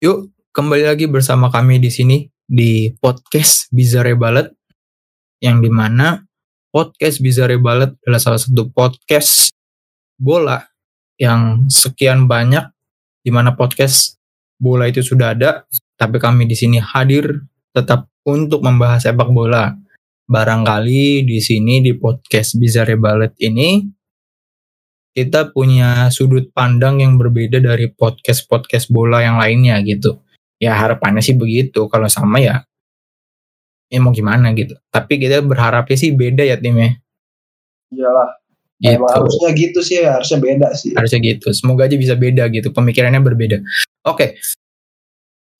Yuk, 0.00 0.32
kembali 0.56 0.88
lagi 0.88 1.04
bersama 1.12 1.52
kami 1.52 1.76
di 1.76 1.92
sini 1.92 2.24
di 2.48 2.88
podcast 3.04 3.68
Bizarre 3.68 4.16
Ballet 4.16 4.48
yang 5.44 5.60
di 5.60 5.68
mana 5.68 6.24
podcast 6.72 7.20
Bizarre 7.20 7.60
Ballet 7.60 7.92
adalah 8.00 8.16
salah 8.16 8.40
satu 8.40 8.72
podcast 8.72 9.52
bola 10.16 10.56
yang 11.20 11.68
sekian 11.68 12.24
banyak 12.24 12.64
di 13.20 13.28
mana 13.28 13.52
podcast 13.52 14.16
bola 14.56 14.88
itu 14.88 15.04
sudah 15.04 15.36
ada, 15.36 15.68
tapi 16.00 16.16
kami 16.16 16.48
di 16.48 16.56
sini 16.56 16.80
hadir 16.80 17.36
tetap 17.76 18.08
untuk 18.24 18.64
membahas 18.64 19.04
sepak 19.04 19.28
bola. 19.28 19.76
Barangkali 20.24 21.28
di 21.28 21.44
sini 21.44 21.84
di 21.84 21.92
podcast 21.92 22.56
Bizarre 22.56 22.96
Ballet 22.96 23.36
ini 23.44 23.84
kita 25.20 25.52
punya 25.52 26.08
sudut 26.08 26.48
pandang 26.56 27.04
yang 27.04 27.20
berbeda 27.20 27.60
dari 27.60 27.92
podcast-podcast 27.92 28.88
bola 28.88 29.20
yang 29.20 29.36
lainnya 29.36 29.76
gitu. 29.84 30.16
Ya 30.56 30.72
harapannya 30.72 31.20
sih 31.20 31.36
begitu. 31.36 31.92
Kalau 31.92 32.08
sama 32.08 32.40
ya, 32.40 32.64
ya 33.92 34.00
mau 34.00 34.16
gimana 34.16 34.56
gitu. 34.56 34.80
Tapi 34.88 35.20
kita 35.20 35.44
berharapnya 35.44 35.96
sih 36.00 36.16
beda 36.16 36.40
ya 36.40 36.56
timnya. 36.56 36.96
Iyalah. 37.92 38.40
Gitu. 38.80 38.96
Emang 38.96 39.12
harusnya 39.12 39.50
gitu 39.52 39.80
sih, 39.84 40.00
harusnya 40.00 40.40
beda 40.40 40.68
sih. 40.72 40.96
Harusnya 40.96 41.20
gitu. 41.20 41.52
Semoga 41.52 41.84
aja 41.84 42.00
bisa 42.00 42.16
beda 42.16 42.48
gitu. 42.48 42.72
Pemikirannya 42.72 43.20
berbeda. 43.20 43.60
Oke. 44.08 44.40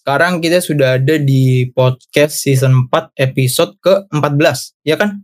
Sekarang 0.01 0.41
kita 0.41 0.65
sudah 0.65 0.97
ada 0.97 1.21
di 1.21 1.69
podcast 1.69 2.41
season 2.41 2.89
4 2.89 3.13
episode 3.21 3.77
ke-14. 3.85 4.81
Ya 4.89 4.97
kan? 4.97 5.21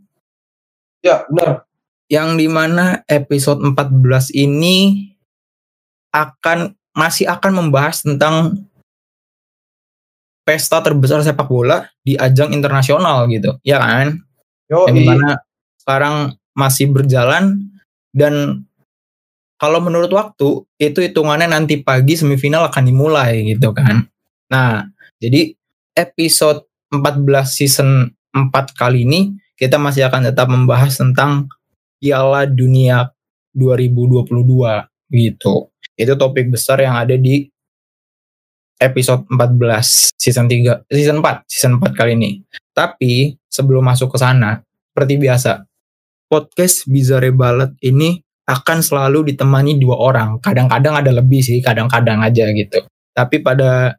Ya, 1.01 1.25
benar. 1.33 1.66
Yang 2.07 2.39
di 2.39 2.47
mana 2.47 3.03
episode 3.11 3.63
14 3.63 4.31
ini 4.35 5.11
akan 6.15 6.73
masih 6.97 7.29
akan 7.29 7.53
membahas 7.67 8.01
tentang 8.01 8.65
pesta 10.47 10.79
terbesar 10.79 11.21
sepak 11.27 11.51
bola 11.51 11.91
di 12.07 12.15
ajang 12.15 12.55
internasional 12.55 13.27
gitu, 13.27 13.59
ya 13.67 13.83
kan? 13.83 14.23
Yo, 14.71 14.87
Yang 14.87 14.97
di 14.97 15.03
mana 15.05 15.29
sekarang 15.83 16.15
masih 16.57 16.91
berjalan 16.95 17.71
dan 18.15 18.65
kalau 19.57 19.81
menurut 19.83 20.09
waktu 20.13 20.65
itu 20.79 20.99
hitungannya 21.03 21.51
nanti 21.51 21.81
pagi 21.81 22.15
semifinal 22.15 22.69
akan 22.71 22.85
dimulai 22.87 23.43
gitu 23.45 23.73
kan. 23.75 24.07
Nah, 24.53 24.87
jadi 25.19 25.53
episode 25.97 26.69
14 26.93 27.25
season 27.51 28.13
4 28.31 28.53
kali 28.77 29.09
ini 29.09 29.35
kita 29.57 29.81
masih 29.81 30.07
akan 30.07 30.29
tetap 30.29 30.47
membahas 30.53 31.01
tentang 31.01 31.49
Piala 31.97 32.45
Dunia 32.49 33.09
2022 33.57 34.33
gitu. 35.13 35.73
Itu 35.97 36.13
topik 36.15 36.53
besar 36.53 36.85
yang 36.85 36.97
ada 36.97 37.17
di 37.17 37.49
episode 38.77 39.25
14 39.33 40.13
season 40.21 40.47
3 40.49 40.85
season 40.93 41.25
4 41.25 41.49
season 41.49 41.73
4 41.81 41.97
kali 41.97 42.13
ini. 42.17 42.31
Tapi 42.77 43.33
sebelum 43.49 43.89
masuk 43.89 44.13
ke 44.13 44.19
sana, 44.21 44.61
seperti 44.93 45.17
biasa, 45.17 45.65
podcast 46.29 46.85
Bizarre 46.85 47.33
Ballet 47.33 47.73
ini 47.81 48.21
akan 48.47 48.79
selalu 48.85 49.33
ditemani 49.33 49.81
dua 49.81 49.97
orang. 49.99 50.39
Kadang-kadang 50.39 51.01
ada 51.01 51.11
lebih 51.11 51.41
sih, 51.43 51.59
kadang-kadang 51.65 52.23
aja 52.23 52.53
gitu. 52.53 52.85
Tapi 53.17 53.41
pada 53.41 53.97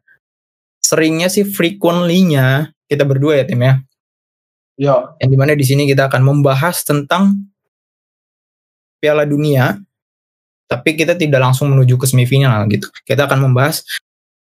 seringnya 0.78 1.28
sih 1.28 1.44
frequently-nya 1.44 2.70
kita 2.86 3.04
berdua 3.04 3.42
ya 3.42 3.44
tim 3.44 3.60
ya. 3.60 3.74
Yo, 4.78 5.18
Yang 5.18 5.30
di 5.34 5.36
mana 5.36 5.52
di 5.58 5.66
sini 5.66 5.82
kita 5.90 6.06
akan 6.06 6.22
membahas 6.22 6.86
tentang 6.86 7.47
Piala 8.98 9.24
Dunia, 9.24 9.78
tapi 10.68 10.98
kita 10.98 11.16
tidak 11.16 11.40
langsung 11.40 11.72
menuju 11.72 11.96
ke 11.96 12.06
semifinal 12.06 12.68
gitu. 12.68 12.90
Kita 13.06 13.24
akan 13.24 13.48
membahas 13.50 13.82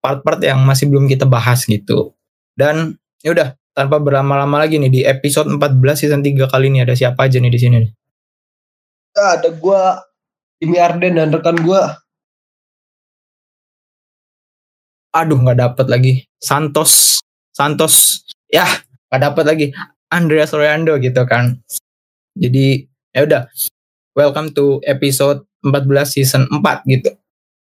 part-part 0.02 0.42
yang 0.42 0.58
masih 0.66 0.90
belum 0.90 1.06
kita 1.06 1.28
bahas 1.28 1.62
gitu. 1.68 2.16
Dan 2.58 2.98
ya 3.22 3.30
udah 3.36 3.48
tanpa 3.76 4.02
berlama-lama 4.02 4.66
lagi 4.66 4.82
nih 4.82 4.90
di 4.90 5.00
episode 5.06 5.46
14 5.46 5.78
season 5.94 6.20
3 6.26 6.50
kali 6.50 6.66
ini 6.66 6.82
ada 6.82 6.98
siapa 6.98 7.30
aja 7.30 7.38
nih 7.38 7.52
di 7.54 7.60
sini 7.60 7.76
nih? 7.86 7.92
ada 9.18 9.50
gua 9.50 9.98
Jimmy 10.62 10.78
Arden 10.78 11.18
dan 11.18 11.34
rekan 11.34 11.58
gua. 11.62 11.98
Aduh 15.14 15.38
nggak 15.38 15.58
dapet 15.58 15.86
lagi. 15.90 16.12
Santos, 16.38 17.22
Santos, 17.50 18.22
ya 18.46 18.66
nggak 19.10 19.22
dapet 19.22 19.44
lagi. 19.46 19.66
Andreas 20.10 20.54
Royando 20.54 20.94
gitu 21.02 21.22
kan. 21.26 21.58
Jadi 22.38 22.86
ya 23.10 23.26
udah, 23.26 23.42
welcome 24.18 24.50
to 24.50 24.82
episode 24.82 25.46
14 25.62 26.02
season 26.10 26.42
4 26.50 26.82
gitu. 26.90 27.14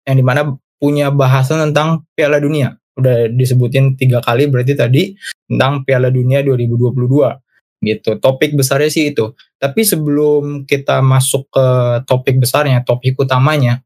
Yang 0.05 0.16
di 0.21 0.25
mana 0.28 0.53
punya 0.77 1.09
bahasan 1.09 1.72
tentang 1.72 2.05
Piala 2.12 2.37
Dunia. 2.37 2.77
Udah 3.00 3.32
disebutin 3.32 3.97
tiga 3.97 4.21
kali 4.21 4.53
berarti 4.53 4.77
tadi 4.77 5.16
tentang 5.49 5.88
Piala 5.88 6.12
Dunia 6.12 6.44
2022 6.44 7.00
gitu. 7.88 8.21
Topik 8.21 8.53
besarnya 8.53 8.93
sih 8.93 9.16
itu. 9.16 9.32
Tapi 9.56 9.81
sebelum 9.88 10.69
kita 10.69 11.00
masuk 11.00 11.49
ke 11.49 11.66
topik 12.05 12.37
besarnya, 12.37 12.84
topik 12.84 13.16
utamanya, 13.16 13.81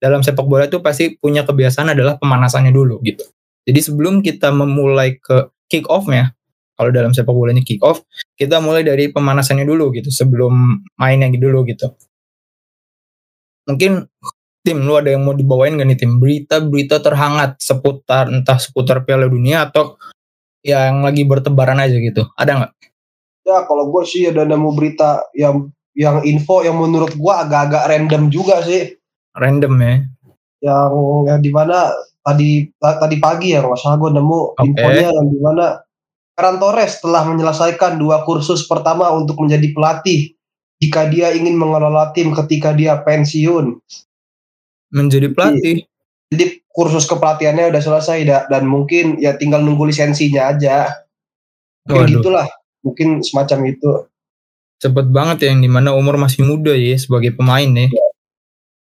dalam 0.00 0.24
sepak 0.24 0.48
bola 0.48 0.64
itu 0.64 0.80
pasti 0.80 1.12
punya 1.20 1.44
kebiasaan 1.44 1.92
adalah 1.92 2.16
pemanasannya 2.16 2.72
dulu 2.72 3.04
gitu. 3.04 3.28
Jadi 3.68 3.80
sebelum 3.84 4.24
kita 4.24 4.48
memulai 4.48 5.20
ke 5.20 5.52
kick 5.68 5.84
off-nya, 5.92 6.32
kalau 6.78 6.94
dalam 6.94 7.10
sepak 7.10 7.34
bolanya 7.34 7.66
kick 7.66 7.82
off, 7.82 8.06
kita 8.38 8.62
mulai 8.62 8.86
dari 8.86 9.10
pemanasannya 9.10 9.66
dulu 9.66 9.90
gitu, 9.98 10.14
sebelum 10.14 10.86
mainnya 10.94 11.26
dulu 11.34 11.66
gitu. 11.66 11.90
Mungkin 13.66 14.06
tim 14.62 14.78
lu 14.84 14.94
ada 14.94 15.10
yang 15.10 15.26
mau 15.26 15.34
dibawain 15.34 15.74
gak 15.80 15.88
nih 15.88 15.98
tim 15.98 16.20
berita-berita 16.22 17.02
terhangat 17.02 17.58
seputar 17.58 18.30
entah 18.30 18.60
seputar 18.60 19.02
Piala 19.02 19.24
Dunia 19.26 19.66
atau 19.66 19.98
yang 20.60 21.02
lagi 21.02 21.24
bertebaran 21.24 21.80
aja 21.80 21.96
gitu. 21.96 22.28
Ada 22.36 22.52
nggak? 22.58 22.72
Ya, 23.48 23.64
kalau 23.64 23.88
gua 23.88 24.04
sih 24.04 24.28
ada 24.28 24.44
nemu 24.44 24.70
berita 24.76 25.24
yang 25.32 25.72
yang 25.96 26.20
info 26.22 26.60
yang 26.60 26.76
menurut 26.76 27.16
gua 27.16 27.48
agak-agak 27.48 27.88
random 27.88 28.22
juga 28.28 28.60
sih. 28.60 28.92
Random 29.32 29.72
ya. 29.80 29.94
Yang 30.60 30.92
yang 31.32 31.40
di 31.40 31.50
mana 31.54 31.78
tadi 32.20 32.68
ta- 32.76 32.98
tadi 33.00 33.16
pagi 33.16 33.56
ya, 33.56 33.64
kalau 33.64 33.72
nggak 33.72 33.80
salah 33.80 33.96
gua 33.96 34.10
nemu 34.12 34.38
Oke. 34.52 34.62
infonya 34.68 35.08
yang 35.16 35.26
di 35.32 35.38
mana 35.40 35.66
Ferran 36.38 36.62
Torres 36.62 37.02
telah 37.02 37.26
menyelesaikan 37.26 37.98
dua 37.98 38.22
kursus 38.22 38.62
pertama 38.70 39.10
untuk 39.10 39.42
menjadi 39.42 39.74
pelatih 39.74 40.38
jika 40.78 41.10
dia 41.10 41.34
ingin 41.34 41.58
mengelola 41.58 42.14
tim 42.14 42.30
ketika 42.30 42.70
dia 42.70 42.94
pensiun. 43.02 43.82
Menjadi 44.94 45.34
pelatih. 45.34 45.82
Jadi 46.30 46.62
kursus 46.70 47.10
kepelatihannya 47.10 47.74
udah 47.74 47.82
selesai 47.82 48.18
da- 48.22 48.46
dan 48.46 48.70
mungkin 48.70 49.18
ya 49.18 49.34
tinggal 49.34 49.66
nunggu 49.66 49.90
lisensinya 49.90 50.54
aja. 50.54 51.02
Mungkin 51.90 52.06
Waduh. 52.06 52.14
gitulah, 52.22 52.46
mungkin 52.86 53.18
semacam 53.26 53.74
itu. 53.74 53.90
Cepet 54.78 55.10
banget 55.10 55.36
ya 55.42 55.50
yang 55.50 55.66
di 55.66 55.66
mana 55.66 55.90
umur 55.90 56.22
masih 56.22 56.46
muda 56.46 56.70
ya 56.70 56.94
sebagai 56.94 57.34
pemain 57.34 57.66
ya. 57.66 57.90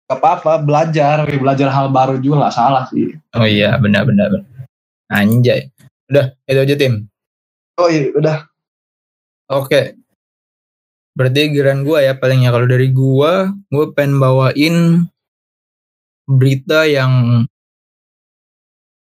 Gak 0.08 0.16
apa-apa, 0.16 0.64
belajar, 0.64 1.28
belajar 1.28 1.68
hal 1.68 1.92
baru 1.92 2.16
juga 2.16 2.48
nggak 2.48 2.56
salah 2.56 2.88
sih. 2.88 3.12
Oh 3.36 3.44
iya 3.44 3.76
benar-benar. 3.76 4.32
benar. 4.32 4.64
Anjay. 5.12 5.68
Udah 6.08 6.32
itu 6.48 6.60
aja 6.64 6.76
tim. 6.80 7.04
Oh 7.78 7.90
iya, 7.90 8.14
udah. 8.14 8.46
Oke. 9.50 9.98
Berarti 11.14 11.54
giliran 11.54 11.86
gua 11.86 12.02
ya 12.02 12.14
palingnya 12.18 12.50
kalau 12.50 12.66
dari 12.66 12.90
gua, 12.90 13.54
gua 13.70 13.86
pengen 13.94 14.18
bawain 14.18 15.06
berita 16.26 16.88
yang 16.88 17.44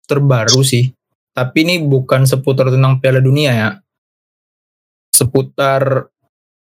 terbaru 0.08 0.60
sih. 0.64 0.92
Tapi 1.34 1.66
ini 1.66 1.74
bukan 1.82 2.28
seputar 2.28 2.70
tentang 2.70 3.02
Piala 3.02 3.18
Dunia 3.18 3.52
ya. 3.52 3.70
Seputar 5.10 6.10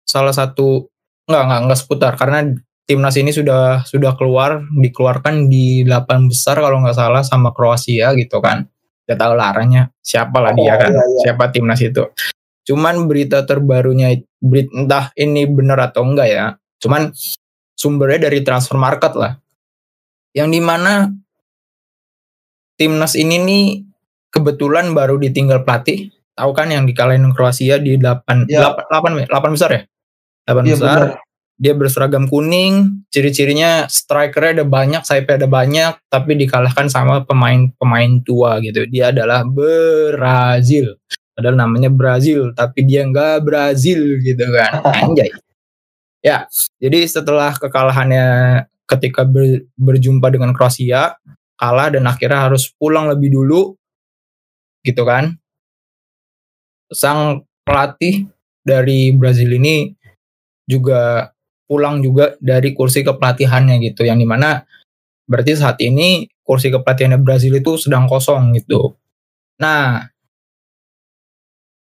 salah 0.06 0.34
satu 0.34 0.85
enggak 1.25 1.44
enggak 1.50 1.62
enggak 1.66 1.79
seputar 1.81 2.13
karena 2.18 2.40
timnas 2.85 3.18
ini 3.18 3.34
sudah 3.34 3.81
sudah 3.85 4.13
keluar 4.13 4.62
dikeluarkan 4.78 5.50
di 5.50 5.81
8 5.81 6.29
besar 6.29 6.62
kalau 6.62 6.85
nggak 6.85 6.97
salah 6.97 7.25
sama 7.25 7.50
Kroasia 7.53 8.13
gitu 8.13 8.38
kan. 8.41 8.69
Gak 9.06 9.20
tahu 9.22 9.34
laranya 9.38 9.94
siapa 10.02 10.42
lah 10.42 10.52
dia 10.52 10.74
Oh, 10.74 10.78
kan. 10.81 10.90
iya, 10.90 11.04
iya. 11.06 11.19
Siapa 11.30 11.54
timnas 11.54 11.78
itu. 11.80 12.04
Cuman 12.66 13.06
berita 13.06 13.46
terbarunya 13.46 14.18
berit- 14.42 14.74
entah 14.74 15.13
ini 15.13 15.46
benar 15.46 15.78
atau 15.80 16.02
enggak 16.02 16.28
ya. 16.28 16.46
Cuman 16.81 17.13
sumbernya 17.78 18.25
dari 18.30 18.42
transfer 18.42 18.74
market 18.75 19.13
lah. 19.13 19.38
Yang 20.34 20.50
di 20.50 20.62
mana 20.62 20.94
timnas 22.75 23.13
ini 23.13 23.36
nih 23.40 23.63
kebetulan 24.34 24.92
baru 24.92 25.16
ditinggal 25.16 25.63
pelatih. 25.63 26.12
Tahu 26.36 26.51
kan 26.51 26.68
yang 26.68 26.84
dikalahin 26.84 27.31
Kroasia 27.31 27.80
di 27.80 27.96
8 27.96 28.50
Ya. 28.51 28.75
8 28.75 29.24
8, 29.30 29.54
besar 29.54 29.69
ya? 29.72 29.81
8 30.44 30.66
Iya 30.66 30.75
besar. 30.75 30.90
benar. 31.00 31.10
Dia 31.56 31.72
berseragam 31.72 32.28
kuning, 32.28 33.07
ciri-cirinya 33.07 33.88
strikernya 33.88 34.62
ada 34.62 34.66
banyak, 34.68 35.02
sayapnya 35.07 35.46
ada 35.46 35.50
banyak, 35.50 35.94
tapi 36.12 36.36
dikalahkan 36.36 36.92
sama 36.92 37.24
pemain-pemain 37.24 38.19
tua 38.28 38.60
gitu. 38.60 38.84
Dia 38.92 39.16
adalah 39.16 39.48
Brazil. 39.48 41.00
Padahal 41.31 41.56
namanya 41.56 41.88
Brazil, 41.88 42.52
tapi 42.52 42.84
dia 42.84 43.07
nggak 43.07 43.44
Brazil 43.44 44.19
gitu 44.19 44.46
kan. 44.52 44.84
Anjay. 45.04 45.31
Ya, 46.19 46.50
jadi 46.81 47.06
setelah 47.07 47.56
kekalahannya 47.56 48.28
ketika 48.90 49.24
ber- 49.24 49.63
berjumpa 49.80 50.28
dengan 50.31 50.51
Kroasia, 50.51 51.16
kalah 51.56 51.88
dan 51.92 52.04
akhirnya 52.08 52.51
harus 52.51 52.68
pulang 52.75 53.08
lebih 53.08 53.31
dulu 53.31 53.75
gitu 54.86 55.01
kan 55.08 55.34
sang 56.94 57.42
pelatih 57.66 58.30
dari 58.62 59.10
Brazil 59.16 59.58
ini 59.58 59.90
juga 60.69 61.34
pulang 61.65 62.01
juga 62.01 62.38
dari 62.41 62.73
kursi 62.73 63.01
kepelatihannya 63.01 63.81
gitu. 63.81 64.06
Yang 64.06 64.25
di 64.25 64.27
mana 64.29 64.50
berarti 65.25 65.57
saat 65.57 65.81
ini 65.81 66.29
kursi 66.45 66.69
kepelatihannya 66.69 67.21
Brazil 67.21 67.57
itu 67.57 67.77
sedang 67.77 68.06
kosong 68.06 68.53
gitu. 68.57 68.97
Nah 69.62 70.06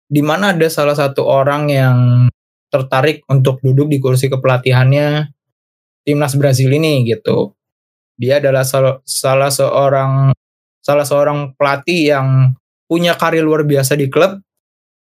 di 0.10 0.22
mana 0.26 0.58
ada 0.58 0.68
salah 0.68 0.98
satu 0.98 1.24
orang 1.24 1.70
yang 1.70 1.98
tertarik 2.70 3.26
untuk 3.30 3.62
duduk 3.62 3.90
di 3.90 3.98
kursi 4.02 4.30
kepelatihannya 4.30 5.32
timnas 6.06 6.34
Brazil 6.38 6.74
ini 6.74 7.06
gitu. 7.06 7.54
Dia 8.20 8.44
adalah 8.44 8.68
sal 8.68 9.00
salah 9.08 9.54
seorang 9.54 10.36
salah 10.84 11.06
seorang 11.08 11.56
pelatih 11.56 12.18
yang 12.18 12.28
punya 12.90 13.14
karir 13.16 13.46
luar 13.46 13.64
biasa 13.64 13.94
di 13.96 14.10
klub 14.10 14.42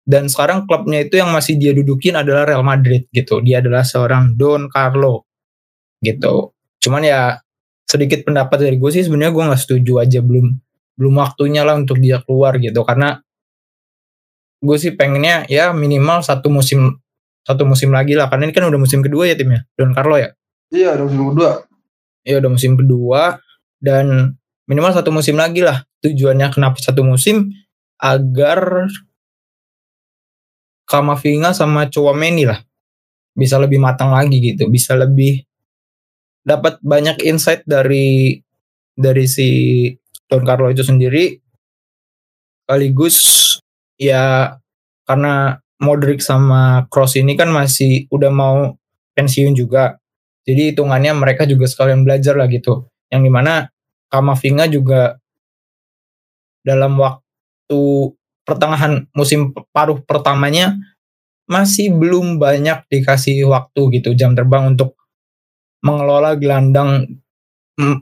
dan 0.02 0.26
sekarang 0.26 0.66
klubnya 0.66 1.06
itu 1.06 1.22
yang 1.22 1.30
masih 1.30 1.54
dia 1.54 1.70
dudukin 1.70 2.18
adalah 2.18 2.42
Real 2.42 2.66
Madrid 2.66 3.06
gitu. 3.14 3.38
Dia 3.38 3.62
adalah 3.62 3.86
seorang 3.86 4.34
Don 4.34 4.66
Carlo 4.66 5.30
gitu. 6.02 6.50
Cuman 6.82 7.06
ya 7.06 7.38
sedikit 7.86 8.26
pendapat 8.26 8.66
dari 8.66 8.76
gue 8.82 8.90
sih 8.90 9.06
sebenarnya 9.06 9.30
gue 9.30 9.44
nggak 9.46 9.62
setuju 9.62 10.02
aja. 10.02 10.18
Belum 10.18 10.58
belum 10.98 11.14
waktunya 11.22 11.62
lah 11.62 11.78
untuk 11.78 12.02
dia 12.02 12.18
keluar 12.26 12.58
gitu. 12.58 12.82
Karena 12.82 13.14
gue 14.62 14.76
sih 14.78 14.94
pengennya 14.98 15.46
ya 15.46 15.70
minimal 15.70 16.22
satu 16.26 16.50
musim 16.50 16.98
satu 17.46 17.62
musim 17.62 17.94
lagi 17.94 18.18
lah. 18.18 18.26
Karena 18.26 18.50
ini 18.50 18.54
kan 18.54 18.66
udah 18.66 18.80
musim 18.82 19.06
kedua 19.06 19.30
ya 19.30 19.38
timnya 19.38 19.62
Don 19.78 19.94
Carlo 19.94 20.18
ya? 20.18 20.34
Iya 20.74 20.98
udah 20.98 21.06
musim 21.06 21.30
kedua. 21.30 21.50
Ya 22.26 22.34
udah 22.42 22.50
musim 22.50 22.72
kedua. 22.74 23.22
Dan 23.78 24.34
minimal 24.66 24.90
satu 24.98 25.14
musim 25.14 25.38
lagi 25.38 25.62
lah 25.62 25.86
tujuannya 26.02 26.50
kenapa 26.50 26.82
satu 26.82 27.06
musim 27.06 27.54
agar 28.02 28.90
Kamavinga 30.92 31.56
sama 31.56 31.88
Chouameni 31.88 32.44
lah. 32.44 32.60
Bisa 33.32 33.56
lebih 33.56 33.80
matang 33.80 34.12
lagi 34.12 34.36
gitu, 34.44 34.68
bisa 34.68 34.92
lebih 34.92 35.40
dapat 36.44 36.76
banyak 36.84 37.24
insight 37.24 37.64
dari 37.64 38.36
dari 38.92 39.24
si 39.24 39.48
Don 40.28 40.44
Carlo 40.44 40.68
itu 40.68 40.84
sendiri. 40.84 41.40
Sekaligus 42.68 43.16
ya 43.96 44.52
karena 45.08 45.56
Modric 45.80 46.20
sama 46.20 46.84
Cross 46.92 47.16
ini 47.16 47.34
kan 47.40 47.48
masih 47.48 48.06
udah 48.12 48.28
mau 48.28 48.76
pensiun 49.16 49.56
juga. 49.56 49.96
Jadi 50.44 50.76
hitungannya 50.76 51.16
mereka 51.16 51.48
juga 51.48 51.64
sekalian 51.64 52.04
belajar 52.04 52.36
lah 52.36 52.46
gitu. 52.52 52.86
Yang 53.08 53.22
di 53.26 53.30
mana 53.32 53.54
Kamavinga 54.12 54.68
juga 54.68 55.16
dalam 56.60 57.00
waktu 57.00 57.80
pertengahan 58.42 59.06
musim 59.14 59.54
paruh 59.70 60.02
pertamanya 60.02 60.74
masih 61.46 61.92
belum 61.94 62.38
banyak 62.38 62.86
dikasih 62.88 63.46
waktu 63.46 64.00
gitu 64.00 64.14
jam 64.14 64.32
terbang 64.32 64.74
untuk 64.74 64.98
mengelola 65.82 66.38
gelandang 66.38 67.18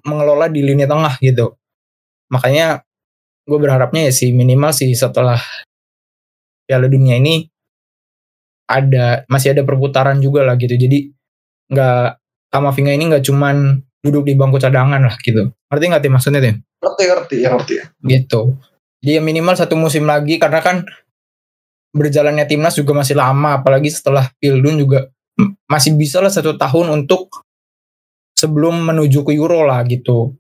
mengelola 0.05 0.51
di 0.53 0.61
lini 0.61 0.85
tengah 0.85 1.17
gitu. 1.23 1.57
Makanya 2.31 2.85
gue 3.49 3.59
berharapnya 3.59 4.07
ya 4.07 4.13
sih 4.13 4.31
minimal 4.31 4.71
sih 4.71 4.93
setelah 4.93 5.41
Piala 6.69 6.87
Dunia 6.87 7.19
ini 7.19 7.49
ada 8.71 9.27
masih 9.27 9.57
ada 9.57 9.67
perputaran 9.67 10.23
juga 10.23 10.47
lah 10.47 10.55
gitu. 10.55 10.77
Jadi 10.77 11.11
nggak 11.71 12.21
Kamavinga 12.51 12.93
ini 12.95 13.05
nggak 13.11 13.25
cuman 13.27 13.79
duduk 14.03 14.27
di 14.27 14.35
bangku 14.35 14.59
cadangan 14.59 15.01
lah 15.01 15.17
gitu. 15.23 15.51
Ngerti 15.71 15.85
nggak 15.87 16.03
tim 16.03 16.13
maksudnya 16.13 16.41
tim? 16.43 16.57
Ngerti 16.83 17.03
ngerti 17.09 17.37
ya 17.41 17.49
ngerti 17.55 17.75
gitu 18.07 18.59
dia 19.01 19.19
minimal 19.21 19.57
satu 19.57 19.77
musim 19.77 20.05
lagi 20.05 20.37
karena 20.37 20.61
kan 20.61 20.85
berjalannya 21.91 22.47
timnas 22.47 22.77
juga 22.79 22.95
masih 22.95 23.19
lama 23.19 23.59
apalagi 23.59 23.91
setelah 23.91 24.31
Pildun 24.39 24.79
juga 24.79 25.11
masih 25.67 25.97
bisa 25.97 26.21
lah 26.21 26.31
satu 26.31 26.55
tahun 26.55 26.93
untuk 27.03 27.43
sebelum 28.37 28.81
menuju 28.85 29.25
ke 29.27 29.33
Euro 29.37 29.65
lah 29.67 29.85
gitu. 29.85 30.37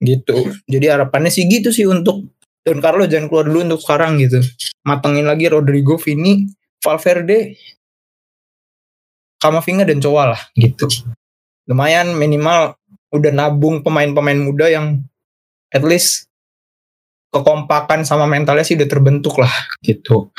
Gitu. 0.00 0.56
Jadi 0.64 0.86
harapannya 0.88 1.28
sih 1.28 1.44
gitu 1.44 1.68
sih 1.68 1.84
untuk 1.84 2.24
Don 2.64 2.80
Carlo 2.80 3.04
jangan 3.04 3.28
keluar 3.28 3.44
dulu 3.48 3.60
untuk 3.72 3.80
sekarang 3.84 4.20
gitu. 4.20 4.40
Matengin 4.84 5.28
lagi 5.28 5.48
Rodrigo 5.48 6.00
Vini 6.00 6.48
Valverde 6.80 7.56
Kamavinga 9.40 9.88
dan 9.88 10.00
Coa 10.00 10.36
lah 10.36 10.42
gitu. 10.56 10.88
Lumayan 11.68 12.16
minimal 12.16 12.76
udah 13.10 13.32
nabung 13.34 13.82
pemain-pemain 13.84 14.38
muda 14.38 14.68
yang 14.70 15.02
at 15.72 15.82
least 15.82 16.29
kekompakan 17.30 18.02
sama 18.02 18.26
mentalnya 18.26 18.66
sih 18.66 18.74
udah 18.74 18.88
terbentuk 18.90 19.38
lah 19.38 19.50
gitu. 19.82 20.30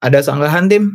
Ada 0.00 0.24
sanggahan 0.24 0.68
tim? 0.68 0.88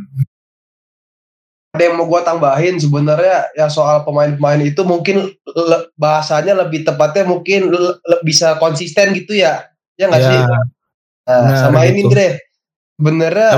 Ada 1.76 1.92
yang 1.92 1.96
mau 2.00 2.08
gue 2.08 2.22
tambahin 2.24 2.80
sebenarnya 2.80 3.52
ya 3.52 3.68
soal 3.68 4.08
pemain-pemain 4.08 4.64
itu 4.64 4.82
mungkin 4.88 5.28
le, 5.44 5.78
bahasanya 6.00 6.56
lebih 6.66 6.88
tepatnya 6.88 7.28
mungkin 7.28 7.70
le, 7.70 8.00
le, 8.00 8.18
bisa 8.24 8.56
konsisten 8.58 9.12
gitu 9.12 9.36
ya, 9.36 9.68
ya 10.00 10.08
nggak 10.08 10.24
ya. 10.24 10.30
sih? 10.32 10.40
Nah, 10.40 10.64
nah 11.26 11.58
sama 11.60 11.84
gitu. 11.84 11.92
ini 11.92 12.02
Dre, 12.08 12.28
sebenarnya 12.96 13.50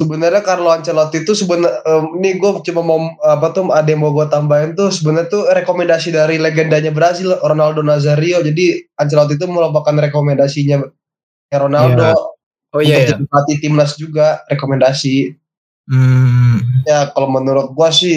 sebenarnya 0.00 0.40
Carlo 0.40 0.72
Ancelotti 0.72 1.20
itu 1.20 1.36
sebenarnya 1.36 1.84
um, 1.84 2.16
ini 2.16 2.40
gue 2.40 2.50
cuma 2.72 2.80
mau 2.80 3.12
apa 3.20 3.52
tuh 3.52 3.68
ada 3.68 3.84
yang 3.84 4.00
mau 4.00 4.16
gue 4.16 4.24
tambahin 4.32 4.72
tuh 4.72 4.88
sebenarnya 4.88 5.28
tuh 5.28 5.44
rekomendasi 5.52 6.16
dari 6.16 6.40
legendanya 6.40 6.88
Brasil 6.88 7.36
Ronaldo 7.44 7.84
Nazario 7.84 8.40
jadi 8.40 8.80
Ancelotti 8.96 9.36
itu 9.36 9.44
merupakan 9.44 9.92
rekomendasinya 9.92 10.80
Ronaldo 11.52 12.16
yeah. 12.16 12.72
oh, 12.72 12.80
iya, 12.80 12.96
untuk 13.12 13.28
iya. 13.28 13.38
jadi 13.44 13.54
timnas 13.60 13.92
juga 14.00 14.40
rekomendasi 14.48 15.36
hmm. 15.92 16.88
ya 16.88 17.12
kalau 17.12 17.28
menurut 17.28 17.76
gue 17.76 17.88
sih 17.92 18.16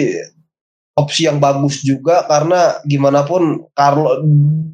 opsi 0.96 1.28
yang 1.28 1.36
bagus 1.36 1.84
juga 1.84 2.24
karena 2.24 2.80
gimana 2.88 3.28
pun 3.28 3.60
Carlo 3.76 4.24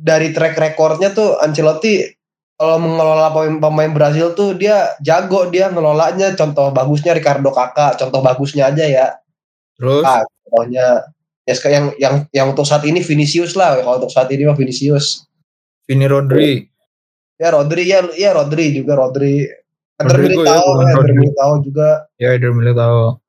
dari 0.07 0.31
track 0.31 0.55
recordnya 0.55 1.11
tuh 1.11 1.43
Ancelotti 1.43 2.07
kalau 2.61 2.77
mengelola 2.77 3.33
pemain-pemain 3.33 3.89
Brazil 3.97 4.37
tuh 4.37 4.53
dia 4.53 4.93
jago 5.01 5.49
dia 5.49 5.73
ngelolanya. 5.73 6.37
Contoh 6.37 6.69
bagusnya 6.69 7.17
Ricardo 7.17 7.49
Kakak 7.49 7.97
contoh 7.97 8.21
bagusnya 8.21 8.69
aja 8.69 8.85
ya. 8.85 9.07
Terus? 9.81 10.05
Nah, 10.05 10.21
contohnya. 10.45 11.09
Ya 11.49 11.57
yang 11.73 11.87
yang 11.97 12.15
yang 12.37 12.47
untuk 12.53 12.69
saat 12.69 12.85
ini 12.85 13.01
Vinicius 13.01 13.57
lah. 13.57 13.81
Kalau 13.81 13.97
untuk 13.97 14.13
saat 14.13 14.29
ini 14.29 14.45
mah 14.45 14.61
Vinicius. 14.61 15.25
Vini 15.89 16.05
Rodri. 16.05 16.69
Ya 17.41 17.49
Rodri 17.49 17.89
ya 17.89 18.05
ya 18.13 18.37
Rodri 18.37 18.77
juga 18.77 18.93
Rodri. 18.93 19.49
Eder 19.97 20.21
Militao 20.21 20.85
ya, 20.85 20.93
Eder 21.01 21.17
Militao 21.17 21.53
juga. 21.65 21.89
Ya 22.21 22.29
Eder 22.37 22.53
Militao. 22.53 23.25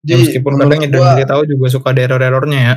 Ya, 0.00 0.16
meskipun 0.16 0.56
kadang 0.56 0.80
Eder 0.80 1.04
Militao 1.12 1.44
juga 1.44 1.66
suka 1.68 1.92
ada 1.92 2.08
error-errornya 2.08 2.60
ya. 2.64 2.74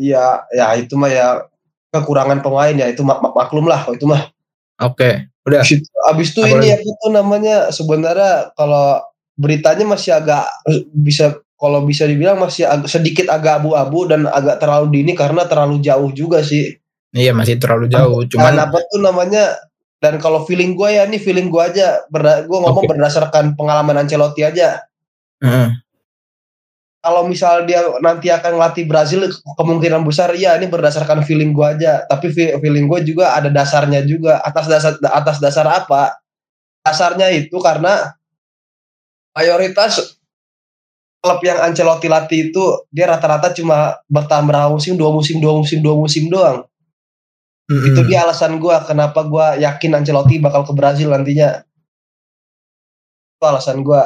Iya 0.00 0.26
ya 0.56 0.66
itu 0.80 0.96
mah 0.96 1.12
ya 1.12 1.44
kekurangan 1.92 2.40
pemain 2.40 2.72
ya. 2.72 2.88
Itu 2.88 3.04
mak 3.04 3.20
maklum 3.20 3.68
lah 3.68 3.84
itu 3.92 4.08
mah 4.08 4.32
Oke, 4.80 4.96
okay, 4.96 5.14
udah. 5.44 5.60
Abis, 5.60 5.86
abis 6.08 6.28
itu 6.32 6.40
ini 6.48 6.72
apa 6.72 6.84
itu 6.84 7.06
namanya 7.12 7.56
sebenarnya 7.68 8.56
kalau 8.56 9.04
beritanya 9.36 9.84
masih 9.84 10.16
agak 10.16 10.48
bisa 10.96 11.40
kalau 11.60 11.84
bisa 11.84 12.08
dibilang 12.08 12.40
masih 12.40 12.64
ag 12.64 12.88
sedikit 12.88 13.28
agak 13.28 13.60
abu-abu 13.60 14.08
dan 14.08 14.24
agak 14.24 14.60
terlalu 14.64 15.00
dini 15.00 15.12
karena 15.12 15.44
terlalu 15.44 15.84
jauh 15.84 16.08
juga 16.16 16.40
sih. 16.40 16.72
Iya 17.12 17.36
masih 17.36 17.60
terlalu 17.60 17.92
jauh. 17.92 18.24
Cuman 18.24 18.56
apa 18.56 18.80
tuh 18.88 19.04
namanya 19.04 19.60
dan 20.00 20.16
kalau 20.16 20.48
feeling 20.48 20.72
gue 20.72 20.96
ya 20.96 21.04
ini 21.04 21.20
feeling 21.20 21.52
gue 21.52 21.60
aja 21.60 22.00
gue 22.08 22.58
ngomong 22.60 22.88
okay. 22.88 22.90
berdasarkan 22.96 23.52
pengalaman 23.52 24.00
Ancelotti 24.00 24.48
aja. 24.48 24.80
Uh 25.44 25.76
kalau 27.00 27.24
misal 27.24 27.64
dia 27.64 27.80
nanti 28.04 28.28
akan 28.28 28.60
ngelatih 28.60 28.84
Brazil 28.84 29.24
kemungkinan 29.56 30.04
besar 30.04 30.36
ya 30.36 30.60
ini 30.60 30.68
berdasarkan 30.68 31.24
feeling 31.24 31.56
gue 31.56 31.64
aja. 31.64 32.04
Tapi 32.04 32.28
feeling 32.32 32.86
gue 32.92 33.00
juga 33.08 33.32
ada 33.32 33.48
dasarnya 33.48 34.04
juga. 34.04 34.44
Atas 34.44 34.68
dasar 34.68 35.00
atas 35.00 35.40
dasar 35.40 35.64
apa? 35.64 36.20
Dasarnya 36.84 37.32
itu 37.32 37.56
karena 37.56 38.12
mayoritas 39.32 40.20
klub 41.24 41.40
yang 41.40 41.60
Ancelotti 41.72 42.08
latih 42.08 42.52
itu 42.52 42.64
dia 42.92 43.08
rata-rata 43.08 43.52
cuma 43.56 43.96
bertahan 44.04 44.44
berapa 44.44 44.68
musim? 44.68 44.92
Dua 45.00 45.08
musim 45.08 45.40
dua 45.40 45.56
musim 45.56 45.80
dua 45.80 45.96
musim 45.96 46.28
doang. 46.28 46.68
Mm-hmm. 47.70 47.86
itu 47.86 48.00
dia 48.10 48.26
alasan 48.26 48.58
gue 48.58 48.76
kenapa 48.82 49.22
gue 49.24 49.62
yakin 49.62 50.02
Ancelotti 50.02 50.36
bakal 50.36 50.68
ke 50.68 50.76
Brazil 50.76 51.16
nantinya. 51.16 51.64
Itu 53.40 53.44
alasan 53.48 53.80
gue 53.80 54.02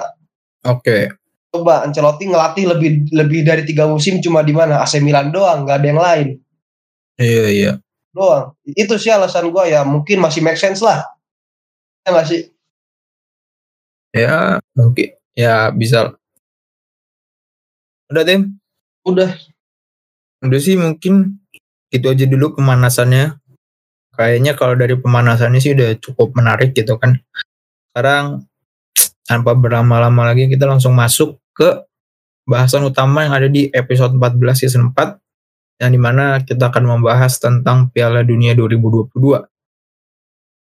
oke. 0.63 0.79
okay 0.79 1.24
coba 1.55 1.87
Ancelotti 1.87 2.27
ngelatih 2.27 2.65
lebih 2.67 2.91
lebih 3.15 3.47
dari 3.47 3.63
tiga 3.63 3.87
musim 3.87 4.19
cuma 4.19 4.43
di 4.43 4.51
mana? 4.51 4.83
AC 4.83 4.99
Milan 4.99 5.31
doang 5.31 5.63
nggak 5.63 5.79
ada 5.79 5.87
yang 5.87 6.03
lain. 6.03 6.29
Iya 7.15 7.47
iya. 7.55 7.73
Doang. 8.11 8.59
Itu 8.67 8.99
sih 8.99 9.15
alasan 9.15 9.55
gue 9.55 9.65
ya 9.71 9.87
mungkin 9.87 10.19
masih 10.19 10.43
make 10.43 10.59
sense 10.59 10.83
lah. 10.83 11.07
Ya 12.03 12.11
nggak 12.11 12.27
sih? 12.27 12.43
Ya 14.11 14.59
mungkin. 14.75 15.15
Ya 15.39 15.71
bisa. 15.71 16.19
Udah 18.11 18.27
tim? 18.27 18.59
Udah. 19.07 19.31
Udah 20.43 20.59
sih 20.59 20.75
mungkin 20.75 21.39
itu 21.95 22.07
aja 22.11 22.27
dulu 22.27 22.59
pemanasannya. 22.59 23.39
Kayaknya 24.15 24.59
kalau 24.59 24.75
dari 24.75 24.99
pemanasannya 24.99 25.63
sih 25.63 25.75
udah 25.75 25.99
cukup 26.03 26.35
menarik 26.35 26.75
gitu 26.75 26.99
kan. 26.99 27.19
Sekarang 27.91 28.47
tanpa 29.27 29.55
berlama-lama 29.55 30.35
lagi 30.35 30.51
kita 30.51 30.67
langsung 30.67 30.95
masuk 30.95 31.44
ke 31.55 31.87
bahasan 32.45 32.85
utama 32.85 33.25
yang 33.25 33.33
ada 33.33 33.49
di 33.49 33.71
episode 33.73 34.19
14 34.19 34.61
season 34.67 34.93
4 34.93 35.81
yang 35.81 35.91
di 35.91 36.01
mana 36.03 36.43
kita 36.43 36.69
akan 36.71 36.99
membahas 36.99 37.39
tentang 37.41 37.91
Piala 37.91 38.27
Dunia 38.27 38.53
2022. 38.59 39.15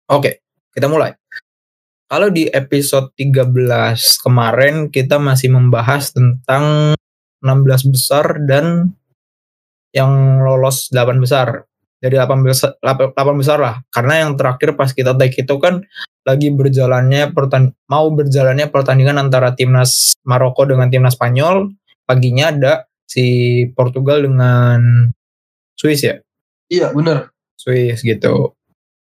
Oke, 0.10 0.42
kita 0.74 0.90
mulai. 0.90 1.14
Kalau 2.10 2.34
di 2.34 2.50
episode 2.50 3.14
13 3.14 3.54
kemarin 4.26 4.90
kita 4.90 5.22
masih 5.22 5.54
membahas 5.54 6.10
tentang 6.10 6.98
16 7.46 7.94
besar 7.94 8.42
dan 8.50 8.98
yang 9.94 10.42
lolos 10.42 10.90
8 10.90 11.22
besar 11.22 11.69
dari 12.00 12.16
8 12.16 12.44
besar, 12.44 12.80
8, 12.80 13.16
besar 13.36 13.58
lah. 13.60 13.76
Karena 13.92 14.24
yang 14.26 14.40
terakhir 14.40 14.80
pas 14.80 14.96
kita 14.96 15.14
take 15.20 15.44
itu 15.44 15.56
kan 15.60 15.84
lagi 16.24 16.52
berjalannya 16.52 17.36
pertan 17.36 17.76
mau 17.92 18.08
berjalannya 18.12 18.72
pertandingan 18.72 19.20
antara 19.20 19.54
timnas 19.54 20.16
Maroko 20.24 20.64
dengan 20.64 20.88
timnas 20.88 21.20
Spanyol. 21.20 21.76
Paginya 22.08 22.50
ada 22.56 22.74
si 23.06 23.68
Portugal 23.76 24.26
dengan 24.26 25.12
Swiss 25.76 26.02
ya? 26.02 26.18
Iya 26.72 26.96
benar 26.96 27.36
Swiss 27.60 28.02
gitu. 28.02 28.56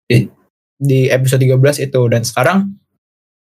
Di, 0.05 0.29
di 0.77 1.09
episode 1.09 1.41
13 1.41 1.89
itu. 1.89 2.01
Dan 2.07 2.21
sekarang 2.23 2.77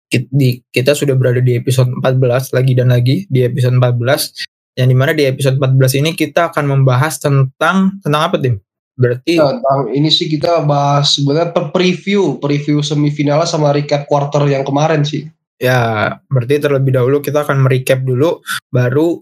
di, 0.09 0.63
kita 0.71 0.95
sudah 0.95 1.13
berada 1.13 1.43
di 1.43 1.59
episode 1.59 1.91
14 1.91 2.55
lagi 2.55 2.73
dan 2.73 2.89
lagi 2.89 3.27
di 3.27 3.43
episode 3.43 3.75
14 3.75 4.47
yang 4.77 4.87
di 4.93 4.95
mana 4.95 5.11
di 5.11 5.25
episode 5.25 5.57
14 5.57 5.99
ini 6.05 6.13
kita 6.13 6.53
akan 6.53 6.65
membahas 6.69 7.17
tentang 7.17 7.97
tentang 7.99 8.21
apa 8.21 8.37
tim? 8.37 8.61
Berarti 8.97 9.37
tentang 9.37 9.93
ini 9.93 10.09
sih 10.09 10.25
kita 10.25 10.65
bahas 10.65 11.13
sebenarnya 11.13 11.53
preview 11.69 12.41
preview 12.41 12.81
semifinal 12.81 13.45
sama 13.45 13.69
recap 13.69 14.09
quarter 14.09 14.41
yang 14.49 14.65
kemarin 14.65 15.05
sih. 15.05 15.29
Ya, 15.61 16.17
berarti 16.29 16.57
terlebih 16.61 16.97
dahulu 16.97 17.21
kita 17.21 17.45
akan 17.45 17.65
merecap 17.65 18.01
dulu 18.01 18.41
baru 18.73 19.21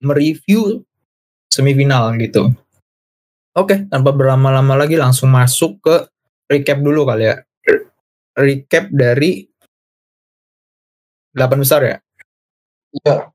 mereview 0.00 0.80
semifinal 1.52 2.16
gitu. 2.20 2.52
Oke, 3.56 3.88
tanpa 3.88 4.12
berlama-lama 4.12 4.76
lagi 4.76 5.00
langsung 5.00 5.32
masuk 5.32 5.80
ke 5.80 5.96
recap 6.48 6.80
dulu 6.80 7.08
kali 7.08 7.32
ya. 7.32 7.36
Recap 8.36 8.92
dari 8.92 9.48
8 11.32 11.60
besar 11.60 11.80
ya? 11.84 11.96
Iya. 12.92 13.32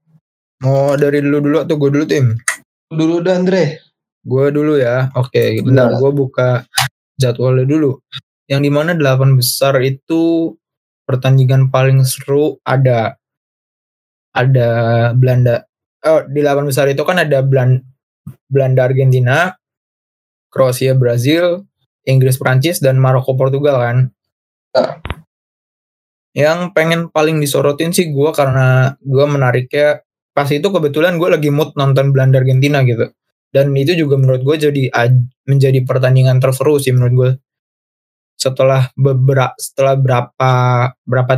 Mau 0.62 0.94
dari 0.94 1.26
dulu 1.26 1.38
dulu 1.42 1.58
atau 1.66 1.74
gue 1.78 1.90
dulu 1.90 2.06
tim? 2.06 2.38
Dulu 2.94 3.26
dah 3.26 3.42
Andre. 3.42 3.91
Gue 4.22 4.54
dulu 4.54 4.78
ya. 4.78 5.10
Oke, 5.18 5.58
okay, 5.58 5.66
bentar 5.66 5.98
gue 5.98 6.12
buka 6.14 6.66
jadwalnya 7.18 7.66
dulu. 7.66 7.98
Yang 8.46 8.62
di 8.68 8.72
mana 8.74 8.92
delapan 8.94 9.34
besar 9.34 9.82
itu 9.82 10.54
pertandingan 11.10 11.74
paling 11.74 12.06
seru 12.06 12.62
ada 12.62 13.18
ada 14.38 14.70
Belanda. 15.18 15.66
Oh, 16.02 16.26
di 16.26 16.42
delapan 16.42 16.66
besar 16.70 16.90
itu 16.90 17.02
kan 17.06 17.22
ada 17.22 17.46
Belanda, 17.46 17.86
Belanda 18.50 18.82
Argentina, 18.90 19.54
Kroasia 20.50 20.98
Brazil, 20.98 21.66
Inggris 22.06 22.38
Prancis 22.42 22.82
dan 22.82 22.98
Maroko 22.98 23.38
Portugal 23.38 23.78
kan. 23.78 23.98
Ya. 24.74 24.86
Yang 26.32 26.60
pengen 26.72 27.02
paling 27.12 27.44
disorotin 27.44 27.92
sih 27.92 28.10
gue 28.10 28.30
karena 28.32 28.96
gue 29.04 29.26
menariknya 29.28 30.00
pas 30.32 30.48
itu 30.48 30.64
kebetulan 30.64 31.20
gue 31.20 31.28
lagi 31.28 31.52
mood 31.52 31.76
nonton 31.76 32.16
Belanda 32.16 32.40
Argentina 32.40 32.80
gitu 32.88 33.12
dan 33.52 33.72
itu 33.76 33.94
juga 33.96 34.16
menurut 34.16 34.42
gue 34.44 34.56
jadi 34.72 34.84
menjadi 35.48 35.80
pertandingan 35.84 36.40
terseru 36.40 36.80
sih 36.80 36.96
menurut 36.96 37.14
gue 37.14 37.32
setelah 38.40 38.90
beberapa 38.98 39.54
setelah 39.60 39.96
berapa 40.00 40.52
berapa 41.06 41.34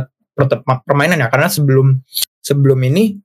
permainan 0.88 1.20
ya 1.20 1.28
karena 1.28 1.50
sebelum 1.52 2.00
sebelum 2.40 2.80
ini 2.86 3.18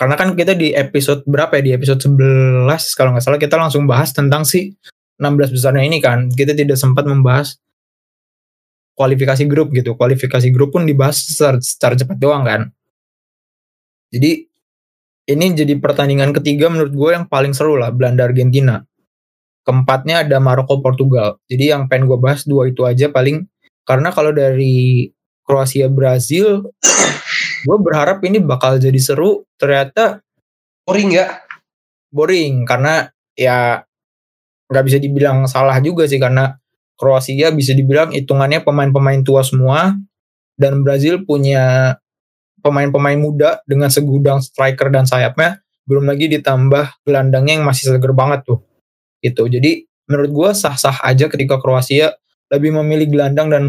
karena 0.00 0.16
kan 0.16 0.32
kita 0.32 0.56
di 0.56 0.72
episode 0.72 1.22
berapa 1.28 1.60
ya 1.60 1.62
di 1.62 1.72
episode 1.76 2.00
11 2.00 2.64
kalau 2.96 3.12
nggak 3.12 3.24
salah 3.24 3.36
kita 3.36 3.60
langsung 3.60 3.84
bahas 3.84 4.16
tentang 4.16 4.48
si 4.48 4.72
16 5.20 5.52
besarnya 5.52 5.84
ini 5.84 6.00
kan. 6.00 6.32
Kita 6.32 6.56
tidak 6.56 6.80
sempat 6.80 7.04
membahas 7.04 7.60
kualifikasi 8.96 9.44
grup 9.44 9.76
gitu. 9.76 9.92
Kualifikasi 9.92 10.48
grup 10.48 10.72
pun 10.72 10.88
dibahas 10.88 11.20
secara, 11.20 11.60
secara 11.60 11.94
cepat 11.94 12.16
doang 12.16 12.42
kan. 12.48 12.72
Jadi 14.10 14.49
ini 15.30 15.54
jadi 15.54 15.78
pertandingan 15.78 16.34
ketiga 16.34 16.66
menurut 16.66 16.90
gue 16.90 17.10
yang 17.14 17.26
paling 17.30 17.54
seru 17.54 17.78
lah 17.78 17.94
Belanda 17.94 18.26
Argentina. 18.26 18.82
Keempatnya 19.62 20.26
ada 20.26 20.42
Maroko 20.42 20.82
Portugal. 20.82 21.38
Jadi 21.46 21.70
yang 21.70 21.86
pengen 21.86 22.10
gue 22.10 22.18
bahas 22.18 22.42
dua 22.42 22.66
itu 22.66 22.82
aja 22.82 23.06
paling. 23.06 23.46
Karena 23.86 24.10
kalau 24.10 24.34
dari 24.34 25.06
Kroasia 25.46 25.86
Brazil 25.86 26.66
gue 27.66 27.78
berharap 27.78 28.18
ini 28.26 28.42
bakal 28.42 28.82
jadi 28.82 28.98
seru. 28.98 29.46
Ternyata 29.54 30.18
boring 30.82 31.14
ya 31.14 31.38
boring 32.10 32.66
karena 32.66 33.06
ya 33.38 33.86
nggak 34.66 34.84
bisa 34.86 34.98
dibilang 34.98 35.46
salah 35.46 35.78
juga 35.78 36.10
sih 36.10 36.18
karena 36.18 36.58
Kroasia 36.98 37.54
bisa 37.54 37.72
dibilang 37.72 38.10
hitungannya 38.10 38.66
pemain-pemain 38.66 39.22
tua 39.22 39.46
semua. 39.46 39.94
Dan 40.60 40.84
Brazil 40.84 41.24
punya 41.24 41.96
pemain-pemain 42.60 43.18
muda 43.18 43.60
dengan 43.64 43.88
segudang 43.88 44.44
striker 44.44 44.92
dan 44.92 45.04
sayapnya 45.08 45.60
belum 45.88 46.06
lagi 46.06 46.30
ditambah 46.30 47.02
gelandangnya 47.02 47.60
yang 47.60 47.66
masih 47.66 47.90
seger 47.90 48.12
banget 48.14 48.46
tuh. 48.46 48.62
Itu 49.20 49.50
jadi 49.50 49.84
menurut 50.06 50.30
gue 50.30 50.50
sah-sah 50.54 51.02
aja 51.02 51.26
ketika 51.26 51.58
Kroasia 51.58 52.14
lebih 52.50 52.74
memilih 52.78 53.10
gelandang 53.10 53.48
dan 53.50 53.64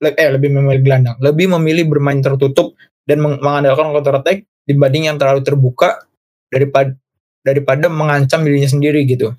eh 0.00 0.30
lebih 0.32 0.48
memilih 0.48 0.80
gelandang 0.80 1.16
lebih 1.20 1.52
memilih 1.60 1.84
bermain 1.92 2.24
tertutup 2.24 2.72
dan 3.04 3.20
mengandalkan 3.20 3.92
counter 3.92 4.16
attack 4.20 4.48
dibanding 4.64 5.12
yang 5.12 5.16
terlalu 5.20 5.44
terbuka 5.44 6.00
daripada 6.48 6.96
daripada 7.40 7.88
mengancam 7.88 8.44
dirinya 8.44 8.68
sendiri 8.68 9.04
gitu. 9.08 9.32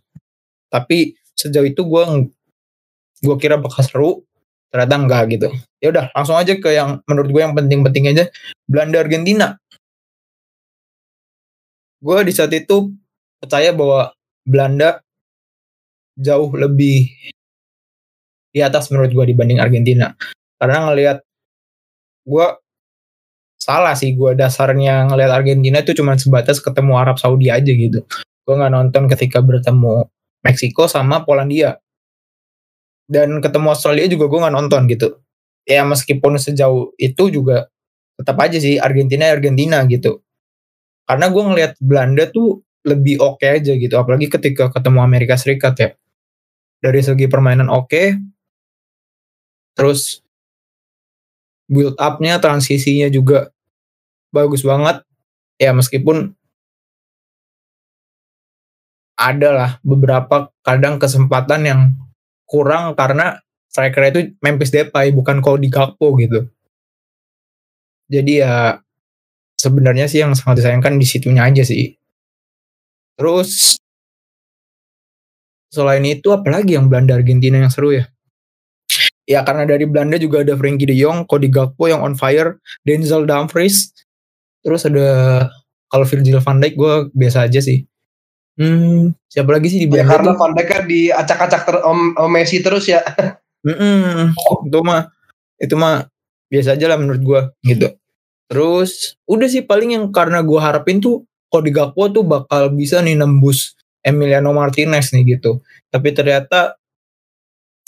Tapi 0.69 1.13
sejauh 1.37 1.65
itu 1.65 1.81
gue 1.85 2.03
gue 3.21 3.35
kira 3.37 3.61
bakal 3.61 3.81
seru 3.85 4.11
ternyata 4.71 4.95
enggak 4.95 5.23
gitu. 5.35 5.47
Ya 5.83 5.91
udah 5.91 6.05
langsung 6.15 6.39
aja 6.39 6.55
ke 6.55 6.69
yang 6.71 7.03
menurut 7.05 7.29
gue 7.29 7.41
yang 7.43 7.53
penting-penting 7.53 8.03
aja. 8.15 8.25
Belanda 8.65 9.03
Argentina. 9.03 9.47
Gue 12.01 12.17
di 12.25 12.33
saat 12.33 12.49
itu 12.55 12.89
percaya 13.37 13.75
bahwa 13.75 14.15
Belanda 14.47 15.03
jauh 16.17 16.49
lebih 16.55 17.11
di 18.51 18.59
atas 18.59 18.89
menurut 18.89 19.11
gue 19.11 19.25
dibanding 19.35 19.59
Argentina. 19.59 20.15
Karena 20.57 20.89
ngelihat 20.89 21.17
gue 22.25 22.47
salah 23.61 23.93
sih 23.93 24.17
gue 24.17 24.33
dasarnya 24.33 25.11
ngelihat 25.11 25.31
Argentina 25.31 25.77
itu 25.85 25.93
cuma 25.93 26.17
sebatas 26.17 26.57
ketemu 26.57 26.97
Arab 26.97 27.21
Saudi 27.21 27.53
aja 27.53 27.69
gitu. 27.69 28.01
Gue 28.47 28.55
nggak 28.57 28.73
nonton 28.73 29.05
ketika 29.11 29.43
bertemu 29.43 30.09
Meksiko 30.41 30.89
sama 30.89 31.21
Polandia 31.21 31.77
dan 33.11 33.43
ketemu 33.43 33.75
Australia 33.75 34.07
juga 34.07 34.31
gue 34.31 34.39
nggak 34.39 34.55
nonton 34.55 34.81
gitu. 34.87 35.19
Ya 35.67 35.83
meskipun 35.83 36.39
sejauh 36.39 36.95
itu 36.95 37.27
juga 37.27 37.67
tetap 38.15 38.39
aja 38.39 38.55
sih 38.55 38.79
Argentina 38.79 39.27
Argentina 39.27 39.83
gitu. 39.83 40.23
Karena 41.03 41.27
gue 41.27 41.43
ngelihat 41.43 41.71
Belanda 41.83 42.23
tuh 42.31 42.63
lebih 42.87 43.19
oke 43.19 43.43
okay 43.43 43.59
aja 43.59 43.75
gitu 43.75 43.93
apalagi 43.99 44.31
ketika 44.31 44.71
ketemu 44.71 45.03
Amerika 45.03 45.35
Serikat 45.35 45.75
ya. 45.75 45.89
Dari 46.81 47.01
segi 47.03 47.27
permainan 47.27 47.67
oke. 47.67 47.91
Okay, 47.91 48.07
terus 49.75 50.23
build 51.67 51.99
upnya 51.99 52.39
transisinya 52.39 53.11
juga 53.11 53.51
bagus 54.31 54.63
banget. 54.63 55.03
Ya 55.61 55.75
meskipun 55.75 56.33
ada 59.19 59.49
lah 59.53 59.71
beberapa 59.85 60.49
kadang 60.65 60.97
kesempatan 60.97 61.61
yang 61.61 61.81
kurang 62.51 62.99
karena 62.99 63.39
striker 63.71 64.03
itu 64.11 64.35
Memphis 64.43 64.75
Depay 64.75 65.15
bukan 65.15 65.39
Cody 65.39 65.71
Gakpo 65.71 66.19
gitu. 66.19 66.51
Jadi 68.11 68.43
ya 68.43 68.75
sebenarnya 69.55 70.11
sih 70.11 70.19
yang 70.19 70.35
sangat 70.35 70.59
disayangkan 70.59 70.99
di 70.99 71.07
situnya 71.07 71.47
aja 71.47 71.63
sih. 71.63 71.95
Terus 73.15 73.79
selain 75.71 76.03
itu 76.03 76.27
apalagi 76.35 76.75
yang 76.75 76.91
Belanda 76.91 77.15
Argentina 77.15 77.55
yang 77.55 77.71
seru 77.71 77.95
ya? 77.95 78.11
Ya 79.23 79.47
karena 79.47 79.63
dari 79.63 79.87
Belanda 79.87 80.19
juga 80.19 80.43
ada 80.43 80.59
Frankie 80.59 80.91
De 80.91 80.95
Jong, 80.97 81.23
Cody 81.23 81.47
Gakpo 81.47 81.87
yang 81.87 82.03
on 82.03 82.19
fire, 82.19 82.59
Denzel 82.83 83.23
Dumfries, 83.23 83.95
terus 84.59 84.83
ada 84.83 85.47
kalau 85.87 86.03
Virgil 86.03 86.43
van 86.43 86.59
Dijk 86.59 86.73
gue 86.75 86.93
biasa 87.15 87.47
aja 87.47 87.63
sih. 87.63 87.87
Hmm, 88.61 89.17
siapa 89.25 89.57
lagi 89.57 89.73
sih 89.73 89.79
di 89.81 89.89
ya, 89.89 90.05
karena 90.05 90.37
Van 90.37 90.53
Dijk 90.53 90.67
kan 90.69 90.83
diacak-acak 90.85 91.61
ter 91.65 91.75
om, 91.81 92.13
om 92.13 92.29
Messi 92.29 92.61
terus 92.61 92.85
ya. 92.85 93.01
Mm 93.65 93.73
-mm, 93.73 94.37
itu 94.69 94.79
mah 94.85 95.09
itu 95.57 95.73
mah 95.73 96.05
biasa 96.45 96.77
aja 96.77 96.85
lah 96.85 97.01
menurut 97.01 97.21
gua 97.25 97.41
gitu. 97.65 97.89
Terus 98.45 99.17
udah 99.25 99.49
sih 99.49 99.65
paling 99.65 99.97
yang 99.97 100.05
karena 100.13 100.45
gua 100.45 100.69
harapin 100.69 101.01
tuh 101.01 101.25
di 101.49 101.73
Gakpo 101.73 102.05
tuh 102.13 102.21
bakal 102.21 102.69
bisa 102.77 103.01
nih 103.01 103.17
nembus 103.17 103.73
Emiliano 104.05 104.53
Martinez 104.53 105.09
nih 105.09 105.35
gitu. 105.35 105.65
Tapi 105.89 106.13
ternyata 106.13 106.77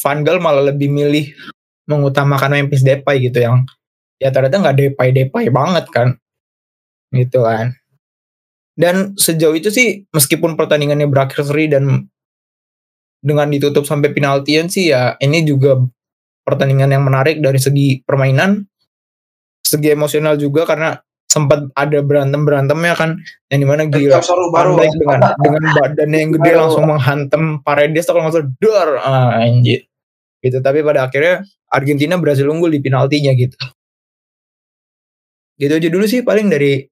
Van 0.01 0.25
Gaal 0.25 0.42
malah 0.42 0.74
lebih 0.74 0.89
milih 0.89 1.38
mengutamakan 1.86 2.58
Memphis 2.58 2.82
Depay 2.82 3.22
gitu 3.30 3.46
yang 3.46 3.62
ya 4.18 4.34
ternyata 4.34 4.58
nggak 4.58 4.77
Depay-Depay 4.98 5.53
banget 5.53 5.86
kan. 5.94 6.18
Gitu 7.13 7.46
kan. 7.46 7.77
Dan 8.74 9.13
sejauh 9.13 9.53
itu 9.53 9.70
sih 9.70 10.10
meskipun 10.10 10.58
pertandingannya 10.58 11.06
berakhir 11.06 11.46
seri 11.46 11.70
dan 11.70 12.10
dengan 13.24 13.48
ditutup 13.48 13.86
sampai 13.86 14.12
penaltian 14.12 14.68
sih 14.68 14.92
ya 14.92 15.15
ini 15.22 15.46
juga 15.48 15.80
pertandingan 16.44 16.92
yang 16.92 17.06
menarik 17.08 17.39
dari 17.39 17.56
segi 17.62 18.03
permainan, 18.03 18.68
segi 19.63 19.94
emosional 19.96 20.36
juga 20.36 20.68
karena 20.68 21.00
sempat 21.34 21.65
ada 21.74 22.03
berantem 22.06 22.46
berantemnya 22.46 22.94
kan 22.94 23.18
yang 23.50 23.60
di 23.63 23.68
mana 23.68 23.89
gila 23.89 24.22
baru. 24.53 24.77
Dengan 24.77 25.34
dengan 25.39 25.63
badannya 25.74 26.20
yang 26.20 26.32
gede 26.38 26.51
langsung 26.53 26.86
menghantam 26.86 27.65
Paredes 27.65 28.06
kalau 28.06 28.22
nggak 28.27 28.34
salah 28.38 28.50
dor 28.62 28.89
ah, 29.01 29.42
anjir. 29.42 29.89
Gitu 30.44 30.60
tapi 30.60 30.86
pada 30.86 31.10
akhirnya 31.10 31.42
Argentina 31.74 32.20
berhasil 32.22 32.46
unggul 32.46 32.70
di 32.70 32.84
penaltinya 32.84 33.34
gitu. 33.34 33.58
Gitu 35.58 35.74
aja 35.74 35.89
dulu 35.89 36.06
sih 36.06 36.22
paling 36.22 36.53
dari 36.53 36.86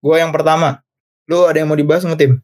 gue 0.00 0.16
yang 0.16 0.32
pertama 0.32 0.80
lu 1.28 1.46
ada 1.46 1.60
yang 1.62 1.68
mau 1.70 1.78
dibahas 1.78 2.04
nggak 2.04 2.20
tim 2.20 2.34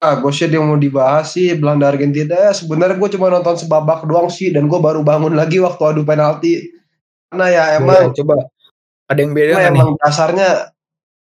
Ah, 0.00 0.16
gue 0.16 0.32
sih 0.32 0.48
yang 0.48 0.64
mau 0.64 0.80
dibahas 0.80 1.36
sih 1.36 1.52
Belanda 1.52 1.92
Argentina. 1.92 2.32
Ya, 2.32 2.56
sebenarnya 2.56 2.96
gue 2.96 3.08
cuma 3.12 3.28
nonton 3.28 3.52
sebabak 3.60 4.08
doang 4.08 4.32
sih 4.32 4.48
dan 4.48 4.64
gue 4.64 4.80
baru 4.80 5.04
bangun 5.04 5.36
lagi 5.36 5.60
waktu 5.60 5.76
adu 5.92 6.08
penalti. 6.08 6.72
Karena 7.28 7.52
ya 7.52 7.64
emang 7.76 8.08
Boleh, 8.08 8.16
coba 8.16 8.34
ada 9.12 9.20
yang 9.20 9.36
beda 9.36 9.52
Nah, 9.52 9.60
nggak 9.60 9.72
nih? 9.76 9.76
emang 9.76 9.90
dasarnya 10.00 10.48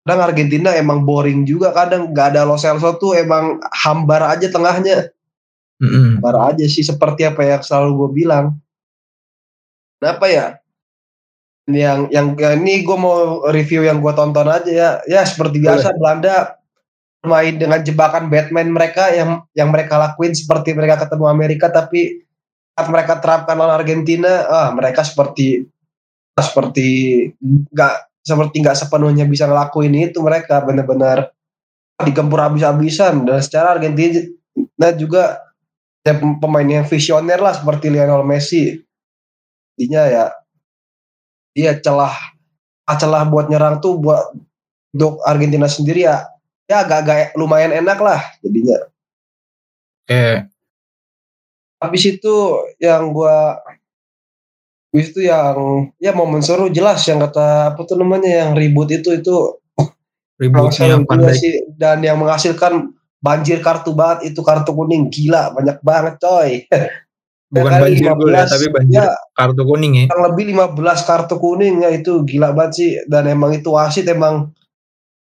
kadang 0.06 0.20
Argentina 0.22 0.70
emang 0.78 1.02
boring 1.02 1.42
juga 1.42 1.74
kadang 1.74 2.14
nggak 2.14 2.26
ada 2.30 2.46
Lo 2.46 2.54
Celso 2.54 2.94
tuh 2.94 3.18
emang 3.18 3.58
hambar 3.74 4.38
aja 4.38 4.46
tengahnya 4.46 5.10
Mm-mm. 5.82 6.22
hambar 6.22 6.54
aja 6.54 6.64
sih 6.70 6.86
seperti 6.86 7.26
apa 7.26 7.42
yang 7.42 7.62
selalu 7.66 7.90
gue 8.06 8.10
bilang 8.22 8.54
kenapa 9.98 10.24
ya 10.30 10.46
yang 11.68 12.08
yang, 12.08 12.32
yang 12.38 12.54
ini 12.64 12.86
gue 12.86 12.96
mau 12.96 13.44
review 13.52 13.84
yang 13.84 14.00
gue 14.00 14.12
tonton 14.16 14.48
aja 14.48 14.70
ya. 14.70 14.90
Ya 15.04 15.22
seperti 15.26 15.60
biasa 15.60 15.92
Belanda 15.98 16.56
main 17.20 17.60
dengan 17.60 17.84
jebakan 17.84 18.32
Batman 18.32 18.72
mereka 18.72 19.12
yang 19.12 19.44
yang 19.52 19.68
mereka 19.68 20.00
lakuin 20.00 20.32
seperti 20.32 20.72
mereka 20.72 21.04
ketemu 21.04 21.28
Amerika 21.28 21.68
tapi 21.68 22.24
saat 22.72 22.88
mereka 22.88 23.20
terapkan 23.20 23.60
lawan 23.60 23.76
Argentina 23.76 24.48
ah 24.48 24.68
mereka 24.72 25.04
seperti 25.04 25.68
seperti 26.32 26.88
nggak 27.44 28.24
seperti 28.24 28.56
nggak 28.64 28.78
sepenuhnya 28.78 29.28
bisa 29.28 29.44
ngelakuin 29.44 29.92
itu 30.00 30.24
mereka 30.24 30.64
benar-benar 30.64 31.28
digempur 32.00 32.40
habis-habisan. 32.40 33.28
Dan 33.28 33.44
secara 33.44 33.76
Argentina 33.76 34.88
juga 34.96 35.44
ada 36.00 36.16
pemain 36.16 36.64
yang 36.64 36.88
visioner 36.88 37.36
lah 37.36 37.52
seperti 37.52 37.92
Lionel 37.92 38.24
Messi. 38.24 38.80
Intinya 39.76 40.02
ya 40.08 40.24
dia 41.54 41.76
celah 41.78 42.14
celah 42.90 43.22
buat 43.30 43.46
nyerang 43.46 43.78
tuh 43.78 44.02
buat 44.02 44.34
untuk 44.90 45.22
Argentina 45.22 45.70
sendiri 45.70 46.10
ya 46.10 46.26
ya 46.66 46.82
agak-agak 46.86 47.34
lumayan 47.38 47.74
enak 47.74 47.98
lah 47.98 48.20
jadinya. 48.42 48.78
Oke, 50.06 50.50
habis 51.80 52.02
itu 52.06 52.34
yang 52.82 53.10
gua 53.10 53.62
habis 54.90 55.14
itu 55.14 55.26
yang 55.26 55.90
ya 56.02 56.10
momen 56.10 56.42
seru 56.42 56.66
jelas 56.70 57.02
yang 57.06 57.22
kata 57.22 57.74
apa 57.74 57.80
tuh 57.86 57.94
namanya 57.94 58.42
yang 58.46 58.50
ribut 58.58 58.90
itu 58.90 59.14
itu 59.14 59.34
ributnya 60.38 60.74
seru 60.74 61.06
juga 61.06 61.30
pandai. 61.30 61.38
sih 61.38 61.54
dan 61.78 62.02
yang 62.02 62.18
menghasilkan 62.18 62.90
banjir 63.22 63.62
kartu 63.62 63.94
banget 63.94 64.34
itu 64.34 64.40
kartu 64.42 64.74
kuning 64.74 65.06
gila 65.12 65.54
banyak 65.54 65.78
banget 65.80 66.14
coy 66.18 66.50
Bukan 67.50 67.66
kali 67.66 67.98
banjir 67.98 68.14
gol 68.14 68.30
ya, 68.30 68.46
15, 68.46 68.54
tapi 68.54 68.66
banjir 68.70 69.02
ya. 69.02 69.10
kartu 69.34 69.62
kuning 69.66 69.92
ya. 69.98 70.04
yang 70.06 70.22
lebih 70.30 70.44
15 70.54 71.08
kartu 71.08 71.34
kuning 71.42 71.74
ya 71.82 71.90
itu 71.90 72.12
gila 72.22 72.54
banget 72.54 72.72
sih. 72.78 72.90
Dan 73.10 73.26
emang 73.26 73.50
itu 73.50 73.74
wasit 73.74 74.06
emang 74.06 74.54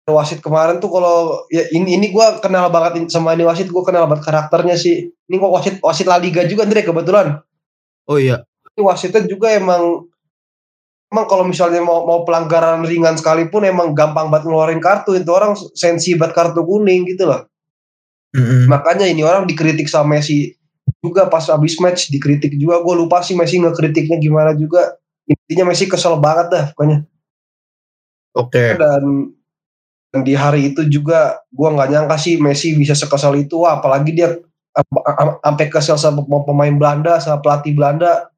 wasit 0.06 0.38
kemarin 0.38 0.78
tuh 0.78 0.90
kalau 0.90 1.46
ya 1.50 1.66
ini 1.74 1.98
ini 1.98 2.14
gue 2.14 2.26
kenal 2.38 2.70
banget 2.70 3.10
sama 3.10 3.34
ini 3.34 3.42
wasit 3.42 3.66
gue 3.70 3.82
kenal 3.82 4.06
banget 4.06 4.22
karakternya 4.22 4.78
sih. 4.78 5.10
Ini 5.10 5.34
kok 5.34 5.50
wasit 5.50 5.74
wasit 5.82 6.06
La 6.06 6.22
Liga 6.22 6.46
juga 6.46 6.62
Andre 6.62 6.86
kebetulan. 6.86 7.42
Oh 8.06 8.18
iya, 8.18 8.42
ini 8.74 8.82
wasitnya 8.86 9.26
juga 9.26 9.50
emang 9.50 10.06
emang 11.10 11.26
kalau 11.26 11.42
misalnya 11.42 11.82
mau 11.82 12.06
mau 12.06 12.22
pelanggaran 12.22 12.86
ringan 12.86 13.18
sekalipun 13.18 13.66
emang 13.66 13.98
gampang 13.98 14.30
banget 14.30 14.46
ngeluarin 14.46 14.78
kartu. 14.78 15.18
Itu 15.18 15.34
orang 15.34 15.58
sensi 15.74 16.14
banget 16.14 16.34
kartu 16.38 16.62
kuning 16.62 17.02
gitu 17.10 17.26
loh. 17.26 17.50
Mm-mm. 18.32 18.64
makanya 18.64 19.04
ini 19.04 19.20
orang 19.20 19.44
dikritik 19.44 19.84
sama 19.92 20.16
Messi 20.16 20.56
juga 21.02 21.26
pas 21.26 21.42
habis 21.50 21.74
match 21.82 22.08
dikritik 22.08 22.54
juga. 22.56 22.78
Gue 22.80 22.94
lupa 22.94 23.20
sih 23.20 23.34
Messi 23.34 23.58
ngekritiknya 23.58 24.22
gimana 24.22 24.54
juga. 24.54 24.94
Intinya 25.26 25.74
Messi 25.74 25.90
kesel 25.90 26.14
banget 26.22 26.46
dah 26.54 26.64
pokoknya. 26.72 27.02
Oke. 28.32 28.80
dan 28.80 29.28
dan 30.08 30.20
di 30.24 30.32
hari 30.32 30.72
itu 30.72 30.88
juga 30.88 31.44
gue 31.52 31.68
nggak 31.68 31.88
nyangka 31.92 32.16
sih 32.16 32.40
Messi 32.40 32.72
bisa 32.78 32.94
sekesal 32.96 33.34
itu. 33.36 33.60
Wah, 33.60 33.76
apalagi 33.82 34.14
dia 34.14 34.38
am- 34.72 35.04
am- 35.04 35.36
sampai 35.42 35.66
kesel 35.68 35.98
sama 36.00 36.24
pem- 36.24 36.46
pemain 36.48 36.72
Belanda 36.78 37.20
sama 37.20 37.42
pelatih 37.44 37.74
Belanda. 37.76 38.30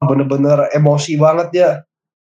Bener-bener 0.00 0.70
emosi 0.76 1.16
banget 1.16 1.48
ya 1.52 1.70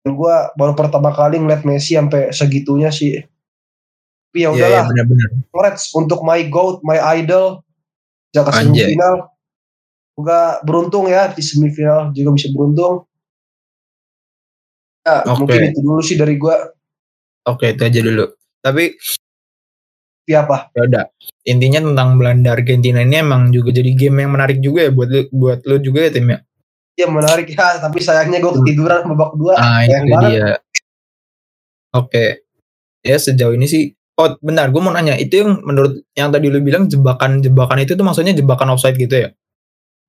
dan 0.00 0.16
gue 0.16 0.34
baru 0.56 0.72
pertama 0.72 1.12
kali 1.12 1.36
ngeliat 1.38 1.62
Messi 1.64 1.92
sampai 1.96 2.32
segitunya 2.32 2.88
sih. 2.88 3.20
Tapi 4.30 4.38
ya 4.44 4.48
Iya, 4.48 4.48
iya 4.48 4.56
udahlah. 4.56 4.84
benar-benar. 4.92 5.28
congrats 5.52 5.84
untuk 5.92 6.20
my 6.24 6.40
goat 6.48 6.80
my 6.82 6.98
idol. 7.20 7.60
Anjay. 8.32 8.94
semifinal 8.94 9.26
Semoga 10.14 10.60
beruntung 10.66 11.08
ya 11.08 11.32
di 11.32 11.40
semifinal 11.40 12.12
juga 12.12 12.30
bisa 12.36 12.48
beruntung 12.52 13.08
ya 15.00 15.24
Oke. 15.24 15.48
mungkin 15.48 15.60
itu 15.72 15.80
dulu 15.80 16.00
sih 16.04 16.20
dari 16.20 16.36
gue 16.36 16.56
Oke, 17.48 17.72
itu 17.72 17.82
aja 17.82 18.00
dulu. 18.04 18.24
Tapi 18.60 18.84
siapa 20.28 20.70
ya 20.76 20.82
udah. 20.86 21.04
Intinya 21.48 21.80
tentang 21.80 22.08
Belanda 22.20 22.52
Argentina 22.52 23.00
ini 23.00 23.16
emang 23.18 23.48
juga 23.48 23.72
jadi 23.72 23.90
game 23.96 24.22
yang 24.22 24.36
menarik 24.36 24.60
juga 24.60 24.86
ya 24.86 24.90
buat 24.92 25.08
lu, 25.08 25.22
buat 25.32 25.58
lu 25.64 25.80
juga 25.80 26.06
ya 26.06 26.10
tim 26.12 26.28
ya. 26.28 26.38
ya 27.00 27.08
menarik 27.08 27.48
ya 27.48 27.80
tapi 27.80 27.96
sayangnya 28.04 28.44
gue 28.44 28.52
ketiduran 28.60 29.08
babak 29.08 29.32
dua 29.40 29.56
Ah 29.56 29.80
sayang 29.88 30.04
itu 30.04 30.12
banget. 30.12 30.30
dia. 30.30 30.48
Oke. 31.96 32.26
Ya 33.00 33.16
sejauh 33.16 33.56
ini 33.56 33.64
sih. 33.64 33.96
Oh 34.20 34.36
benar, 34.44 34.68
gue 34.68 34.82
mau 34.84 34.92
nanya. 34.92 35.16
Itu 35.16 35.40
yang 35.40 35.64
menurut 35.64 36.04
yang 36.12 36.28
tadi 36.28 36.52
lu 36.52 36.60
bilang 36.60 36.92
jebakan-jebakan 36.92 37.88
itu 37.88 37.96
tuh 37.96 38.04
maksudnya 38.04 38.36
jebakan 38.36 38.76
offside 38.76 39.00
gitu 39.00 39.16
ya? 39.16 39.28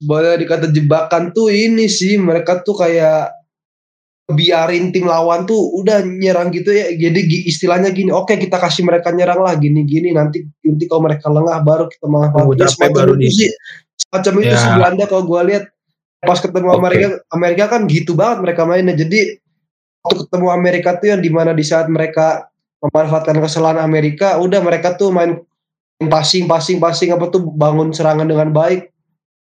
Boleh 0.01 0.33
dikata 0.41 0.73
jebakan 0.73 1.29
tuh 1.31 1.53
ini 1.53 1.85
sih 1.85 2.17
mereka 2.17 2.65
tuh 2.65 2.73
kayak 2.73 3.31
biarin 4.31 4.95
tim 4.95 5.05
lawan 5.05 5.43
tuh 5.43 5.59
udah 5.77 6.01
nyerang 6.07 6.49
gitu 6.55 6.71
ya. 6.71 6.89
Jadi 6.95 7.45
istilahnya 7.45 7.91
gini 7.91 8.09
oke 8.09 8.31
kita 8.33 8.57
kasih 8.57 8.87
mereka 8.87 9.11
nyerang 9.11 9.43
lah 9.43 9.53
gini 9.59 9.83
gini 9.83 10.15
nanti 10.15 10.41
nanti 10.63 10.83
kalau 10.87 11.03
mereka 11.05 11.27
lengah 11.27 11.59
baru 11.61 11.85
kita 11.91 12.07
manfaatkan 12.07 12.55
capek 12.57 12.71
semacam 12.71 12.95
baru 12.97 13.13
itu 13.13 13.21
di- 13.21 13.35
sih. 13.35 13.49
Semacam 14.01 14.33
itu 14.41 14.55
Ya. 14.55 14.59
sih 14.59 14.71
Belanda 14.73 15.03
kalau 15.05 15.23
gue 15.27 15.41
lihat. 15.53 15.63
Pas 16.21 16.37
ketemu 16.37 16.69
Oke. 16.69 16.77
Amerika 16.77 17.07
Amerika 17.33 17.63
kan 17.65 17.81
gitu 17.89 18.13
banget 18.13 18.37
mereka 18.45 18.61
mainnya. 18.69 18.93
Jadi 18.93 19.41
waktu 20.05 20.21
ketemu 20.29 20.47
Amerika 20.53 20.89
tuh 21.01 21.07
yang 21.17 21.21
di 21.21 21.29
mana 21.33 21.51
di 21.51 21.65
saat 21.65 21.89
mereka 21.89 22.45
memanfaatkan 22.81 23.37
kesalahan 23.41 23.81
Amerika 23.81 24.37
udah 24.37 24.61
mereka 24.61 24.93
tuh 24.97 25.09
main 25.09 25.41
passing 26.01 26.45
passing 26.45 26.77
passing 26.77 27.09
apa 27.13 27.29
tuh 27.29 27.41
bangun 27.53 27.89
serangan 27.93 28.25
dengan 28.25 28.49
baik 28.53 28.89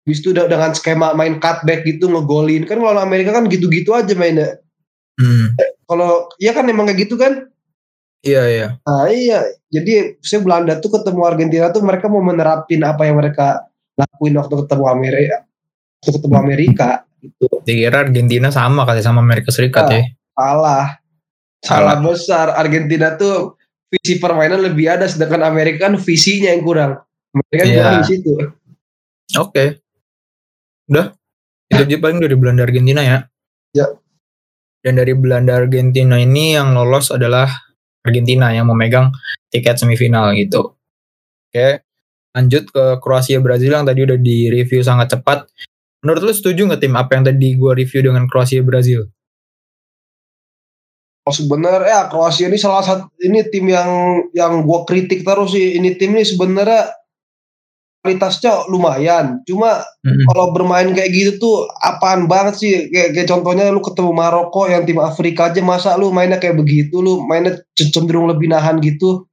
Habis 0.04 0.20
itu 0.20 0.36
dengan 0.36 0.72
skema 0.76 1.16
main 1.16 1.40
cutback 1.40 1.88
gitu 1.88 2.12
ngegolin 2.12 2.68
kan 2.68 2.76
kalau 2.76 3.00
Amerika 3.00 3.32
kan 3.32 3.48
gitu-gitu 3.48 3.96
aja 3.96 4.12
mainnya 4.14 4.60
Hmm. 5.14 5.54
kalau 5.86 6.26
iya 6.38 6.52
kan 6.52 6.66
emang 6.66 6.90
kayak 6.90 7.06
gitu 7.06 7.16
kan 7.16 7.46
Iya 8.20 8.44
iya. 8.50 8.68
nah 8.82 9.06
iya 9.08 9.46
jadi 9.70 10.18
saya 10.20 10.42
Belanda 10.42 10.80
tuh 10.80 10.90
ketemu 10.90 11.22
Argentina 11.22 11.70
tuh 11.70 11.86
mereka 11.86 12.10
mau 12.10 12.18
menerapin 12.18 12.82
apa 12.82 13.06
yang 13.06 13.22
mereka 13.22 13.62
lakuin 13.94 14.34
waktu 14.34 14.66
ketemu 14.66 14.84
Amerika 14.90 15.38
waktu 16.02 16.12
ketemu 16.18 16.36
Amerika 16.36 16.88
gitu 17.22 17.46
Dikira 17.62 18.04
Argentina 18.04 18.50
sama 18.50 18.84
kali 18.84 19.00
sama 19.00 19.22
Amerika 19.22 19.54
Serikat 19.54 19.86
Ah. 19.86 19.94
ya. 19.94 20.04
salah 20.34 20.86
salah 21.62 21.96
besar 22.02 22.48
Argentina 22.58 23.14
tuh 23.14 23.54
visi 23.88 24.18
permainan 24.18 24.66
lebih 24.66 24.90
ada 24.90 25.06
sedangkan 25.06 25.46
Amerika 25.46 25.86
kan 25.86 25.96
visinya 25.96 26.50
yang 26.50 26.66
kurang 26.66 26.98
Amerika 27.32 27.64
Iya. 27.64 27.76
kurang 27.78 27.96
di 28.02 28.06
situ 28.10 28.32
Oke. 29.38 29.83
Udah. 30.90 31.16
Itu 31.72 31.82
aja 31.84 31.98
paling 32.00 32.20
dari 32.20 32.36
Belanda 32.36 32.64
Argentina 32.68 33.02
ya. 33.02 33.18
Ya. 33.74 33.88
Dan 34.84 35.00
dari 35.00 35.16
Belanda 35.16 35.56
Argentina 35.64 36.20
ini 36.20 36.60
yang 36.60 36.76
lolos 36.76 37.10
adalah 37.10 37.48
Argentina 38.04 38.52
yang 38.52 38.68
memegang 38.68 39.16
tiket 39.48 39.80
semifinal 39.80 40.36
gitu. 40.36 40.76
Oke. 41.50 41.82
Lanjut 42.34 42.68
ke 42.74 43.00
Kroasia 43.00 43.40
Brazil 43.40 43.78
yang 43.78 43.88
tadi 43.88 44.04
udah 44.04 44.20
di 44.20 44.52
review 44.52 44.84
sangat 44.84 45.16
cepat. 45.16 45.48
Menurut 46.04 46.22
lu 46.28 46.34
setuju 46.36 46.68
nggak 46.68 46.82
tim 46.84 46.98
apa 47.00 47.16
yang 47.16 47.24
tadi 47.24 47.48
gua 47.56 47.78
review 47.78 48.04
dengan 48.12 48.28
Kroasia 48.28 48.60
Brazil? 48.60 49.08
Oh, 51.24 51.32
sebenarnya 51.32 51.88
ya 51.88 52.02
Kroasia 52.12 52.52
ini 52.52 52.60
salah 52.60 52.84
satu 52.84 53.08
ini 53.24 53.48
tim 53.48 53.72
yang 53.72 53.88
yang 54.36 54.68
gue 54.68 54.80
kritik 54.84 55.24
terus 55.24 55.56
sih 55.56 55.80
ini 55.80 55.96
tim 55.96 56.12
ini 56.12 56.28
sebenarnya 56.28 56.92
kualitasnya 58.04 58.68
lumayan. 58.68 59.40
Cuma 59.48 59.80
Mm-mm. 60.04 60.28
kalau 60.28 60.52
bermain 60.52 60.92
kayak 60.92 61.10
gitu 61.16 61.32
tuh 61.40 61.56
apaan 61.80 62.28
banget 62.28 62.60
sih? 62.60 62.72
Kayak, 62.92 63.10
kayak 63.16 63.28
contohnya 63.32 63.66
lu 63.72 63.80
ketemu 63.80 64.12
Maroko 64.12 64.68
yang 64.68 64.84
tim 64.84 65.00
Afrika 65.00 65.48
aja 65.50 65.64
masa 65.64 65.96
lu 65.96 66.12
mainnya 66.12 66.36
kayak 66.38 66.60
begitu, 66.60 67.00
lu 67.00 67.24
mainnya 67.24 67.64
cenderung 67.74 68.28
lebih 68.28 68.52
nahan 68.52 68.84
gitu. 68.84 69.24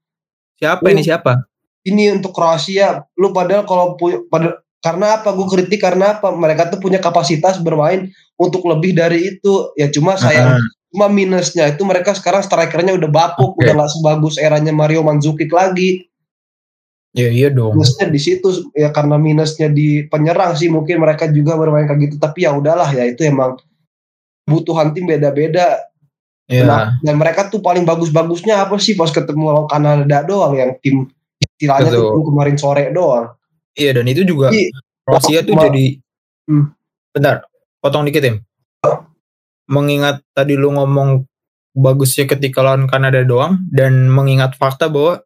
Siapa 0.57 0.87
Lu- 0.87 0.95
ini 0.95 1.03
siapa? 1.03 1.51
Ini 1.83 2.15
untuk 2.15 2.31
Kroasia, 2.31 3.03
lu 3.19 3.35
padahal 3.35 3.67
kalau 3.67 3.99
pu- 3.99 4.29
pada 4.31 4.63
karena 4.81 5.21
apa 5.21 5.37
gue 5.37 5.45
kritik 5.45 5.81
karena 5.81 6.17
apa 6.17 6.33
mereka 6.33 6.73
tuh 6.73 6.81
punya 6.81 6.97
kapasitas 6.97 7.61
bermain 7.61 8.09
untuk 8.41 8.65
lebih 8.65 8.97
dari 8.97 9.37
itu 9.37 9.77
ya 9.77 9.93
cuma 9.93 10.17
sayang 10.17 10.57
Ah, 10.57 10.61
cuma 10.89 11.07
minusnya 11.13 11.69
itu 11.69 11.85
mereka 11.85 12.17
sekarang 12.17 12.41
strikernya 12.41 12.97
udah 12.97 13.11
bapuk 13.13 13.61
Oke. 13.61 13.61
udah 13.61 13.77
nggak 13.77 13.93
sebagus 13.93 14.41
eranya 14.41 14.73
Mario 14.73 15.05
Mandzukic 15.05 15.53
lagi 15.53 16.09
ya 17.11 17.27
iya 17.27 17.49
dong. 17.51 17.75
minusnya 17.75 18.07
di 18.07 18.20
situ 18.23 18.70
ya 18.73 18.94
karena 18.94 19.18
minusnya 19.18 19.66
di 19.66 20.07
penyerang 20.07 20.55
sih 20.55 20.70
mungkin 20.70 21.03
mereka 21.03 21.27
juga 21.31 21.59
bermain 21.59 21.87
kayak 21.90 22.01
gitu 22.07 22.14
tapi 22.23 22.46
ya 22.46 22.55
udahlah 22.55 22.87
ya 22.94 23.03
itu 23.07 23.27
emang 23.27 23.59
kebutuhan 24.46 24.94
tim 24.94 25.07
beda-beda 25.07 25.87
Ya, 26.51 26.66
Nah, 26.66 26.99
dan 27.07 27.14
mereka 27.14 27.46
tuh 27.46 27.62
paling 27.62 27.87
bagus-bagusnya 27.87 28.66
apa 28.66 28.75
sih 28.83 28.99
pas 28.99 29.07
ketemu 29.07 29.55
lawan 29.55 29.70
Kanada 29.70 30.27
doang 30.27 30.59
yang 30.59 30.75
tim 30.83 31.07
istilahnya 31.38 31.94
tuh 31.94 32.03
Betul. 32.03 32.14
tim 32.18 32.25
kemarin 32.27 32.57
sore 32.59 32.85
doang 32.90 33.27
iya 33.79 33.94
dan 33.94 34.03
itu 34.11 34.27
juga 34.27 34.51
Jadi, 34.51 34.75
Kroasia 35.07 35.46
tuh 35.46 35.55
jadi 35.55 35.87
Hmm. 36.51 36.75
bentar, 37.14 37.46
potong 37.79 38.03
dikit 38.03 38.27
Tim. 38.27 38.37
Mengingat 39.70 40.18
tadi 40.35 40.59
lu 40.59 40.75
ngomong 40.75 41.23
bagusnya 41.79 42.27
ketika 42.27 42.66
lawan 42.66 42.90
Kanada 42.90 43.23
doang 43.23 43.62
dan 43.70 44.11
mengingat 44.11 44.59
fakta 44.59 44.90
bahwa 44.90 45.23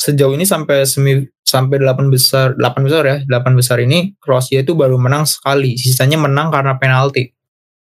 sejauh 0.00 0.32
ini 0.32 0.48
sampai 0.48 0.88
semi 0.88 1.28
sampai 1.44 1.76
8 1.76 2.08
besar 2.08 2.56
8 2.56 2.86
besar 2.88 3.02
ya 3.04 3.16
8 3.28 3.52
besar 3.52 3.76
ini 3.84 4.16
Kroasia 4.16 4.64
itu 4.64 4.72
baru 4.72 4.96
menang 4.96 5.28
sekali. 5.28 5.76
Sisanya 5.76 6.16
menang 6.16 6.48
karena 6.48 6.80
penalti. 6.80 7.28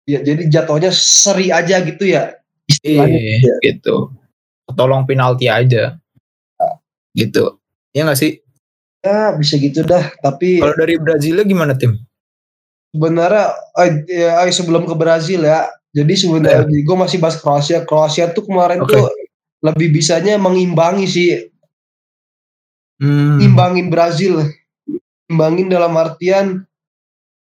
Ya 0.07 0.23
jadi 0.23 0.47
jatuhnya 0.47 0.95
seri 0.95 1.51
aja 1.51 1.83
gitu 1.83 2.07
ya? 2.07 2.39
Istilahnya 2.71 3.19
iya 3.19 3.55
gitu 3.67 4.15
tolong 4.73 5.03
penalti 5.05 5.51
aja. 5.51 5.99
Gitu. 7.13 7.59
Ya 7.91 8.07
nggak 8.07 8.19
sih? 8.19 8.39
Ya 9.03 9.35
bisa 9.35 9.59
gitu 9.59 9.83
dah 9.83 10.15
tapi 10.23 10.63
kalau 10.63 10.77
dari 10.79 10.97
Brazil 10.97 11.43
gimana 11.43 11.75
tim? 11.75 11.99
Sebenarnya 12.95 13.53
eh, 13.83 13.91
ya, 14.07 14.31
eh, 14.47 14.55
sebelum 14.55 14.87
ke 14.87 14.95
Brazil 14.95 15.43
ya 15.43 15.67
jadi 15.91 16.15
sebenarnya 16.15 16.63
gue 16.63 16.97
masih 16.97 17.19
bahas 17.19 17.43
Kroasia. 17.43 17.83
Kroasia 17.83 18.31
tuh 18.31 18.47
kemarin 18.47 18.87
Oke. 18.87 18.95
tuh 18.95 19.11
lebih 19.65 19.97
bisanya 19.99 20.37
mengimbangi 20.39 21.07
sih 21.09 21.54
hmm, 23.01 23.43
imbangin 23.43 23.89
Brazil 23.89 24.45
imbangin 25.31 25.73
dalam 25.73 25.95
artian 25.97 26.63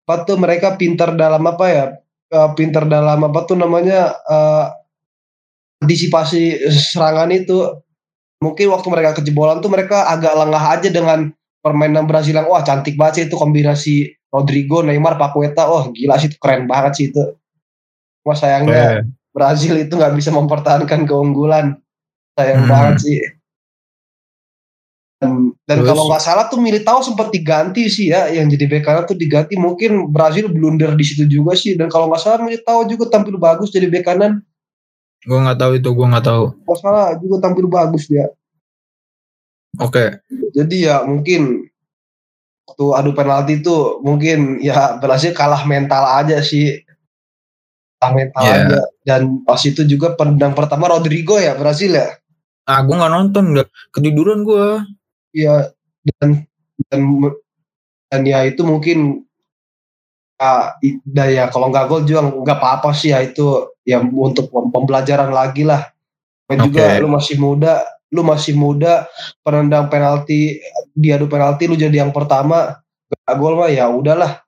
apa 0.06 0.22
tuh 0.22 0.38
mereka 0.38 0.78
pintar 0.78 1.18
dalam 1.18 1.42
apa 1.44 1.66
ya 1.66 1.84
eh, 2.32 2.50
pintar 2.54 2.86
dalam 2.86 3.26
apa 3.26 3.40
tuh 3.44 3.58
namanya 3.58 4.14
eh, 4.26 4.66
antisipasi 5.82 6.70
serangan 6.72 7.30
itu 7.34 7.82
mungkin 8.40 8.72
waktu 8.72 8.88
mereka 8.88 9.20
kejebolan 9.20 9.60
tuh 9.60 9.72
mereka 9.72 10.08
agak 10.08 10.34
lengah 10.36 10.64
aja 10.78 10.88
dengan 10.88 11.32
permainan 11.60 12.06
Brazil 12.06 12.38
yang 12.38 12.46
wah 12.46 12.62
cantik 12.62 12.94
banget 12.94 13.12
sih 13.14 13.24
itu 13.26 13.36
kombinasi 13.36 13.94
Rodrigo, 14.30 14.84
Neymar, 14.84 15.16
Paqueta, 15.16 15.66
oh 15.66 15.90
gila 15.90 16.20
sih 16.20 16.28
itu 16.28 16.36
keren 16.36 16.68
banget 16.68 16.92
sih 16.98 17.06
itu. 17.10 17.24
Cuma 18.22 18.34
sayangnya 18.36 19.00
eh, 19.00 19.06
Brazil 19.32 19.80
itu 19.80 19.96
nggak 19.96 20.14
bisa 20.14 20.30
mempertahankan 20.34 21.08
keunggulan. 21.08 21.80
Sayang 22.36 22.68
Hmm. 22.68 22.70
banget 22.70 22.96
sih. 23.00 23.18
Dan, 25.16 25.56
dan 25.64 25.80
Terus? 25.80 25.88
kalau 25.88 26.04
nggak 26.06 26.20
salah 26.20 26.44
tuh 26.46 26.60
Militao 26.60 27.00
sempat 27.00 27.32
diganti 27.32 27.88
sih 27.88 28.12
ya, 28.12 28.28
yang 28.28 28.52
jadi 28.52 28.68
bek 28.68 28.84
kanan 28.84 29.08
tuh 29.08 29.16
diganti. 29.16 29.56
Mungkin 29.56 30.12
Brazil 30.12 30.52
blunder 30.52 30.92
di 30.92 31.00
situ 31.02 31.24
juga 31.24 31.56
sih. 31.56 31.72
Dan 31.72 31.88
kalau 31.88 32.06
nggak 32.06 32.20
salah 32.20 32.44
Militao 32.44 32.84
juga 32.84 33.08
tampil 33.08 33.36
bagus 33.36 33.72
jadi 33.72 33.88
bek 33.88 34.04
kanan. 34.04 34.44
gue 35.22 35.34
nggak 35.34 35.58
tahu 35.58 35.72
itu 35.74 35.90
gue 35.90 36.06
nggak 36.06 36.22
tahu 36.22 36.44
Nggak 36.54 36.78
salah 36.78 37.06
juga 37.18 37.36
tampil 37.42 37.66
bagus 37.66 38.06
dia. 38.06 38.30
oke 39.76 40.22
Jadi 40.54 40.86
ya 40.86 41.02
mungkin 41.02 41.66
waktu 42.62 42.84
adu 42.94 43.10
penalti 43.10 43.58
itu 43.58 43.74
mungkin 44.00 44.62
ya 44.62 44.94
Brazil 44.96 45.34
kalah 45.34 45.66
mental 45.66 46.06
aja 46.14 46.38
sih. 46.40 46.78
Kalah 47.98 48.12
mental 48.14 48.42
Iya. 48.44 48.54
aja. 48.54 48.80
Dan 49.02 49.42
pas 49.42 49.58
itu 49.60 49.82
juga 49.82 50.14
pendang 50.14 50.54
pertama 50.54 50.86
Rodrigo 50.86 51.40
ya 51.40 51.56
Brazil 51.56 51.96
ya. 51.96 52.06
ah 52.64 52.82
gue 52.82 52.94
nggak 52.94 53.12
nonton 53.12 53.44
nggak 53.50 53.68
ketiduran 53.90 54.42
gue 54.42 54.66
Iya 55.36 55.68
dan 56.16 56.48
dan 56.88 57.00
dan 58.08 58.22
ya 58.24 58.48
itu 58.48 58.64
mungkin 58.64 59.28
ya, 60.40 61.24
ya 61.28 61.44
kalau 61.52 61.68
nggak 61.68 61.86
gol 61.92 62.08
juga 62.08 62.24
nggak 62.24 62.56
apa-apa 62.56 62.96
sih 62.96 63.12
ya 63.12 63.20
itu 63.20 63.68
ya 63.84 64.00
untuk 64.00 64.48
pem- 64.48 64.72
pembelajaran 64.72 65.28
lagi 65.28 65.68
lah. 65.68 65.92
Dan 66.46 66.70
juga 66.70 66.96
Oke. 66.96 67.02
lu 67.02 67.08
masih 67.10 67.36
muda, 67.42 67.84
lu 68.14 68.22
masih 68.24 68.54
muda 68.54 69.04
penendang 69.44 69.90
penalti 69.92 70.62
di 70.94 71.08
adu 71.10 71.26
penalti 71.28 71.66
lu 71.68 71.74
jadi 71.74 72.06
yang 72.06 72.14
pertama 72.14 72.80
gak 73.10 73.34
gol 73.36 73.58
mah 73.60 73.68
ya 73.68 73.90
udahlah. 73.92 74.40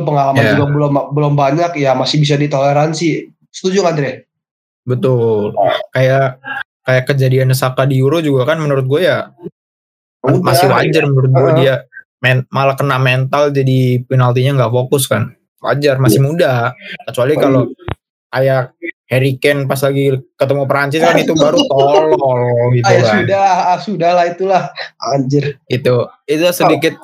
Pengalaman 0.00 0.40
Ya. 0.40 0.56
juga 0.56 0.64
belum 0.72 0.92
belum 1.12 1.34
banyak 1.36 1.76
ya 1.76 1.92
masih 1.92 2.22
bisa 2.22 2.38
ditoleransi. 2.40 3.28
Setuju 3.52 3.84
nggak 3.84 3.94
Andre? 3.98 4.12
betul 4.80 5.52
kayak 5.92 6.40
kayak 6.90 7.06
kejadian 7.06 7.54
Saka 7.54 7.86
di 7.86 8.02
Euro 8.02 8.18
juga 8.18 8.42
kan 8.44 8.58
menurut 8.58 8.82
gue 8.84 9.06
ya 9.06 9.30
Udah, 10.20 10.42
masih 10.42 10.66
wajar 10.66 11.06
menurut 11.06 11.30
gue 11.30 11.40
Heeh. 11.46 11.58
dia 11.62 11.74
men- 12.18 12.44
malah 12.50 12.74
kena 12.74 12.98
mental 12.98 13.48
jadi 13.48 14.02
penaltinya 14.04 14.58
nggak 14.58 14.72
fokus 14.74 15.06
kan. 15.06 15.32
Wajar 15.60 15.96
masih 15.96 16.20
muda. 16.20 16.74
Kecuali 17.06 17.36
kalau 17.36 17.70
kayak 18.28 18.74
Harry 19.06 19.36
Kane 19.36 19.64
pas 19.64 19.80
lagi 19.80 20.12
ketemu 20.34 20.62
Perancis 20.64 21.00
kan 21.00 21.16
itu 21.16 21.32
baru 21.32 21.58
tolol 21.64 22.40
gitu 22.74 22.84
Ah, 22.84 22.92
ya 22.92 23.00
kan. 23.00 23.14
sudah, 23.16 23.46
ah, 23.66 23.78
sudah 23.78 24.10
lah 24.12 24.24
itulah. 24.26 24.62
Anjir. 24.98 25.56
itu 25.66 25.94
itu 26.26 26.44
sedikit 26.50 26.94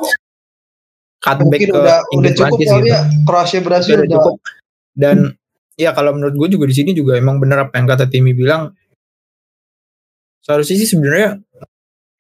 cutback 1.19 1.43
mungkin 1.43 1.69
ke 1.69 1.75
udah 1.75 1.83
udah 1.83 1.99
Inggris 2.13 2.33
cukup 2.33 2.49
Prancis 2.53 2.69
kali 2.69 2.81
gitu. 2.81 2.93
ya 2.93 3.01
Kroasia 3.25 3.61
Brasil 3.61 3.95
Udah 3.95 4.03
udah. 4.03 4.13
cukup. 4.15 4.35
Dan 4.93 5.17
ya 5.75 5.91
kalau 5.93 6.11
menurut 6.13 6.35
gue 6.37 6.49
juga 6.53 6.65
di 6.69 6.75
sini 6.77 6.91
juga 6.93 7.17
emang 7.17 7.37
bener 7.37 7.67
apa 7.67 7.75
yang 7.77 7.87
kata 7.87 8.07
Timmy 8.07 8.33
bilang 8.33 8.73
seharusnya 10.47 10.77
sih 10.79 10.89
sebenarnya 10.95 11.43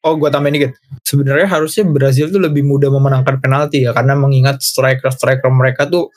oh 0.06 0.14
gue 0.18 0.30
tambahin 0.30 0.54
dikit. 0.58 0.72
Sebenarnya 1.06 1.46
harusnya 1.46 1.86
Brazil 1.86 2.30
tuh 2.30 2.42
lebih 2.42 2.66
mudah 2.66 2.90
memenangkan 2.90 3.38
penalti 3.38 3.86
ya 3.86 3.94
karena 3.94 4.18
mengingat 4.18 4.62
striker 4.62 5.10
striker 5.14 5.50
mereka 5.50 5.86
tuh 5.86 6.10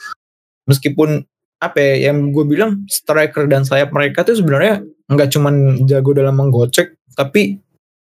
meskipun 0.65 1.22
apa 1.62 1.78
ya 1.78 2.10
yang 2.10 2.34
gue 2.34 2.45
bilang 2.45 2.86
striker 2.89 3.45
dan 3.45 3.65
sayap 3.65 3.93
mereka 3.93 4.26
tuh 4.26 4.38
sebenarnya 4.38 4.82
nggak 5.10 5.30
cuman 5.34 5.86
jago 5.89 6.15
dalam 6.15 6.38
menggocek 6.38 6.95
tapi 7.17 7.60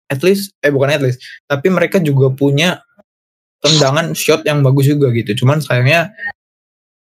at 0.08 0.22
least 0.24 0.56
eh 0.64 0.72
bukan 0.72 0.94
at 0.96 1.04
least 1.04 1.20
tapi 1.50 1.68
mereka 1.68 2.00
juga 2.00 2.32
punya 2.32 2.80
tendangan 3.62 4.18
shot 4.18 4.42
yang 4.44 4.66
bagus 4.66 4.90
juga 4.90 5.14
gitu. 5.14 5.46
Cuman 5.46 5.62
sayangnya 5.62 6.14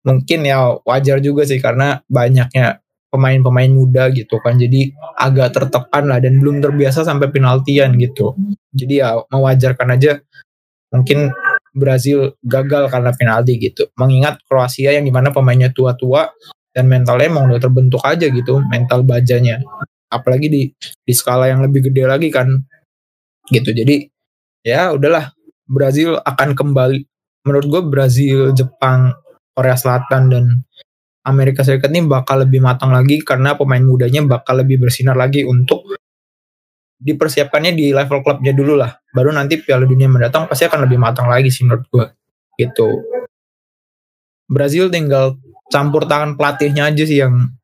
mungkin 0.04 0.44
ya 0.44 0.76
wajar 0.84 1.18
juga 1.24 1.48
sih 1.48 1.56
karena 1.58 2.04
banyaknya 2.12 2.83
pemain-pemain 3.14 3.70
muda 3.70 4.10
gitu 4.10 4.42
kan. 4.42 4.58
Jadi 4.58 4.90
agak 5.14 5.54
tertekan 5.54 6.10
lah 6.10 6.18
dan 6.18 6.42
belum 6.42 6.58
terbiasa 6.58 7.06
sampai 7.06 7.30
penaltian 7.30 7.94
gitu. 7.94 8.34
Jadi 8.74 8.98
ya 8.98 9.14
mewajarkan 9.30 9.94
aja 9.94 10.18
mungkin 10.90 11.30
Brazil 11.74 12.34
gagal 12.42 12.90
karena 12.90 13.14
penalti 13.14 13.54
gitu. 13.62 13.86
Mengingat 13.94 14.42
Kroasia 14.50 14.90
yang 14.90 15.06
di 15.06 15.14
mana 15.14 15.30
pemainnya 15.30 15.70
tua-tua 15.70 16.26
dan 16.74 16.90
mentalnya 16.90 17.30
emang 17.30 17.46
udah 17.50 17.62
terbentuk 17.62 18.02
aja 18.02 18.26
gitu 18.26 18.58
mental 18.66 19.06
bajanya. 19.06 19.62
Apalagi 20.10 20.50
di 20.50 20.62
di 21.02 21.12
skala 21.14 21.46
yang 21.46 21.62
lebih 21.62 21.90
gede 21.90 22.02
lagi 22.06 22.28
kan. 22.34 22.50
Gitu. 23.46 23.70
Jadi 23.70 24.10
ya 24.66 24.90
udahlah 24.90 25.30
Brazil 25.70 26.18
akan 26.18 26.58
kembali. 26.58 26.98
Menurut 27.44 27.66
gue 27.68 27.82
Brazil 27.86 28.38
Jepang 28.56 29.12
Korea 29.54 29.76
Selatan 29.78 30.22
dan 30.32 30.44
Amerika 31.24 31.64
Serikat 31.64 31.88
ini 31.88 32.04
bakal 32.04 32.44
lebih 32.44 32.60
matang 32.60 32.92
lagi 32.92 33.24
karena 33.24 33.56
pemain 33.56 33.80
mudanya 33.80 34.20
bakal 34.24 34.60
lebih 34.60 34.76
bersinar 34.84 35.16
lagi 35.16 35.40
untuk 35.40 35.96
dipersiapkannya 37.00 37.72
di 37.72 37.92
level 37.96 38.20
klubnya 38.20 38.52
dulu 38.52 38.76
lah. 38.76 38.92
Baru 39.12 39.32
nanti 39.32 39.60
Piala 39.60 39.88
Dunia 39.88 40.08
mendatang 40.08 40.44
pasti 40.48 40.68
akan 40.68 40.84
lebih 40.84 41.00
matang 41.00 41.28
lagi 41.28 41.48
sih 41.48 41.64
menurut 41.64 41.84
gue. 41.88 42.06
Gitu. 42.60 42.88
Brazil 44.48 44.92
tinggal 44.92 45.40
campur 45.72 46.04
tangan 46.04 46.36
pelatihnya 46.36 46.92
aja 46.92 47.04
sih 47.08 47.24
yang 47.24 47.56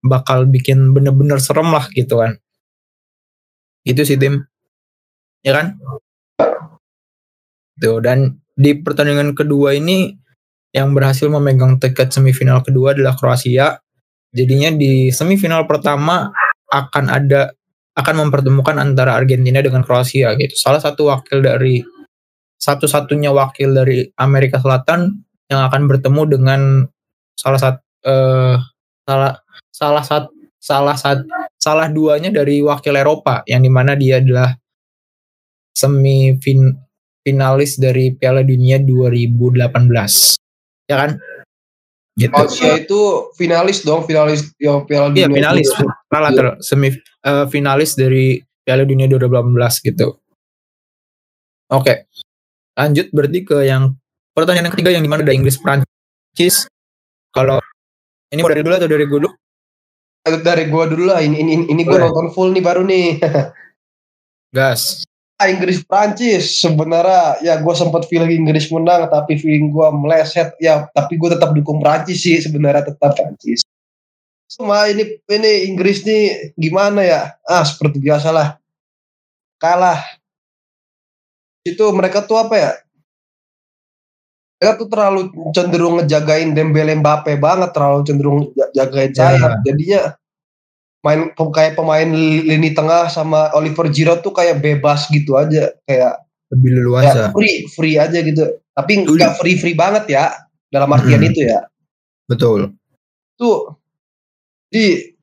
bakal 0.00 0.48
bikin 0.48 0.96
bener-bener 0.96 1.36
serem 1.36 1.68
lah 1.68 1.88
gitu 1.92 2.24
kan. 2.24 2.40
Itu 3.84 4.02
sih 4.08 4.16
tim. 4.16 4.44
Ya 5.44 5.52
kan? 5.52 5.76
Tuh 7.76 8.00
dan 8.00 8.40
di 8.56 8.72
pertandingan 8.72 9.36
kedua 9.36 9.76
ini 9.76 10.16
yang 10.76 10.92
berhasil 10.92 11.24
memegang 11.32 11.80
tiket 11.80 12.12
semifinal 12.12 12.60
kedua 12.60 12.92
adalah 12.92 13.16
Kroasia. 13.16 13.80
Jadinya 14.28 14.68
di 14.76 15.08
semifinal 15.08 15.64
pertama 15.64 16.28
akan 16.68 17.04
ada 17.08 17.56
akan 17.96 18.28
mempertemukan 18.28 18.76
antara 18.76 19.16
Argentina 19.16 19.64
dengan 19.64 19.80
Kroasia 19.80 20.36
gitu. 20.36 20.52
Salah 20.52 20.84
satu 20.84 21.08
wakil 21.08 21.40
dari 21.40 21.80
satu-satunya 22.60 23.32
wakil 23.32 23.72
dari 23.72 24.04
Amerika 24.20 24.60
Selatan 24.60 25.24
yang 25.48 25.64
akan 25.64 25.88
bertemu 25.88 26.22
dengan 26.28 26.60
salah 27.32 27.56
satu 27.56 27.80
eh, 28.04 28.56
salah 29.08 29.32
salah 29.72 30.04
satu 30.04 30.28
salah 30.60 30.96
satu 30.98 31.24
salah 31.56 31.88
duanya 31.88 32.28
dari 32.28 32.60
wakil 32.60 32.92
Eropa 32.92 33.40
yang 33.48 33.64
di 33.64 33.72
mana 33.72 33.96
dia 33.96 34.20
adalah 34.20 34.52
semi 35.72 36.36
fin, 36.36 36.76
finalis 37.24 37.80
dari 37.80 38.12
Piala 38.12 38.44
Dunia 38.44 38.76
2018 38.76 40.36
ya 40.86 40.96
kan? 40.96 41.10
Gitu. 42.16 42.32
Kroasia 42.32 42.80
itu 42.80 43.00
finalis 43.36 43.84
dong, 43.84 44.08
finalis 44.08 44.48
ya, 44.56 44.80
Piala 44.88 45.12
iya 45.12 45.28
Dunia. 45.28 45.36
finalis. 45.52 45.68
salah 46.08 46.30
Iya. 46.32 46.38
ter- 46.40 46.58
semi 46.64 46.88
eh, 46.96 47.46
finalis 47.52 47.92
dari 47.92 48.40
Piala 48.64 48.88
Dunia 48.88 49.04
2018 49.04 49.84
gitu. 49.84 50.16
Oke. 51.70 52.08
Lanjut 52.72 53.06
berarti 53.12 53.38
ke 53.44 53.68
yang 53.68 53.94
pertanyaan 54.32 54.68
yang 54.68 54.74
ketiga 54.74 54.90
yang 54.96 55.04
di 55.04 55.10
mana 55.12 55.22
ada 55.22 55.36
Inggris 55.36 55.60
Prancis. 55.60 56.68
Kalau 57.32 57.60
ini 58.32 58.40
mau 58.40 58.50
dari 58.50 58.64
dulu 58.64 58.74
atau 58.74 58.88
dari 58.88 59.04
gue 59.04 59.18
dulu? 59.22 59.30
Dari 60.26 60.66
gua 60.66 60.90
dulu 60.90 61.06
lah, 61.06 61.22
ini 61.22 61.38
ini, 61.38 61.54
ini 61.70 61.82
gua 61.86 62.02
nonton 62.02 62.34
full 62.34 62.50
nih 62.50 62.58
baru 62.58 62.82
nih. 62.82 63.22
gas 64.56 65.05
Inggris 65.44 65.84
Prancis 65.84 66.64
sebenarnya 66.64 67.44
ya 67.44 67.60
gue 67.60 67.74
sempat 67.76 68.08
feeling 68.08 68.40
Inggris 68.40 68.72
menang 68.72 69.04
tapi 69.12 69.36
feeling 69.36 69.68
gue 69.68 69.88
meleset. 69.92 70.56
Ya 70.56 70.88
tapi 70.96 71.20
gue 71.20 71.28
tetap 71.36 71.52
dukung 71.52 71.84
Prancis 71.84 72.24
sih 72.24 72.40
sebenarnya 72.40 72.88
tetap 72.88 73.12
Prancis 73.12 73.60
sama 74.48 74.88
ini 74.88 75.20
ini 75.28 75.68
Inggris 75.68 76.06
nih 76.08 76.54
gimana 76.56 77.04
ya? 77.04 77.36
Ah 77.44 77.66
seperti 77.66 78.00
biasa 78.00 78.32
lah 78.32 78.56
kalah. 79.60 80.00
Itu 81.66 81.90
mereka 81.92 82.24
tuh 82.24 82.40
apa 82.40 82.54
ya? 82.56 82.72
Mereka 84.56 84.72
tuh 84.80 84.88
terlalu 84.88 85.20
cenderung 85.52 86.00
ngejagain 86.00 86.56
Dembele 86.56 86.96
Mbappe 86.96 87.36
banget 87.36 87.76
terlalu 87.76 88.00
cenderung 88.08 88.38
ja- 88.56 88.72
jagain 88.72 89.12
Ya. 89.12 89.36
sayap 89.36 89.52
jadinya 89.68 90.00
main 91.06 91.30
kayak 91.30 91.78
pemain 91.78 92.10
lini 92.42 92.74
tengah 92.74 93.06
sama 93.06 93.54
Oliver 93.54 93.86
Giroud 93.86 94.26
tuh 94.26 94.34
kayak 94.34 94.58
bebas 94.58 95.06
gitu 95.14 95.38
aja 95.38 95.70
kayak 95.86 96.26
lebih 96.50 96.70
ya, 96.74 96.76
leluasa 96.82 97.22
free 97.30 97.70
free 97.70 97.94
aja 97.94 98.18
gitu. 98.18 98.42
Tapi 98.74 99.06
nggak 99.06 99.38
free 99.38 99.54
free 99.54 99.78
banget 99.78 100.10
ya 100.10 100.34
dalam 100.74 100.90
artian 100.90 101.22
Mm-mm. 101.22 101.30
itu 101.30 101.40
ya. 101.46 101.62
Betul. 102.26 102.74
Tuh 103.38 103.78
di 104.66 105.14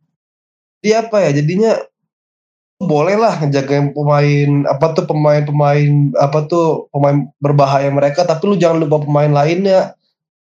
di 0.79 0.89
apa 0.95 1.19
ya 1.27 1.43
jadinya 1.43 1.75
boleh 2.83 3.15
lah 3.15 3.39
ngejagain 3.39 3.95
pemain 3.95 4.51
apa 4.67 4.91
tuh 4.91 5.05
pemain-pemain 5.07 6.11
apa 6.19 6.39
tuh 6.47 6.91
pemain 6.91 7.31
berbahaya 7.39 7.87
mereka 7.87 8.27
tapi 8.27 8.43
lu 8.43 8.55
jangan 8.59 8.83
lupa 8.83 9.03
pemain 9.07 9.31
lainnya 9.31 9.95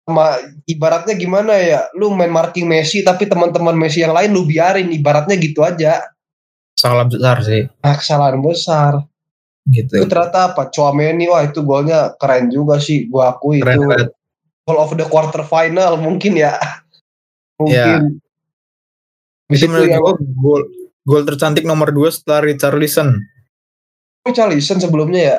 sama 0.06 0.38
ibaratnya 0.70 1.18
gimana 1.18 1.58
ya? 1.58 1.90
Lu 1.98 2.14
main 2.14 2.30
marking 2.30 2.70
Messi 2.70 3.02
tapi 3.02 3.26
teman-teman 3.26 3.74
Messi 3.74 4.06
yang 4.06 4.14
lain 4.14 4.30
lu 4.30 4.46
biarin. 4.46 4.94
Ibaratnya 4.94 5.34
gitu 5.34 5.66
aja. 5.66 6.06
Salah 6.78 7.10
besar 7.10 7.42
sih. 7.42 7.66
Nah 7.82 7.94
kesalahan 7.98 8.38
besar. 8.38 9.02
Gitu. 9.66 9.98
Itu 9.98 10.06
ternyata 10.06 10.54
apa? 10.54 10.70
Chouameni 10.70 11.26
wah 11.26 11.42
itu 11.42 11.66
golnya 11.66 12.14
keren 12.22 12.54
juga 12.54 12.78
sih. 12.78 13.10
Gua 13.10 13.34
akui 13.34 13.58
keren 13.58 13.74
itu. 13.74 13.82
banget. 13.90 14.08
Goal 14.62 14.78
of 14.78 14.94
the 14.94 15.06
quarter 15.10 15.42
final 15.42 15.98
mungkin 15.98 16.38
ya. 16.38 16.54
Mungkin. 17.58 18.20
Habis 19.48 19.62
itu 19.62 19.64
itu 19.64 19.72
menurut 19.72 19.88
gue 19.88 20.12
gol 20.36 20.62
gol 21.06 21.22
tercantik 21.24 21.64
nomor 21.64 21.88
2 21.94 22.12
setelah 22.12 22.44
Richarlison. 22.44 23.16
Richarlison 24.26 24.78
sebelumnya 24.82 25.22
ya? 25.22 25.38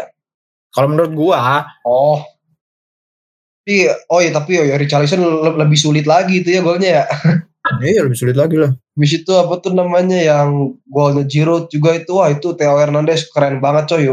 Kalau 0.73 0.89
menurut 0.89 1.12
gua 1.13 1.67
oh 1.86 2.23
tapi 3.67 3.84
oh 4.08 4.23
ya 4.23 4.32
tapi 4.32 4.63
oh 4.63 4.63
ya 4.63 4.80
Richarlison 4.80 5.19
le- 5.19 5.60
lebih 5.60 5.75
sulit 5.75 6.08
lagi 6.08 6.39
itu 6.39 6.56
ya 6.56 6.63
golnya 6.63 7.03
ya. 7.03 7.06
Iya 7.84 8.08
lebih 8.08 8.15
sulit 8.15 8.39
lagi 8.39 8.56
lah. 8.56 8.71
Habis 8.95 9.12
itu 9.12 9.32
apa 9.36 9.60
tuh 9.60 9.75
namanya 9.75 10.15
yang 10.15 10.80
golnya 10.88 11.27
Giroud 11.27 11.67
juga 11.67 11.99
itu 11.99 12.15
wah 12.15 12.32
itu 12.32 12.56
Theo 12.56 12.80
Hernandez 12.80 13.27
keren 13.27 13.60
banget 13.60 13.91
coy 13.91 14.08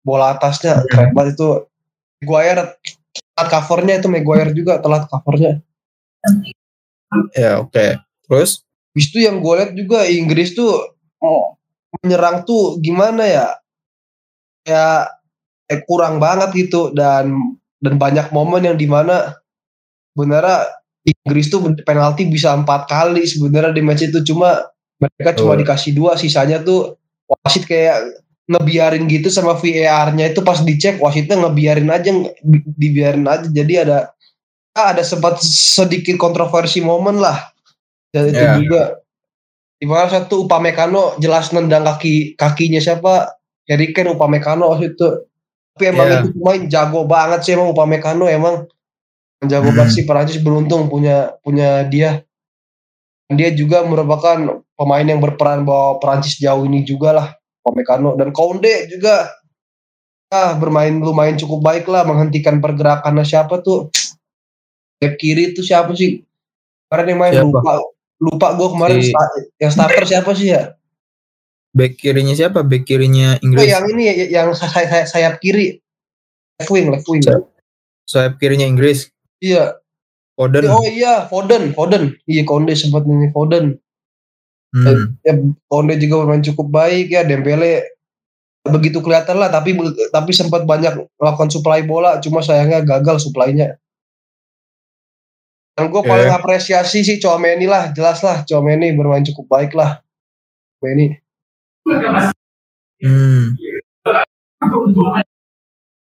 bola 0.00 0.32
atasnya 0.32 0.80
Hmm. 0.80 0.88
keren 0.88 1.10
banget 1.12 1.36
itu. 1.36 1.68
Maguire 2.24 2.80
telat 3.36 3.48
covernya 3.52 3.94
itu 4.00 4.08
Maguire 4.08 4.52
juga 4.56 4.80
telat 4.80 5.04
covernya. 5.12 5.60
Ya 7.36 7.60
oke. 7.60 8.00
Terus? 8.24 8.64
Habis 8.96 9.06
itu 9.12 9.18
yang 9.28 9.44
gue 9.44 9.54
lihat 9.60 9.72
juga 9.76 10.08
Inggris 10.08 10.56
tuh 10.56 10.96
oh, 11.20 11.52
menyerang 12.00 12.48
tuh 12.48 12.80
gimana 12.80 13.28
ya? 13.28 13.60
Ya 14.64 15.04
eh, 15.68 15.84
kurang 15.84 16.16
banget 16.16 16.56
gitu 16.56 16.96
dan 16.96 17.28
dan 17.80 18.00
banyak 18.00 18.32
momen 18.32 18.64
yang 18.64 18.76
di 18.78 18.88
mana 18.88 19.36
sebenarnya 20.12 20.72
Inggris 21.06 21.46
tuh 21.52 21.62
penalti 21.86 22.26
bisa 22.26 22.50
empat 22.56 22.90
kali 22.90 23.22
sebenarnya 23.28 23.70
di 23.70 23.82
match 23.84 24.10
itu. 24.10 24.18
Cuma 24.26 24.58
mereka 24.98 25.38
cuma 25.38 25.54
Betul. 25.54 25.62
dikasih 25.62 25.92
dua 25.94 26.18
sisanya 26.18 26.58
tuh 26.64 26.98
wasit 27.30 27.68
kayak 27.68 28.22
ngebiarin 28.46 29.06
gitu 29.10 29.30
sama 29.30 29.58
VAR-nya 29.58 30.30
itu 30.30 30.40
pas 30.42 30.62
dicek 30.62 31.02
wasitnya 31.02 31.38
ngebiarin 31.46 31.90
aja 31.90 32.10
di- 32.42 32.66
dibiarin 32.74 33.26
aja. 33.26 33.46
Jadi 33.46 33.74
ada 33.78 34.10
ada 34.74 35.02
sempat 35.06 35.38
sedikit 35.42 36.18
kontroversi 36.18 36.82
momen 36.82 37.22
lah. 37.22 37.38
Dan 38.10 38.30
itu 38.32 38.42
Ya. 38.42 38.54
juga 38.58 38.82
di 39.76 39.84
mana 39.84 40.08
satu 40.08 40.48
Upamecano 40.48 41.20
jelas 41.20 41.52
nendang 41.52 41.84
kaki 41.84 42.34
kakinya 42.34 42.80
siapa? 42.80 43.36
Harry 43.66 43.90
Kane 43.90 44.14
Upamecano 44.14 44.70
waktu 44.72 44.94
itu 44.94 45.25
tapi 45.76 45.92
emang 45.92 46.08
Ya. 46.08 46.16
itu 46.24 46.32
pemain 46.32 46.62
jago 46.72 47.04
banget 47.04 47.40
sih 47.44 47.52
emang 47.52 47.68
Upamecano 47.68 48.24
emang. 48.24 48.64
Jago 49.44 49.68
banget 49.76 49.92
sih 49.92 50.08
Perancis 50.08 50.40
beruntung 50.40 50.88
punya 50.88 51.36
punya 51.44 51.84
dia. 51.84 52.24
Dia 53.28 53.52
juga 53.52 53.84
merupakan 53.84 54.64
pemain 54.72 55.04
yang 55.04 55.20
berperan 55.20 55.68
bawa 55.68 56.00
Perancis 56.00 56.40
jauh 56.40 56.64
ini 56.64 56.80
juga 56.80 57.12
lah 57.12 57.26
Upamecano. 57.60 58.16
Dan 58.16 58.32
Konde 58.32 58.88
juga 58.88 59.28
ah 60.32 60.56
bermain 60.56 60.96
lumayan 60.96 61.36
cukup 61.36 61.60
baik 61.60 61.84
lah 61.92 62.08
menghentikan 62.08 62.56
pergerakannya. 62.56 63.28
Siapa 63.28 63.60
tuh? 63.60 63.92
Back 64.96 65.20
kiri 65.20 65.52
itu 65.52 65.60
siapa 65.60 65.92
sih? 65.92 66.24
Kemarin 66.88 67.06
yang 67.12 67.20
main 67.20 67.32
Siapa? 67.36 67.44
lupa 67.52 67.72
lupa 68.16 68.46
gue 68.56 68.68
kemarin 68.72 68.98
Si- 69.04 69.12
yang 69.60 69.68
starter 69.68 70.08
siapa 70.08 70.32
sih 70.32 70.56
ya 70.56 70.72
back 71.76 72.00
kirinya 72.00 72.32
siapa? 72.32 72.64
Back 72.64 72.88
kirinya 72.88 73.36
oh, 73.36 73.44
Inggris. 73.44 73.68
yang 73.68 73.84
ini 73.92 74.02
ya, 74.08 74.14
yang 74.40 74.48
say- 74.56 74.88
say- 74.88 75.04
sayap 75.04 75.36
kiri. 75.44 75.76
Left 76.56 76.72
wing 76.72 76.88
left 76.88 77.06
wing. 77.06 77.20
Sayap. 77.20 77.44
sayap 78.08 78.32
kirinya 78.40 78.64
Inggris. 78.64 79.12
Iya. 79.44 79.76
Foden. 80.36 80.68
Oh 80.68 80.84
iya 80.84 81.28
Foden 81.28 81.76
Foden. 81.76 82.16
Iya 82.24 82.42
Konde 82.48 82.72
sempat 82.72 83.04
ini 83.04 83.28
Foden. 83.32 83.76
Hmm. 84.76 85.16
ya 85.24 85.32
Konde 85.68 85.96
juga 85.96 86.24
bermain 86.24 86.44
cukup 86.44 86.68
baik 86.72 87.12
ya 87.12 87.24
Dembele. 87.24 87.84
Begitu 88.66 89.00
kelihatan 89.00 89.40
lah 89.40 89.48
tapi 89.48 89.76
tapi 90.12 90.30
sempat 90.36 90.68
banyak 90.68 91.08
melakukan 91.16 91.48
supply 91.48 91.84
bola 91.84 92.20
cuma 92.20 92.44
sayangnya 92.44 92.84
gagal 92.84 93.24
supply-nya. 93.24 93.80
Yang 95.76 95.86
gue 95.92 96.02
Oke. 96.04 96.08
paling 96.08 96.32
apresiasi 96.32 97.04
sih 97.04 97.16
Chouameni 97.20 97.68
lah 97.68 97.92
jelas 97.92 98.24
lah 98.24 98.44
Chouameni 98.48 98.96
bermain 98.96 99.24
cukup 99.24 99.48
baik 99.48 99.72
lah. 99.76 100.00
Chouameni 100.80 101.25
Hmm. 102.96 103.54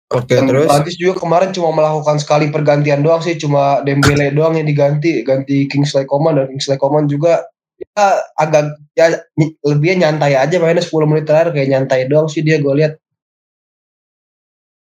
Oke 0.08 0.40
Dan 0.40 0.48
terus? 0.48 0.72
Prancis 0.72 0.96
juga 0.96 1.20
kemarin 1.20 1.52
cuma 1.52 1.76
melakukan 1.76 2.16
sekali 2.24 2.48
pergantian 2.48 3.04
doang 3.04 3.20
sih 3.20 3.36
cuma 3.36 3.84
Dembele 3.84 4.32
doang 4.32 4.56
yang 4.56 4.64
diganti 4.64 5.20
ganti 5.28 5.68
Kingsley 5.68 6.08
Coman 6.08 6.40
dan 6.40 6.48
Kingsley 6.48 6.80
Coman 6.80 7.12
juga 7.12 7.44
ya 7.76 8.24
agak 8.40 8.80
ya 8.96 9.20
ny- 9.36 9.60
lebihnya 9.68 10.08
nyantai 10.08 10.40
aja 10.40 10.56
mainnya 10.64 10.82
10 10.82 11.12
menit 11.12 11.28
terakhir 11.28 11.52
kayak 11.52 11.70
nyantai 11.70 12.08
doang 12.08 12.32
sih 12.32 12.40
dia 12.40 12.56
gue 12.64 12.74
lihat. 12.74 12.96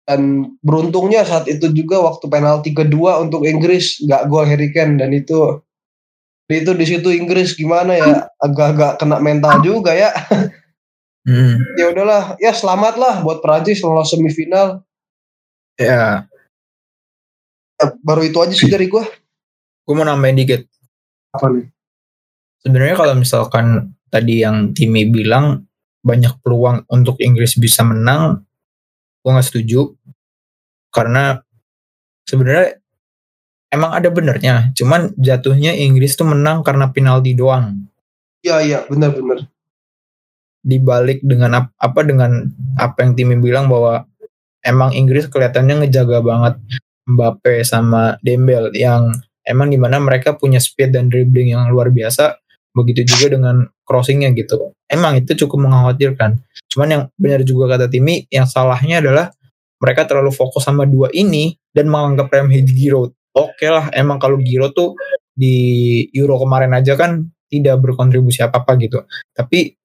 Dan 0.09 0.57
beruntungnya 0.65 1.23
saat 1.23 1.47
itu 1.47 1.69
juga 1.71 2.01
waktu 2.01 2.27
penalti 2.27 2.73
kedua 2.73 3.21
untuk 3.21 3.45
Inggris 3.45 4.01
nggak 4.01 4.27
gol 4.27 4.49
Harry 4.49 4.73
Kane 4.73 4.99
dan 4.99 5.13
itu 5.13 5.61
itu 6.51 6.75
di 6.75 6.83
situ 6.83 7.15
Inggris 7.15 7.55
gimana 7.55 7.95
ya 7.95 8.27
agak-agak 8.43 8.99
kena 8.99 9.23
mental 9.23 9.63
juga 9.63 9.95
ya 9.95 10.11
hmm. 11.27 11.77
ya 11.77 11.87
udahlah 11.91 12.23
ya 12.41 12.53
selamat 12.55 12.95
lah 12.97 13.15
buat 13.25 13.43
Prancis 13.43 13.83
lolos 13.83 14.13
semifinal. 14.13 14.85
Ya. 15.81 16.29
Ya, 17.81 17.87
baru 18.05 18.29
itu 18.29 18.37
aja 18.45 18.53
sih 18.53 18.69
dari 18.69 18.93
gue 18.93 19.01
gue 19.91 19.95
mau 19.99 20.07
nambahin 20.07 20.39
dikit. 20.39 20.63
Apa 21.35 21.51
nih? 21.51 21.67
Sebenarnya 22.63 22.95
kalau 22.95 23.15
misalkan 23.19 23.91
tadi 24.07 24.47
yang 24.47 24.71
Timmy 24.71 25.11
bilang 25.11 25.67
banyak 26.07 26.39
peluang 26.47 26.87
untuk 26.87 27.19
Inggris 27.19 27.59
bisa 27.59 27.83
menang 27.83 28.47
gue 29.27 29.31
nggak 29.35 29.49
setuju. 29.51 29.91
Karena 30.95 31.43
sebenarnya 32.23 32.79
emang 33.75 33.99
ada 33.99 34.15
benernya 34.15 34.71
cuman 34.79 35.11
jatuhnya 35.19 35.75
Inggris 35.75 36.15
tuh 36.15 36.31
menang 36.31 36.63
karena 36.63 36.87
penalti 36.95 37.35
doang. 37.35 37.91
Iya 38.47 38.57
iya 38.63 38.79
benar-benar. 38.87 39.50
Dibalik 40.61 41.25
dengan 41.25 41.65
ap- 41.65 41.75
apa 41.81 42.01
dengan 42.05 42.47
apa 42.77 43.05
yang 43.05 43.13
Timmy 43.17 43.37
bilang 43.41 43.67
bahwa 43.67 44.05
emang 44.65 44.93
Inggris 44.93 45.29
kelihatannya 45.29 45.85
ngejaga 45.85 46.21
banget 46.21 46.55
Mbappe 47.09 47.65
sama 47.65 48.21
Dembele 48.21 48.71
yang 48.77 49.11
emang 49.43 49.73
di 49.73 49.81
mana 49.81 49.99
mereka 49.99 50.37
punya 50.37 50.61
speed 50.61 50.95
dan 50.95 51.09
dribbling 51.09 51.57
yang 51.57 51.67
luar 51.73 51.91
biasa 51.91 52.39
begitu 52.71 53.03
juga 53.03 53.35
dengan 53.35 53.67
crossingnya 53.83 54.31
gitu. 54.37 54.71
Emang 54.87 55.19
itu 55.19 55.35
cukup 55.35 55.67
mengkhawatirkan. 55.67 56.39
Cuman 56.71 56.89
yang 56.89 57.03
benar 57.19 57.43
juga 57.43 57.75
kata 57.75 57.91
Timi 57.91 58.31
yang 58.31 58.47
salahnya 58.47 59.03
adalah 59.03 59.35
mereka 59.83 60.07
terlalu 60.07 60.31
fokus 60.31 60.63
sama 60.63 60.87
dua 60.87 61.11
ini 61.11 61.57
dan 61.75 61.91
menganggap 61.91 62.31
remeh 62.31 62.63
Giroud. 62.63 63.11
Oke 63.35 63.67
okay 63.67 63.71
lah 63.73 63.91
emang 63.91 64.23
kalau 64.23 64.39
Giroud 64.39 64.77
tuh 64.77 64.95
di 65.35 66.07
Euro 66.15 66.39
kemarin 66.39 66.77
aja 66.77 66.95
kan 66.95 67.27
tidak 67.51 67.83
berkontribusi 67.83 68.45
apa 68.47 68.63
apa 68.63 68.79
gitu. 68.79 69.03
Tapi 69.35 69.80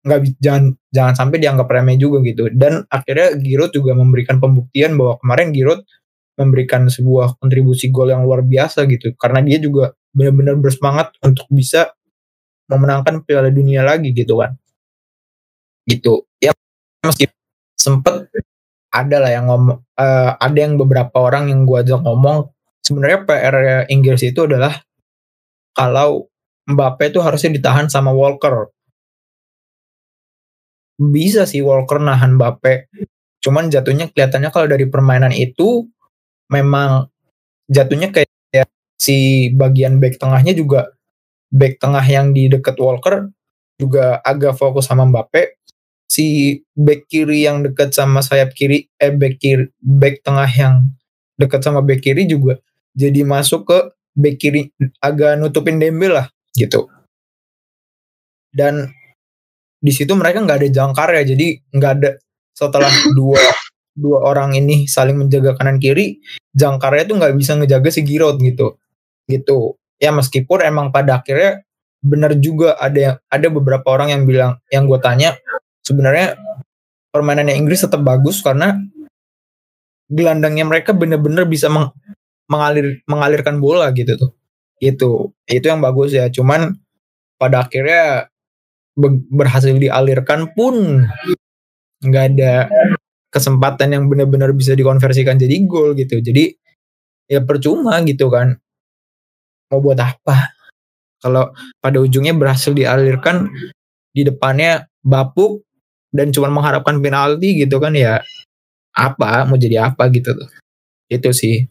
nggak 0.00 0.40
jangan 0.40 0.72
jangan 0.88 1.14
sampai 1.16 1.36
dianggap 1.40 1.68
remeh 1.68 1.96
juga 2.00 2.24
gitu. 2.24 2.48
Dan 2.52 2.84
akhirnya 2.88 3.36
Giroud 3.36 3.72
juga 3.72 3.92
memberikan 3.92 4.40
pembuktian 4.40 4.96
bahwa 4.96 5.20
kemarin 5.20 5.48
Giroud 5.52 5.80
memberikan 6.40 6.88
sebuah 6.88 7.36
kontribusi 7.36 7.92
gol 7.92 8.08
yang 8.08 8.24
luar 8.24 8.40
biasa 8.40 8.88
gitu. 8.88 9.12
Karena 9.20 9.44
dia 9.44 9.60
juga 9.60 9.92
benar-benar 10.16 10.56
bersemangat 10.58 11.12
untuk 11.20 11.46
bisa 11.52 11.92
memenangkan 12.72 13.20
Piala 13.26 13.52
Dunia 13.52 13.84
lagi 13.84 14.14
gitu 14.16 14.40
kan. 14.40 14.56
Gitu. 15.84 16.24
Ya 16.40 16.56
meski 17.04 17.28
sempet 17.76 18.32
ada 18.90 19.16
lah 19.22 19.30
yang 19.30 19.46
ngomong 19.46 19.78
uh, 20.00 20.30
ada 20.40 20.58
yang 20.58 20.74
beberapa 20.80 21.14
orang 21.22 21.52
yang 21.52 21.62
gua 21.62 21.84
ajak 21.86 22.02
ngomong 22.02 22.50
sebenarnya 22.82 23.22
PR 23.22 23.56
Inggris 23.86 24.24
itu 24.26 24.48
adalah 24.48 24.82
kalau 25.76 26.26
Mbappe 26.66 27.10
itu 27.10 27.18
harusnya 27.22 27.50
ditahan 27.54 27.86
sama 27.90 28.10
Walker 28.14 28.70
bisa 31.00 31.48
sih 31.48 31.64
Walker 31.64 31.96
nahan 31.96 32.36
Mbappe 32.36 32.92
cuman 33.40 33.72
jatuhnya 33.72 34.12
kelihatannya 34.12 34.52
kalau 34.52 34.68
dari 34.68 34.84
permainan 34.84 35.32
itu 35.32 35.88
memang 36.52 37.08
jatuhnya 37.72 38.12
kayak 38.12 38.68
si 39.00 39.48
bagian 39.56 39.96
back 39.96 40.20
tengahnya 40.20 40.52
juga 40.52 40.92
back 41.48 41.80
tengah 41.80 42.04
yang 42.04 42.36
di 42.36 42.52
dekat 42.52 42.76
Walker 42.76 43.32
juga 43.80 44.20
agak 44.20 44.60
fokus 44.60 44.84
sama 44.84 45.08
Mbappe. 45.08 45.56
Si 46.10 46.58
back 46.74 47.06
kiri 47.08 47.46
yang 47.46 47.62
dekat 47.64 47.94
sama 47.94 48.20
sayap 48.20 48.52
kiri, 48.52 48.90
eh 48.98 49.14
back 49.14 49.40
kiri, 49.40 49.70
back 49.78 50.20
tengah 50.26 50.50
yang 50.50 50.90
dekat 51.38 51.64
sama 51.64 51.80
back 51.80 52.04
kiri 52.04 52.28
juga 52.28 52.60
jadi 52.92 53.22
masuk 53.22 53.70
ke 53.70 53.78
back 54.18 54.36
kiri 54.36 54.68
agak 55.00 55.38
nutupin 55.38 55.78
Dembele 55.78 56.20
lah 56.20 56.26
gitu. 56.58 56.90
Dan 58.50 58.90
di 59.80 59.92
situ 59.96 60.12
mereka 60.12 60.44
nggak 60.44 60.58
ada 60.60 60.68
jangkar 60.68 61.08
ya, 61.16 61.22
jadi 61.24 61.46
nggak 61.72 61.92
ada 61.98 62.10
setelah 62.52 62.92
dua 63.18 63.40
dua 63.96 64.18
orang 64.22 64.54
ini 64.54 64.86
saling 64.86 65.16
menjaga 65.16 65.56
kanan 65.56 65.80
kiri, 65.80 66.20
jangkarnya 66.54 67.04
tuh 67.08 67.16
nggak 67.18 67.34
bisa 67.34 67.56
ngejaga 67.58 67.88
si 67.90 68.00
Giroud 68.06 68.38
gitu, 68.40 68.76
gitu. 69.26 69.76
Ya 70.00 70.14
meskipun 70.14 70.64
emang 70.64 70.92
pada 70.94 71.20
akhirnya 71.20 71.64
benar 72.00 72.32
juga 72.40 72.80
ada 72.80 72.98
yang 72.98 73.16
ada 73.28 73.46
beberapa 73.52 73.84
orang 73.92 74.08
yang 74.08 74.22
bilang 74.24 74.56
yang 74.72 74.88
gue 74.88 74.96
tanya 75.04 75.36
sebenarnya 75.84 76.40
permainannya 77.12 77.58
Inggris 77.60 77.84
tetap 77.84 78.00
bagus 78.00 78.40
karena 78.40 78.80
gelandangnya 80.08 80.64
mereka 80.64 80.96
benar-benar 80.96 81.44
bisa 81.44 81.68
meng, 81.68 81.92
mengalir 82.50 83.02
mengalirkan 83.06 83.60
bola 83.62 83.90
gitu 83.92 84.16
tuh. 84.16 84.32
Itu 84.80 85.34
itu 85.44 85.66
yang 85.66 85.84
bagus 85.84 86.16
ya. 86.16 86.32
Cuman 86.32 86.74
pada 87.36 87.66
akhirnya 87.68 88.29
berhasil 89.32 89.72
dialirkan 89.72 90.52
pun 90.52 91.04
nggak 92.00 92.24
ada 92.36 92.68
kesempatan 93.30 93.94
yang 93.94 94.04
benar-benar 94.10 94.50
bisa 94.52 94.74
dikonversikan 94.74 95.38
jadi 95.38 95.54
gol 95.64 95.94
gitu. 95.94 96.18
Jadi 96.18 96.50
ya 97.30 97.40
percuma 97.40 98.02
gitu 98.02 98.28
kan. 98.28 98.58
Mau 99.70 99.78
buat 99.78 99.98
apa? 100.02 100.50
Kalau 101.22 101.54
pada 101.78 102.02
ujungnya 102.02 102.34
berhasil 102.34 102.74
dialirkan 102.74 103.46
di 104.10 104.26
depannya 104.26 104.90
bapuk 105.04 105.62
dan 106.10 106.34
cuma 106.34 106.50
mengharapkan 106.50 106.98
penalti 106.98 107.62
gitu 107.62 107.78
kan 107.78 107.94
ya 107.94 108.18
apa? 108.98 109.46
Mau 109.46 109.54
jadi 109.54 109.92
apa 109.92 110.10
gitu 110.10 110.34
tuh. 110.34 110.50
Itu 111.06 111.30
sih. 111.30 111.70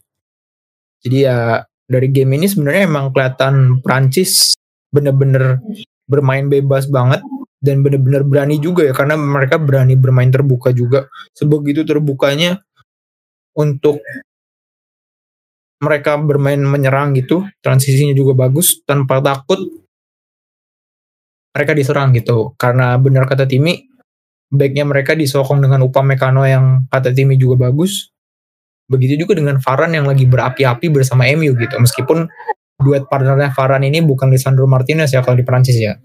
Jadi 1.04 1.28
ya 1.28 1.60
dari 1.84 2.08
game 2.08 2.40
ini 2.40 2.46
sebenarnya 2.48 2.88
emang 2.88 3.12
kelihatan 3.12 3.84
Prancis 3.84 4.56
bener-bener 4.88 5.60
bermain 6.10 6.50
bebas 6.50 6.90
banget 6.90 7.22
dan 7.62 7.86
bener-bener 7.86 8.26
berani 8.26 8.58
juga 8.58 8.90
ya 8.90 8.92
karena 8.96 9.14
mereka 9.14 9.62
berani 9.62 9.94
bermain 9.94 10.32
terbuka 10.32 10.74
juga 10.74 11.06
sebegitu 11.36 11.86
terbukanya 11.86 12.58
untuk 13.54 14.02
mereka 15.80 16.20
bermain 16.20 16.60
menyerang 16.60 17.16
gitu, 17.16 17.48
transisinya 17.64 18.12
juga 18.12 18.36
bagus 18.36 18.84
tanpa 18.84 19.18
takut 19.24 19.58
mereka 21.56 21.72
diserang 21.72 22.12
gitu. 22.12 22.52
Karena 22.60 23.00
benar 23.00 23.24
kata 23.24 23.48
Timi, 23.48 23.88
backnya 24.52 24.84
mereka 24.84 25.16
disokong 25.16 25.64
dengan 25.64 25.80
Upamecano 25.80 26.44
yang 26.44 26.84
kata 26.92 27.16
Timi 27.16 27.40
juga 27.40 27.72
bagus. 27.72 28.12
Begitu 28.92 29.24
juga 29.24 29.40
dengan 29.40 29.56
Varan 29.58 29.96
yang 29.96 30.04
lagi 30.04 30.28
berapi-api 30.28 30.86
bersama 30.92 31.24
MU 31.32 31.56
gitu. 31.56 31.74
Meskipun 31.80 32.28
duet 32.80 33.04
partnernya 33.06 33.52
Varan 33.52 33.84
ini 33.84 34.00
bukan 34.00 34.32
Lisandro 34.32 34.64
Martinez 34.64 35.12
ya 35.12 35.20
kalau 35.20 35.36
di 35.36 35.44
Prancis 35.44 35.76
ya. 35.76 35.96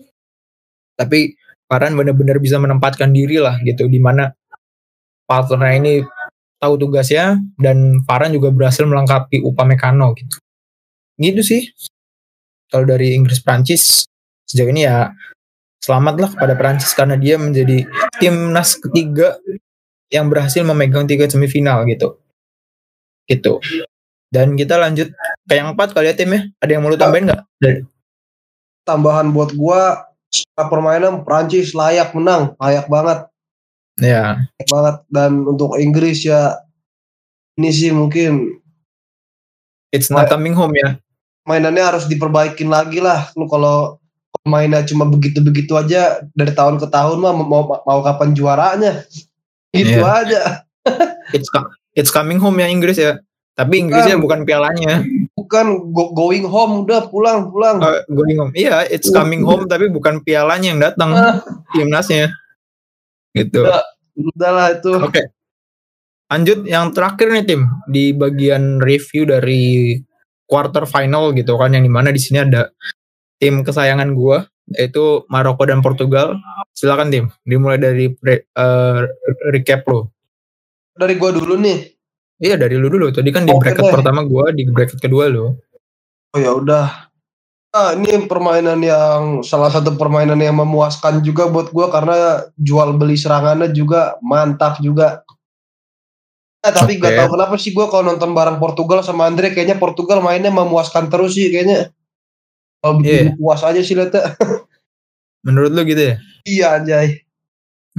Tapi 0.95 1.33
Varan 1.65 1.97
benar-benar 1.97 2.37
bisa 2.37 2.61
menempatkan 2.61 3.09
diri 3.09 3.41
lah 3.41 3.57
gitu. 3.63 3.89
Di 3.89 3.97
mana 3.97 4.29
partnernya 5.25 5.75
ini 5.81 5.93
tahu 6.61 6.81
tugasnya 6.81 7.37
dan 7.59 8.01
Farhan 8.05 8.33
juga 8.33 8.49
berhasil 8.49 8.85
melengkapi 8.85 9.43
Upamecano 9.43 10.13
gitu. 10.15 10.37
Gitu 11.19 11.41
sih. 11.41 11.61
Kalau 12.69 12.85
dari 12.85 13.13
Inggris 13.15 13.39
Prancis 13.39 14.05
sejauh 14.45 14.69
ini 14.69 14.85
ya 14.85 15.13
selamatlah 15.81 16.33
kepada 16.33 16.53
Prancis 16.57 16.91
karena 16.97 17.13
dia 17.15 17.37
menjadi 17.37 17.85
timnas 18.17 18.77
ketiga 18.81 19.37
yang 20.09 20.29
berhasil 20.29 20.65
memegang 20.65 21.05
tiga 21.05 21.29
semifinal 21.29 21.85
gitu. 21.85 22.17
Gitu. 23.29 23.61
Dan 24.35 24.59
kita 24.59 24.75
lanjut 24.75 25.15
ke 25.47 25.53
yang 25.55 25.71
empat 25.71 25.95
kali 25.95 26.11
ya 26.11 26.15
tim 26.19 26.35
ya. 26.35 26.43
Ada 26.59 26.71
yang 26.75 26.83
mau 26.83 26.91
lu 26.91 26.99
tambahin 26.99 27.31
nggak? 27.31 27.41
Tambahan 28.83 29.31
buat 29.31 29.55
gua 29.55 30.11
permainan 30.59 31.23
Prancis 31.23 31.71
layak 31.71 32.11
menang, 32.11 32.51
layak 32.59 32.91
banget. 32.91 33.31
Ya. 33.95 34.43
banget 34.67 35.07
dan 35.07 35.47
untuk 35.47 35.79
Inggris 35.79 36.27
ya 36.27 36.59
ini 37.55 37.71
sih 37.71 37.95
mungkin 37.95 38.59
it's 39.95 40.11
not 40.11 40.27
coming 40.27 40.51
home 40.51 40.75
ya. 40.75 40.99
Mainannya 41.47 41.95
harus 41.95 42.03
diperbaikin 42.11 42.67
lagi 42.67 42.99
lah. 42.99 43.31
Lu 43.39 43.47
kalau 43.47 44.03
mainnya 44.43 44.83
cuma 44.83 45.07
begitu-begitu 45.07 45.79
aja 45.79 46.27
dari 46.35 46.51
tahun 46.51 46.75
ke 46.75 46.91
tahun 46.91 47.23
mah 47.23 47.33
mau 47.39 47.63
mau 47.87 47.99
kapan 48.03 48.35
juaranya. 48.35 49.07
Gitu 49.71 49.95
yeah. 49.95 50.19
aja. 50.19 50.41
it's 51.31 51.47
it's 51.95 52.11
coming 52.11 52.35
home 52.35 52.59
ya 52.59 52.67
Inggris 52.67 52.99
ya. 52.99 53.15
Tapi 53.55 53.87
Inggrisnya 53.87 54.19
bukan 54.19 54.43
pialanya. 54.43 55.01
Bukan 55.35 55.95
go, 55.95 56.11
going 56.11 56.43
home 56.43 56.83
udah 56.83 57.07
pulang 57.07 57.51
pulang. 57.51 57.79
Uh, 57.79 58.03
going 58.11 58.35
home. 58.35 58.51
Iya, 58.51 58.87
it's 58.91 59.07
coming 59.07 59.47
home 59.47 59.67
tapi 59.71 59.87
bukan 59.87 60.19
pialanya 60.23 60.67
yang 60.75 60.81
datang. 60.83 61.15
Uh. 61.15 61.39
Timnasnya 61.75 62.35
gitu 63.35 63.67
udah, 63.67 63.83
udahlah 64.15 64.67
itu 64.79 64.91
oke 64.95 65.11
okay. 65.11 65.25
lanjut 66.31 66.63
yang 66.63 66.95
terakhir 66.95 67.27
nih 67.35 67.45
tim 67.45 67.61
di 67.91 68.15
bagian 68.15 68.79
review 68.79 69.27
dari 69.27 69.99
quarter 70.47 70.87
final 70.87 71.35
gitu 71.35 71.59
kan 71.59 71.75
yang 71.75 71.83
di 71.83 71.91
mana 71.91 72.15
di 72.15 72.21
sini 72.23 72.47
ada 72.47 72.71
tim 73.37 73.61
kesayangan 73.61 74.15
gue 74.15 74.37
yaitu 74.79 75.27
Maroko 75.29 75.67
dan 75.67 75.83
Portugal 75.83 76.39
silakan 76.73 77.11
tim 77.11 77.25
dimulai 77.45 77.77
dari 77.77 78.09
pre, 78.09 78.47
uh, 78.55 79.03
recap 79.51 79.83
lo 79.91 80.15
dari 80.95 81.19
gue 81.19 81.31
dulu 81.35 81.59
nih 81.59 81.94
iya 82.39 82.55
dari 82.55 82.75
lu 82.75 82.87
dulu 82.87 83.11
tadi 83.11 83.29
kan 83.31 83.47
di 83.47 83.53
bracket 83.53 83.83
deh. 83.85 83.93
pertama 83.93 84.23
gue 84.23 84.45
di 84.55 84.63
bracket 84.67 84.99
kedua 84.99 85.31
lo 85.31 85.59
oh 86.35 86.39
ya 86.39 86.51
udah 86.51 87.05
Nah, 87.75 87.91
ini 87.91 88.23
permainan 88.23 88.79
yang 88.79 89.43
salah 89.43 89.67
satu 89.67 89.99
permainan 89.99 90.39
yang 90.39 90.55
memuaskan 90.55 91.19
juga 91.19 91.51
buat 91.51 91.75
gue 91.75 91.91
karena 91.91 92.47
jual 92.55 92.95
beli 92.95 93.19
serangannya 93.19 93.67
juga 93.75 94.15
mantap 94.23 94.79
juga. 94.79 95.27
Nah, 96.63 96.71
tapi 96.71 96.95
okay. 96.95 97.03
gak 97.03 97.19
tau 97.19 97.35
kenapa 97.35 97.59
sih 97.59 97.75
gue 97.75 97.83
kalau 97.91 98.15
nonton 98.15 98.31
bareng 98.31 98.63
Portugal 98.63 99.03
sama 99.03 99.27
Andre 99.27 99.51
kayaknya 99.51 99.75
Portugal 99.75 100.23
mainnya 100.23 100.55
memuaskan 100.55 101.11
terus 101.11 101.35
sih 101.35 101.51
kayaknya. 101.51 101.91
Kalau 102.79 103.03
bikin 103.03 103.35
yeah. 103.35 103.35
puas 103.35 103.59
aja 103.59 103.81
sih 103.83 103.91
lihatnya. 103.91 104.23
Menurut 105.45 105.75
lu 105.75 105.83
gitu 105.83 105.99
ya? 105.99 106.15
Iya 106.47 106.65
anjay. 106.79 107.07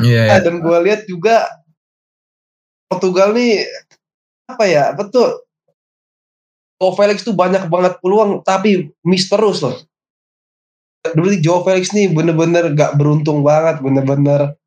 Iya. 0.01 0.09
Yeah, 0.09 0.27
nah, 0.33 0.39
dan 0.41 0.55
gue 0.65 0.79
lihat 0.89 1.05
juga 1.05 1.53
Portugal 2.89 3.37
nih 3.37 3.69
apa 4.47 4.65
ya 4.67 4.95
betul 4.95 5.43
Joe 6.77 6.93
Felix 6.93 7.25
tuh 7.25 7.33
banyak 7.33 7.73
banget 7.73 7.99
peluang 8.05 8.45
tapi 8.45 8.93
miss 9.01 9.33
terus 9.33 9.65
loh. 9.65 9.81
Berarti 11.07 11.41
Joe 11.41 11.65
Felix 11.65 11.89
nih 11.97 12.13
bener-bener 12.13 12.69
gak 12.77 13.01
beruntung 13.01 13.41
banget, 13.41 13.81
bener-bener 13.81 14.61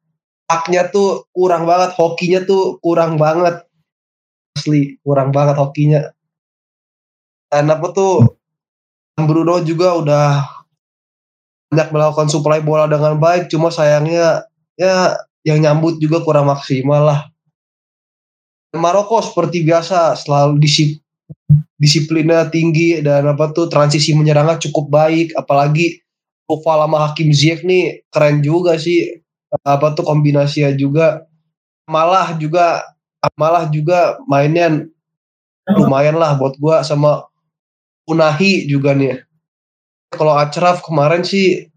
haknya 0.50 0.90
tuh 0.90 1.30
kurang 1.30 1.70
banget, 1.70 1.94
hokinya 1.94 2.42
tuh 2.50 2.82
kurang 2.82 3.22
banget. 3.22 3.62
asli 4.60 5.00
kurang 5.08 5.32
banget 5.32 5.56
hokinya 5.56 6.12
dan 7.48 7.72
apa 7.72 7.88
tuh 7.96 8.28
Bruno 9.16 9.64
juga 9.64 9.96
udah 9.96 10.28
banyak 11.72 11.90
melakukan 11.96 12.28
suplai 12.28 12.60
bola 12.60 12.92
dengan 12.92 13.16
baik 13.16 13.48
cuma 13.48 13.72
sayangnya 13.72 14.44
ya 14.76 15.16
yang 15.48 15.64
nyambut 15.64 15.98
juga 16.04 16.20
kurang 16.20 16.52
maksimal 16.52 17.08
lah 17.08 17.20
Maroko 18.78 19.18
seperti 19.26 19.66
biasa 19.66 20.14
selalu 20.14 20.62
disip, 20.62 21.02
disiplinnya 21.82 22.46
tinggi 22.54 23.02
dan 23.02 23.26
apa 23.26 23.50
tuh 23.50 23.66
transisi 23.66 24.14
menyerangnya 24.14 24.62
cukup 24.70 24.94
baik 24.94 25.34
apalagi 25.34 26.04
Koval 26.50 26.86
sama 26.86 26.98
Hakim 27.06 27.30
Ziyech 27.30 27.62
nih 27.62 28.10
keren 28.10 28.42
juga 28.42 28.74
sih 28.82 29.22
apa 29.62 29.94
tuh 29.94 30.02
kombinasinya 30.02 30.74
juga 30.74 31.26
malah 31.90 32.34
juga 32.38 32.86
malah 33.38 33.70
juga 33.70 34.18
mainnya 34.26 34.86
lumayan 35.70 36.18
lah 36.18 36.38
buat 36.38 36.58
gua 36.58 36.82
sama 36.82 37.26
Unahi 38.10 38.66
juga 38.66 38.98
nih. 38.98 39.22
Kalau 40.10 40.34
Achraf 40.34 40.82
kemarin 40.82 41.22
sih 41.22 41.70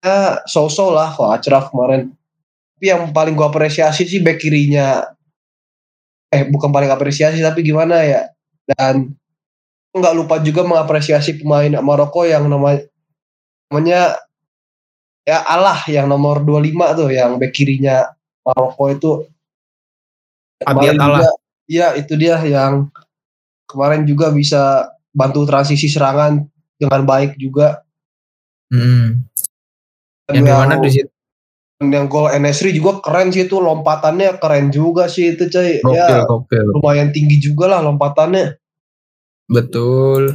ya 0.00 0.40
so-so 0.48 0.88
lah 0.88 1.12
kalau 1.12 1.36
Achraf 1.36 1.68
kemarin. 1.68 2.12
Tapi 2.76 2.84
yang 2.88 3.12
paling 3.12 3.36
gua 3.36 3.52
apresiasi 3.52 4.08
sih 4.08 4.24
back 4.24 4.40
kirinya 4.40 5.04
eh 6.28 6.44
bukan 6.48 6.68
paling 6.68 6.92
apresiasi 6.92 7.40
tapi 7.40 7.64
gimana 7.64 8.04
ya 8.04 8.28
dan 8.68 9.12
nggak 9.96 10.14
lupa 10.14 10.36
juga 10.44 10.62
mengapresiasi 10.64 11.40
pemain 11.40 11.80
Maroko 11.80 12.28
yang 12.28 12.44
namanya 12.46 12.84
namanya 13.72 14.20
ya 15.24 15.44
Allah 15.44 15.80
yang 15.88 16.08
nomor 16.08 16.44
25 16.44 16.98
tuh 17.00 17.08
yang 17.12 17.40
back 17.40 17.52
kirinya 17.56 18.12
Maroko 18.44 18.84
itu 18.92 19.12
Abiat 20.66 20.98
Allah. 20.98 21.30
Iya 21.68 21.94
itu 22.00 22.16
dia 22.18 22.40
yang 22.42 22.88
kemarin 23.68 24.02
juga 24.08 24.32
bisa 24.32 24.90
bantu 25.12 25.44
transisi 25.46 25.86
serangan 25.86 26.42
dengan 26.80 27.02
baik 27.04 27.36
juga. 27.38 27.84
Hmm. 28.72 29.22
Dan 30.26 30.44
yang, 30.44 30.72
yang 30.72 30.82
di 30.82 30.90
situ? 30.92 31.12
Yang 31.78 32.06
gol 32.10 32.26
Enesri 32.34 32.74
juga 32.74 32.98
keren 32.98 33.30
sih 33.30 33.46
itu 33.46 33.62
lompatannya 33.62 34.42
keren 34.42 34.74
juga 34.74 35.06
sih 35.06 35.38
itu 35.38 35.46
coy. 35.46 35.78
Gokil, 35.78 35.94
ya 35.94 36.26
gokil. 36.26 36.66
lumayan 36.74 37.14
tinggi 37.14 37.38
juga 37.38 37.70
lah 37.70 37.80
lompatannya. 37.86 38.58
Betul. 39.46 40.34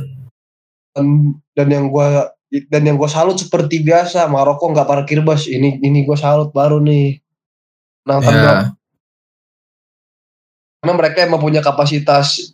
Dan, 0.95 1.35
dan 1.51 1.67
yang 1.67 1.91
gua 1.91 2.33
dan 2.69 2.85
yang 2.85 3.01
gue 3.01 3.09
salut 3.09 3.33
seperti 3.33 3.81
biasa 3.81 4.29
Maroko 4.29 4.69
nggak 4.69 4.85
parkir 4.85 5.25
bus 5.25 5.49
ini 5.49 5.81
ini 5.81 6.05
gue 6.05 6.13
salut 6.13 6.53
baru 6.53 6.77
nih 6.77 7.17
nah 8.05 8.21
yeah. 8.21 8.69
karena 10.83 10.93
mereka 10.93 11.25
emang 11.25 11.41
punya 11.41 11.65
kapasitas 11.65 12.53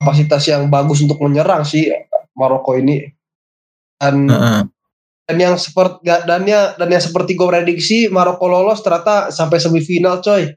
kapasitas 0.00 0.48
yang 0.48 0.72
bagus 0.72 1.04
untuk 1.04 1.20
menyerang 1.20 1.60
sih 1.66 1.92
Maroko 2.32 2.72
ini 2.72 3.04
dan 4.00 4.24
uh 4.32 4.32
-huh. 4.32 4.62
Dan 5.30 5.38
yang 5.38 5.54
seperti 5.54 6.10
dan 6.26 6.42
ya 6.42 6.74
dan 6.74 6.90
yang 6.90 6.98
seperti 6.98 7.38
gue 7.38 7.46
prediksi 7.46 8.10
Maroko 8.10 8.50
lolos 8.50 8.82
ternyata 8.82 9.30
sampai 9.30 9.62
semifinal 9.62 10.18
coy 10.18 10.50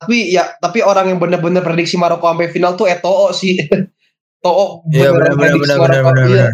tapi 0.00 0.32
ya 0.32 0.56
tapi 0.56 0.80
orang 0.80 1.12
yang 1.12 1.20
benar-benar 1.20 1.60
prediksi 1.60 2.00
Maroko 2.00 2.24
sampai 2.24 2.48
final 2.48 2.72
tuh 2.80 2.88
Eto'o 2.88 3.28
sih 3.36 3.60
Eto'o 4.40 4.88
yeah, 4.88 5.12
benar 5.12 5.36
benar 5.36 5.56
benar 5.60 5.76
benar 5.84 6.02
benar 6.16 6.50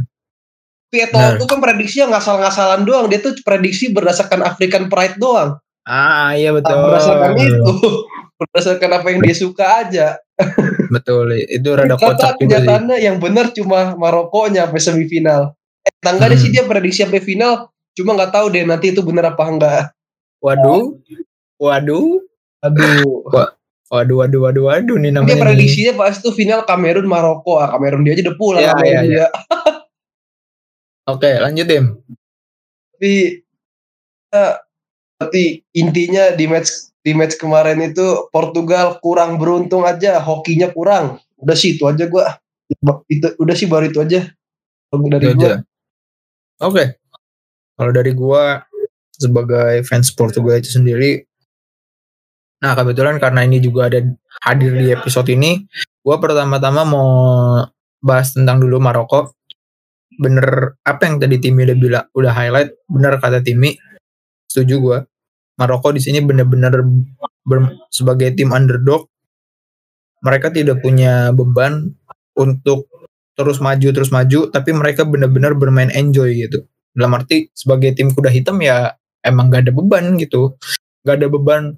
Pieto 0.92 1.16
nah. 1.16 1.40
itu 1.40 1.48
kan 1.48 1.56
prediksinya 1.56 2.06
ngasal-ngasalan 2.12 2.84
doang. 2.84 3.08
Dia 3.08 3.24
tuh 3.24 3.32
prediksi 3.40 3.88
berdasarkan 3.88 4.44
African 4.44 4.92
Pride 4.92 5.16
doang. 5.16 5.56
Ah 5.88 6.36
iya 6.36 6.52
betul. 6.52 6.76
Nah, 6.76 6.84
berdasarkan 6.84 7.32
itu. 7.40 7.72
berdasarkan 8.44 8.90
apa 9.00 9.06
yang 9.08 9.20
dia 9.24 9.32
suka 9.32 9.66
aja. 9.80 10.06
betul. 10.92 11.32
Itu 11.48 11.72
rada 11.72 11.96
kocak 11.96 12.36
juga 12.36 12.60
sih. 12.60 13.00
yang 13.08 13.16
benar 13.16 13.56
cuma 13.56 13.96
Maroko 13.96 14.52
nyampe 14.52 14.76
semifinal. 14.76 15.56
Eh, 16.02 16.10
tangga 16.10 16.26
hmm. 16.26 16.40
sih 16.42 16.50
dia 16.50 16.66
prediksi 16.66 17.06
sampai 17.06 17.22
final. 17.22 17.70
Cuma 17.94 18.18
nggak 18.18 18.34
tahu 18.34 18.50
deh 18.50 18.66
nanti 18.66 18.90
itu 18.90 19.06
benar 19.06 19.38
apa 19.38 19.44
enggak. 19.46 19.82
Waduh. 20.42 20.98
Waduh. 21.62 22.18
Aduh. 22.66 23.22
Waduh, 23.92 24.24
waduh, 24.24 24.40
waduh, 24.48 24.64
waduh 24.72 24.96
nih 24.96 25.12
namanya. 25.12 25.36
Dia 25.36 25.44
prediksinya 25.44 25.92
pas 25.94 26.16
itu 26.16 26.32
final 26.32 26.64
Kamerun 26.64 27.04
Maroko. 27.04 27.60
Ah, 27.60 27.70
Kamerun 27.70 28.02
dia 28.02 28.16
aja 28.16 28.24
udah 28.24 28.36
pulang. 28.40 28.64
Ya, 28.64 28.74
ya, 28.82 29.00
ya. 29.04 29.26
Oke, 31.12 31.28
lanjut 31.36 31.66
tim. 31.68 32.00
Tapi 32.96 33.44
ya, 34.32 34.64
tapi 35.20 35.60
intinya 35.76 36.32
di 36.32 36.48
match 36.48 36.94
di 37.04 37.12
match 37.12 37.36
kemarin 37.36 37.84
itu 37.84 38.32
Portugal 38.32 38.96
kurang 39.04 39.36
beruntung 39.36 39.84
aja, 39.84 40.18
hokinya 40.24 40.72
kurang. 40.72 41.20
Udah 41.36 41.52
sih 41.52 41.76
itu 41.76 41.84
aja 41.84 42.08
gua. 42.08 42.40
Itu 43.12 43.36
udah 43.36 43.54
sih 43.54 43.68
baru 43.68 43.92
itu 43.92 44.00
aja. 44.00 44.24
Dari 44.88 45.26
itu 45.28 45.36
gua. 45.36 45.60
Aja. 45.60 45.71
Oke. 46.62 47.02
Kalau 47.74 47.90
dari 47.90 48.12
gua 48.14 48.62
sebagai 49.12 49.82
fans 49.86 50.14
Portugal 50.14 50.58
itu 50.58 50.70
sendiri 50.70 51.26
Nah, 52.62 52.78
kebetulan 52.78 53.18
karena 53.18 53.42
ini 53.42 53.58
juga 53.58 53.90
ada 53.90 53.98
hadir 54.46 54.70
di 54.78 54.94
episode 54.94 55.26
ini, 55.34 55.66
gua 55.98 56.22
pertama-tama 56.22 56.86
mau 56.86 57.10
bahas 57.98 58.34
tentang 58.34 58.62
dulu 58.62 58.78
Maroko. 58.78 59.34
Bener 60.14 60.78
apa 60.86 61.02
yang 61.08 61.18
tadi 61.18 61.42
Timi 61.42 61.64
udah 61.66 61.78
bilang 61.78 62.06
udah 62.12 62.32
highlight 62.36 62.70
bener 62.84 63.16
kata 63.16 63.40
Timi 63.40 63.72
setuju 64.44 64.74
gue 64.76 64.98
Maroko 65.56 65.88
di 65.88 66.04
sini 66.04 66.20
bener-bener 66.20 66.84
sebagai 67.88 68.36
tim 68.36 68.52
underdog. 68.52 69.08
Mereka 70.20 70.52
tidak 70.52 70.84
punya 70.84 71.32
beban 71.32 71.96
untuk 72.36 72.91
terus 73.32 73.58
maju 73.58 73.88
terus 73.92 74.10
maju 74.12 74.52
tapi 74.52 74.70
mereka 74.76 75.08
benar-benar 75.08 75.56
bermain 75.56 75.88
enjoy 75.92 76.32
gitu. 76.36 76.64
Dalam 76.92 77.16
arti 77.16 77.48
sebagai 77.56 77.96
tim 77.96 78.12
kuda 78.12 78.28
hitam 78.28 78.60
ya 78.60 78.92
emang 79.24 79.48
gak 79.48 79.68
ada 79.68 79.72
beban 79.72 80.20
gitu. 80.20 80.56
Gak 81.02 81.18
ada 81.22 81.26
beban 81.32 81.76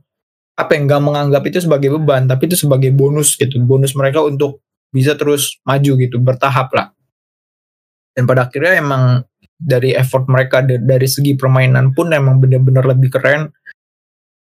apa 0.55 0.71
yang 0.75 0.87
gak 0.91 1.03
menganggap 1.03 1.43
itu 1.47 1.59
sebagai 1.63 1.95
beban 1.95 2.27
tapi 2.27 2.51
itu 2.51 2.59
sebagai 2.59 2.91
bonus 2.91 3.39
gitu. 3.39 3.55
Bonus 3.63 3.95
mereka 3.95 4.23
untuk 4.27 4.63
bisa 4.91 5.15
terus 5.15 5.59
maju 5.67 5.93
gitu 5.99 6.17
bertahap 6.19 6.71
lah. 6.75 6.91
Dan 8.15 8.31
pada 8.31 8.47
akhirnya 8.47 8.79
emang 8.79 9.27
dari 9.59 9.95
effort 9.95 10.27
mereka 10.31 10.63
dari 10.63 11.07
segi 11.11 11.35
permainan 11.35 11.95
pun 11.95 12.11
emang 12.15 12.39
benar-benar 12.39 12.87
lebih 12.87 13.11
keren. 13.11 13.51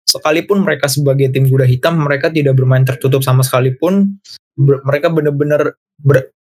Sekalipun 0.04 0.68
mereka 0.68 0.92
sebagai 0.92 1.32
tim 1.32 1.48
kuda 1.48 1.64
hitam 1.64 2.04
mereka 2.04 2.28
tidak 2.28 2.60
bermain 2.60 2.84
tertutup 2.84 3.24
sama 3.24 3.40
sekalipun 3.40 4.20
mereka 4.60 5.10
benar-benar 5.10 5.80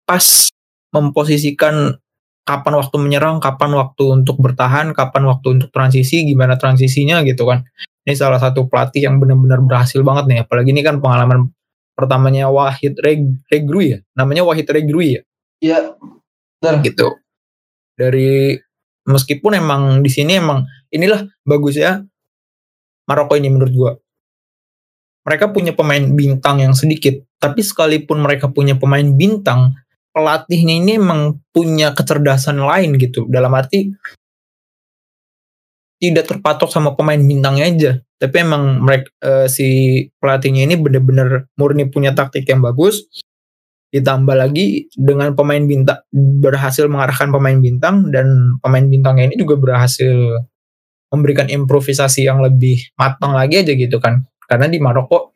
pas 0.05 0.49
memposisikan 0.93 1.97
kapan 2.45 2.73
waktu 2.77 2.95
menyerang 3.01 3.41
kapan 3.41 3.73
waktu 3.73 4.21
untuk 4.21 4.37
bertahan 4.37 4.93
kapan 4.93 5.25
waktu 5.27 5.59
untuk 5.59 5.73
transisi 5.73 6.23
gimana 6.23 6.55
transisinya 6.55 7.25
gitu 7.25 7.49
kan. 7.49 7.65
Ini 8.05 8.13
salah 8.13 8.37
satu 8.37 8.69
pelatih 8.69 9.09
yang 9.09 9.17
benar-benar 9.17 9.65
berhasil 9.65 9.97
banget 10.05 10.29
nih 10.29 10.39
apalagi 10.45 10.69
ini 10.69 10.85
kan 10.85 11.01
pengalaman 11.01 11.49
pertamanya 11.97 12.45
Wahid 12.53 13.01
Reg 13.01 13.25
Regrui 13.49 13.97
ya? 13.97 13.99
Namanya 14.13 14.45
Wahid 14.45 14.69
Regrui 14.69 15.17
ya? 15.17 15.21
Iya 15.57 15.77
Benar. 16.61 16.85
gitu. 16.85 17.17
Dari 17.97 18.53
meskipun 19.09 19.57
emang 19.57 20.05
di 20.05 20.09
sini 20.13 20.37
emang 20.37 20.69
inilah 20.93 21.25
bagus 21.41 21.81
ya 21.81 22.05
Maroko 23.09 23.33
ini 23.33 23.49
menurut 23.49 23.73
gua. 23.73 23.93
Mereka 25.25 25.49
punya 25.49 25.73
pemain 25.73 26.05
bintang 26.13 26.61
yang 26.61 26.77
sedikit 26.77 27.17
tapi 27.41 27.65
sekalipun 27.65 28.21
mereka 28.21 28.53
punya 28.53 28.77
pemain 28.77 29.05
bintang 29.17 29.73
pelatihnya 30.15 30.79
ini 30.79 30.95
emang 30.95 31.43
punya 31.51 31.91
kecerdasan 31.91 32.63
lain 32.63 32.95
gitu. 32.95 33.27
Dalam 33.27 33.51
arti 33.51 33.91
tidak 35.99 36.31
terpatok 36.31 36.71
sama 36.71 36.95
pemain 36.95 37.19
bintangnya 37.19 37.65
aja. 37.67 37.91
Tapi 38.15 38.35
emang 38.39 38.79
mereka 38.79 39.11
uh, 39.27 39.47
si 39.51 39.99
pelatihnya 40.23 40.71
ini 40.71 40.79
bener-bener 40.79 41.51
murni 41.59 41.91
punya 41.91 42.15
taktik 42.15 42.47
yang 42.47 42.63
bagus. 42.63 43.03
Ditambah 43.91 44.35
lagi 44.39 44.87
dengan 44.95 45.35
pemain 45.35 45.59
bintang 45.59 45.99
berhasil 46.15 46.87
mengarahkan 46.87 47.31
pemain 47.31 47.59
bintang 47.59 48.11
dan 48.15 48.55
pemain 48.63 48.87
bintangnya 48.87 49.31
ini 49.31 49.35
juga 49.35 49.59
berhasil 49.59 50.15
memberikan 51.11 51.47
improvisasi 51.47 52.27
yang 52.27 52.39
lebih 52.39 52.91
matang 52.95 53.35
lagi 53.35 53.63
aja 53.63 53.71
gitu 53.75 53.99
kan. 53.99 54.23
Karena 54.47 54.71
di 54.71 54.79
Maroko 54.79 55.35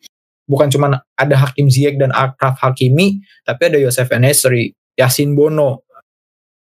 bukan 0.49 0.73
cuma 0.73 1.05
ada 1.13 1.35
Hakim 1.37 1.69
Ziyech 1.69 2.01
dan 2.01 2.09
Akraf 2.09 2.57
Hakimi 2.57 3.21
tapi 3.45 3.69
ada 3.69 3.77
Yosef 3.77 4.09
Enesri 4.09 4.73
Yasin 4.97 5.37
Bono 5.37 5.85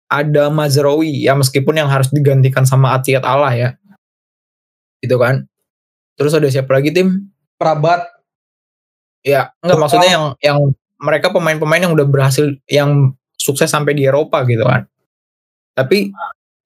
ada 0.06 0.48
Mazraoui 0.50 1.26
ya 1.26 1.34
meskipun 1.34 1.74
yang 1.74 1.90
harus 1.90 2.10
digantikan 2.14 2.62
sama 2.62 2.94
Atiat 2.94 3.26
Allah 3.26 3.52
ya. 3.54 3.68
Gitu 5.02 5.18
kan? 5.18 5.46
Terus 6.16 6.32
ada 6.32 6.48
siapa 6.48 6.70
lagi 6.78 6.94
tim? 6.94 7.30
Prabat 7.58 8.04
ya 9.26 9.50
enggak 9.64 9.80
maksudnya 9.80 10.10
yang 10.12 10.24
yang 10.38 10.58
mereka 11.00 11.32
pemain-pemain 11.34 11.82
yang 11.82 11.92
udah 11.96 12.06
berhasil 12.06 12.52
yang 12.70 13.16
sukses 13.34 13.68
sampai 13.68 13.96
di 13.96 14.06
Eropa 14.06 14.44
gitu 14.46 14.62
kan. 14.62 14.86
Tapi 15.76 16.12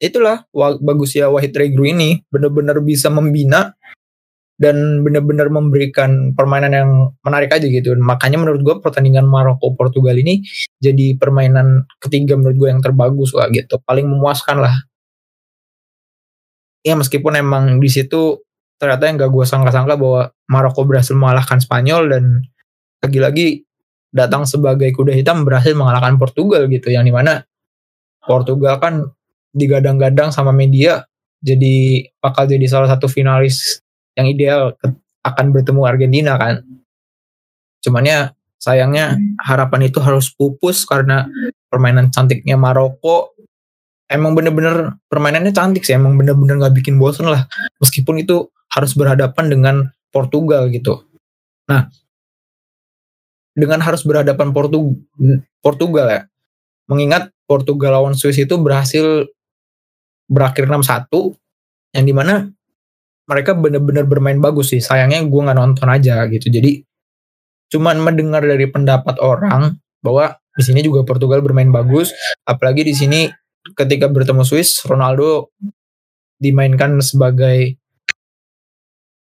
itulah 0.02 0.46
bagus 0.82 1.16
ya 1.16 1.30
Wahid 1.30 1.54
Regru 1.56 1.86
ini 1.86 2.22
benar-benar 2.30 2.78
bisa 2.82 3.08
membina 3.10 3.74
dan 4.60 5.00
benar-benar 5.00 5.48
memberikan 5.48 6.36
permainan 6.36 6.76
yang 6.76 6.90
menarik 7.24 7.48
aja 7.48 7.64
gitu. 7.64 7.96
Makanya 7.96 8.36
menurut 8.36 8.60
gue 8.60 8.76
pertandingan 8.84 9.24
Maroko 9.24 9.72
Portugal 9.72 10.12
ini 10.20 10.44
jadi 10.76 11.16
permainan 11.16 11.88
ketiga 11.96 12.36
menurut 12.36 12.60
gue 12.60 12.68
yang 12.68 12.84
terbagus 12.84 13.32
lah 13.32 13.48
gitu, 13.48 13.80
paling 13.88 14.04
memuaskan 14.04 14.60
lah. 14.60 14.76
Ya 16.84 16.92
meskipun 16.92 17.40
emang 17.40 17.80
di 17.80 17.88
situ 17.88 18.44
ternyata 18.76 19.08
yang 19.08 19.16
gak 19.20 19.32
gue 19.32 19.44
sangka-sangka 19.48 19.96
bahwa 19.96 20.28
Maroko 20.48 20.84
berhasil 20.84 21.16
mengalahkan 21.16 21.60
Spanyol 21.60 22.12
dan 22.12 22.24
lagi-lagi 23.00 23.64
datang 24.12 24.44
sebagai 24.44 24.92
kuda 24.92 25.16
hitam 25.16 25.48
berhasil 25.48 25.72
mengalahkan 25.72 26.20
Portugal 26.20 26.68
gitu, 26.68 26.92
yang 26.92 27.08
di 27.08 27.12
mana 27.12 27.48
Portugal 28.20 28.76
kan 28.76 29.08
digadang-gadang 29.56 30.28
sama 30.36 30.52
media 30.52 31.08
jadi 31.40 32.04
bakal 32.20 32.44
jadi 32.44 32.68
salah 32.68 32.88
satu 32.92 33.08
finalis 33.08 33.80
yang 34.20 34.28
ideal 34.28 34.76
akan 35.24 35.46
bertemu 35.52 35.80
Argentina 35.88 36.36
kan. 36.36 36.60
Cuman 37.80 38.04
ya 38.04 38.20
sayangnya 38.60 39.16
harapan 39.40 39.88
itu 39.88 39.98
harus 40.04 40.28
pupus 40.28 40.84
karena 40.84 41.24
permainan 41.72 42.12
cantiknya 42.12 42.60
Maroko 42.60 43.32
emang 44.10 44.36
bener-bener 44.36 45.00
permainannya 45.08 45.54
cantik 45.56 45.86
sih 45.86 45.96
emang 45.96 46.18
bener-bener 46.20 46.60
nggak 46.60 46.76
bikin 46.76 47.00
bosen 47.00 47.30
lah 47.30 47.48
meskipun 47.80 48.20
itu 48.20 48.52
harus 48.68 48.92
berhadapan 48.92 49.48
dengan 49.48 49.76
Portugal 50.12 50.68
gitu. 50.68 51.08
Nah 51.70 51.88
dengan 53.56 53.80
harus 53.80 54.04
berhadapan 54.04 54.52
Portu 54.52 55.00
Portugal 55.64 56.06
ya 56.10 56.20
mengingat 56.84 57.32
Portugal 57.48 57.96
lawan 57.96 58.12
Swiss 58.12 58.36
itu 58.36 58.54
berhasil 58.60 59.24
berakhir 60.28 60.68
6-1 60.68 61.08
yang 61.96 62.04
di 62.06 62.14
mana 62.14 62.50
mereka 63.30 63.54
benar-benar 63.54 64.10
bermain 64.10 64.42
bagus 64.42 64.74
sih. 64.74 64.82
Sayangnya 64.82 65.22
gue 65.22 65.40
nggak 65.46 65.54
nonton 65.54 65.86
aja 65.86 66.26
gitu. 66.26 66.50
Jadi 66.50 66.82
cuman 67.70 68.02
mendengar 68.02 68.42
dari 68.42 68.66
pendapat 68.66 69.22
orang 69.22 69.78
bahwa 70.02 70.34
di 70.58 70.62
sini 70.66 70.82
juga 70.82 71.06
Portugal 71.06 71.38
bermain 71.38 71.70
bagus. 71.70 72.10
Apalagi 72.42 72.82
di 72.82 72.94
sini 72.98 73.30
ketika 73.78 74.10
bertemu 74.10 74.42
Swiss, 74.42 74.82
Ronaldo 74.82 75.54
dimainkan 76.42 76.98
sebagai 76.98 77.78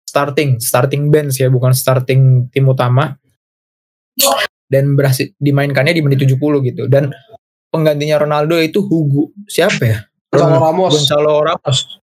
starting, 0.04 0.60
starting 0.60 1.08
bench 1.08 1.40
ya, 1.40 1.48
bukan 1.48 1.72
starting 1.72 2.52
tim 2.52 2.68
utama. 2.68 3.16
Dan 4.68 5.00
berhasil 5.00 5.32
dimainkannya 5.40 5.96
di 5.96 6.02
menit 6.04 6.20
70 6.28 6.36
gitu. 6.68 6.84
Dan 6.92 7.08
penggantinya 7.72 8.20
Ronaldo 8.20 8.60
itu 8.60 8.84
Hugo 8.84 9.32
siapa 9.48 9.82
ya? 9.82 9.98
Gonzalo 10.28 10.60
Ramos. 10.60 10.92
Gonzalo 10.92 11.32
Ramos. 11.40 12.03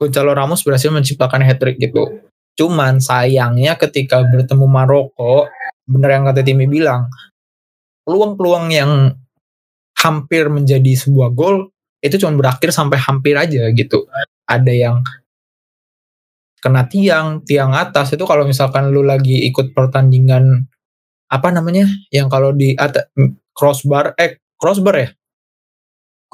Gonzalo 0.00 0.34
Ramos 0.34 0.66
berhasil 0.66 0.90
menciptakan 0.90 1.42
hat 1.46 1.62
trick 1.62 1.78
gitu. 1.78 2.24
Cuman 2.54 3.02
sayangnya 3.02 3.74
ketika 3.78 4.22
bertemu 4.22 4.66
Maroko, 4.66 5.50
bener 5.86 6.10
yang 6.18 6.24
kata 6.30 6.42
Timi 6.46 6.70
bilang, 6.70 7.10
peluang-peluang 8.06 8.66
yang 8.70 8.90
hampir 9.98 10.52
menjadi 10.52 10.92
sebuah 10.94 11.32
gol 11.32 11.72
itu 12.04 12.20
cuma 12.20 12.36
berakhir 12.36 12.70
sampai 12.70 13.00
hampir 13.00 13.34
aja 13.34 13.70
gitu. 13.72 14.04
Ada 14.44 14.72
yang 14.74 15.00
kena 16.60 16.84
tiang, 16.84 17.40
tiang 17.44 17.72
atas 17.72 18.12
itu 18.12 18.24
kalau 18.28 18.44
misalkan 18.44 18.92
lu 18.92 19.00
lagi 19.00 19.48
ikut 19.48 19.72
pertandingan 19.72 20.68
apa 21.32 21.48
namanya? 21.48 21.88
Yang 22.12 22.28
kalau 22.28 22.50
di 22.52 22.76
crossbar 23.56 24.12
eh 24.20 24.38
crossbar 24.60 24.94
ya? 25.00 25.08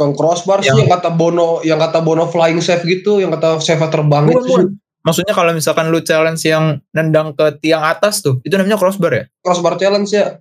Bukan 0.01 0.17
crossbar 0.17 0.65
sih 0.65 0.73
yang 0.73 0.89
kata 0.89 1.13
Bono, 1.13 1.61
yang 1.61 1.77
kata 1.77 2.01
Bono 2.01 2.25
flying 2.25 2.65
safe 2.65 2.81
gitu, 2.89 3.21
yang 3.21 3.29
kata 3.37 3.61
save 3.61 3.85
terbang 3.93 4.33
Bukan, 4.33 4.41
itu 4.41 4.49
bukan. 4.49 4.67
Maksudnya 5.05 5.37
kalau 5.37 5.53
misalkan 5.53 5.93
lu 5.93 6.01
challenge 6.01 6.41
yang 6.49 6.81
nendang 6.97 7.37
ke 7.37 7.61
tiang 7.61 7.85
atas 7.85 8.25
tuh, 8.25 8.41
itu 8.41 8.57
namanya 8.57 8.81
crossbar 8.81 9.13
ya? 9.13 9.25
Crossbar 9.45 9.77
challenge 9.77 10.09
ya. 10.09 10.41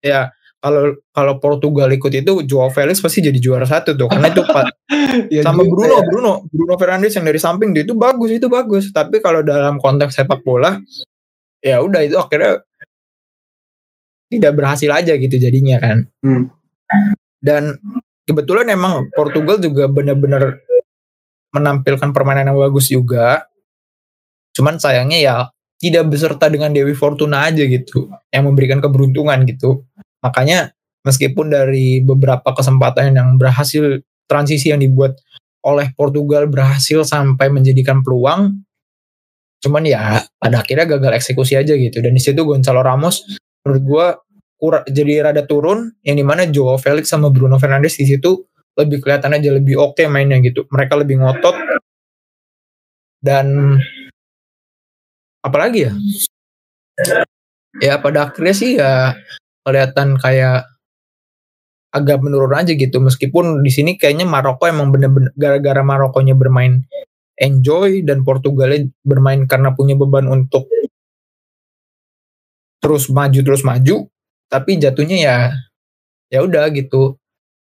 Ya, 0.00 0.32
kalau 0.64 0.96
kalau 1.12 1.36
Portugal 1.36 1.92
ikut 1.92 2.08
itu 2.08 2.32
Joao 2.48 2.72
Felix 2.72 3.04
pasti 3.04 3.20
jadi 3.20 3.36
juara 3.36 3.68
satu 3.68 3.92
tuh 3.92 4.08
karena 4.08 4.32
itu 4.32 4.40
Ya 5.34 5.44
sama 5.44 5.60
juga 5.60 5.72
Bruno 5.76 5.96
ya. 6.00 6.04
Bruno 6.08 6.32
Bruno 6.48 6.74
Fernandes 6.80 7.12
yang 7.12 7.28
dari 7.28 7.36
samping 7.36 7.76
dia 7.76 7.84
itu 7.84 7.92
bagus 7.92 8.32
itu 8.32 8.48
bagus 8.48 8.88
tapi 8.88 9.20
kalau 9.20 9.44
dalam 9.44 9.76
konteks 9.76 10.16
sepak 10.16 10.40
bola 10.40 10.80
ya 11.60 11.84
udah 11.84 12.00
itu 12.02 12.16
akhirnya 12.16 12.64
tidak 14.32 14.52
berhasil 14.56 14.90
aja 14.90 15.12
gitu 15.20 15.36
jadinya 15.36 15.76
kan 15.78 16.08
Hmm. 16.24 16.48
dan 17.44 17.76
kebetulan 18.24 18.68
emang 18.72 19.08
Portugal 19.12 19.60
juga 19.60 19.88
benar-benar 19.88 20.60
menampilkan 21.54 22.10
permainan 22.10 22.50
yang 22.50 22.58
bagus 22.58 22.90
juga. 22.90 23.46
Cuman 24.56 24.82
sayangnya 24.82 25.18
ya 25.20 25.36
tidak 25.78 26.10
beserta 26.10 26.50
dengan 26.50 26.72
Dewi 26.74 26.96
Fortuna 26.96 27.46
aja 27.46 27.62
gitu 27.62 28.10
yang 28.32 28.50
memberikan 28.50 28.82
keberuntungan 28.82 29.44
gitu. 29.46 29.86
Makanya 30.24 30.72
meskipun 31.04 31.52
dari 31.52 32.00
beberapa 32.00 32.50
kesempatan 32.56 33.14
yang 33.14 33.36
berhasil 33.36 34.00
transisi 34.24 34.72
yang 34.72 34.80
dibuat 34.80 35.20
oleh 35.64 35.92
Portugal 35.96 36.48
berhasil 36.48 37.04
sampai 37.04 37.48
menjadikan 37.48 38.04
peluang 38.04 38.64
cuman 39.64 39.80
ya 39.88 40.20
pada 40.36 40.60
akhirnya 40.60 40.84
gagal 40.84 41.16
eksekusi 41.16 41.56
aja 41.56 41.72
gitu. 41.72 42.04
Dan 42.04 42.12
di 42.12 42.20
situ 42.20 42.44
Gonzalo 42.44 42.84
Ramos 42.84 43.24
menurut 43.64 43.82
gua 43.84 44.06
kurang 44.64 44.84
jadi 44.88 45.28
rada 45.28 45.44
turun 45.44 45.92
yang 46.00 46.16
di 46.16 46.24
mana 46.24 46.48
Joao 46.48 46.80
Felix 46.80 47.12
sama 47.12 47.28
Bruno 47.28 47.60
Fernandes 47.60 48.00
di 48.00 48.08
situ 48.08 48.48
lebih 48.80 49.04
kelihatan 49.04 49.36
aja 49.36 49.52
lebih 49.52 49.76
oke 49.76 50.00
mainnya 50.08 50.40
gitu. 50.40 50.64
Mereka 50.72 50.96
lebih 50.96 51.20
ngotot. 51.20 51.52
Dan 53.20 53.76
apalagi 55.44 55.88
ya? 55.88 55.92
Ya 57.84 58.00
pada 58.00 58.32
akhirnya 58.32 58.54
sih 58.56 58.80
ya 58.80 59.20
kelihatan 59.68 60.16
kayak 60.16 60.64
agak 61.92 62.18
menurun 62.24 62.56
aja 62.56 62.72
gitu. 62.72 63.04
Meskipun 63.04 63.60
di 63.60 63.68
sini 63.68 64.00
kayaknya 64.00 64.24
Maroko 64.24 64.64
emang 64.64 64.88
bener-bener 64.88 65.30
gara-gara 65.36 65.84
Marokonya 65.84 66.32
bermain 66.32 66.82
enjoy 67.36 68.02
dan 68.06 68.24
Portugalnya 68.24 68.90
bermain 69.04 69.44
karena 69.44 69.76
punya 69.76 69.98
beban 69.98 70.26
untuk 70.30 70.70
terus 72.78 73.08
maju 73.08 73.40
terus 73.40 73.64
maju 73.64 74.06
tapi 74.54 74.78
jatuhnya 74.78 75.18
ya 75.18 75.36
ya 76.30 76.46
udah 76.46 76.70
gitu. 76.70 77.18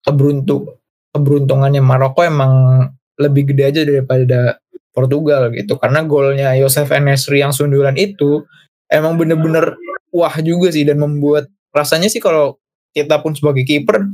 Keberuntung 0.06 0.78
keberuntungannya 1.10 1.82
Maroko 1.82 2.22
emang 2.22 2.86
lebih 3.18 3.50
gede 3.50 3.64
aja 3.66 3.82
daripada 3.82 4.62
Portugal 4.94 5.50
gitu. 5.58 5.82
Karena 5.82 6.06
golnya 6.06 6.54
Yosef 6.54 6.94
Enesri 6.94 7.42
yang 7.42 7.50
sundulan 7.50 7.98
itu 7.98 8.46
emang 8.94 9.18
bener-bener 9.18 9.74
wah 10.14 10.38
juga 10.38 10.70
sih 10.70 10.86
dan 10.86 11.02
membuat 11.02 11.50
rasanya 11.74 12.14
sih 12.14 12.22
kalau 12.22 12.62
kita 12.94 13.18
pun 13.22 13.34
sebagai 13.34 13.66
kiper 13.66 14.06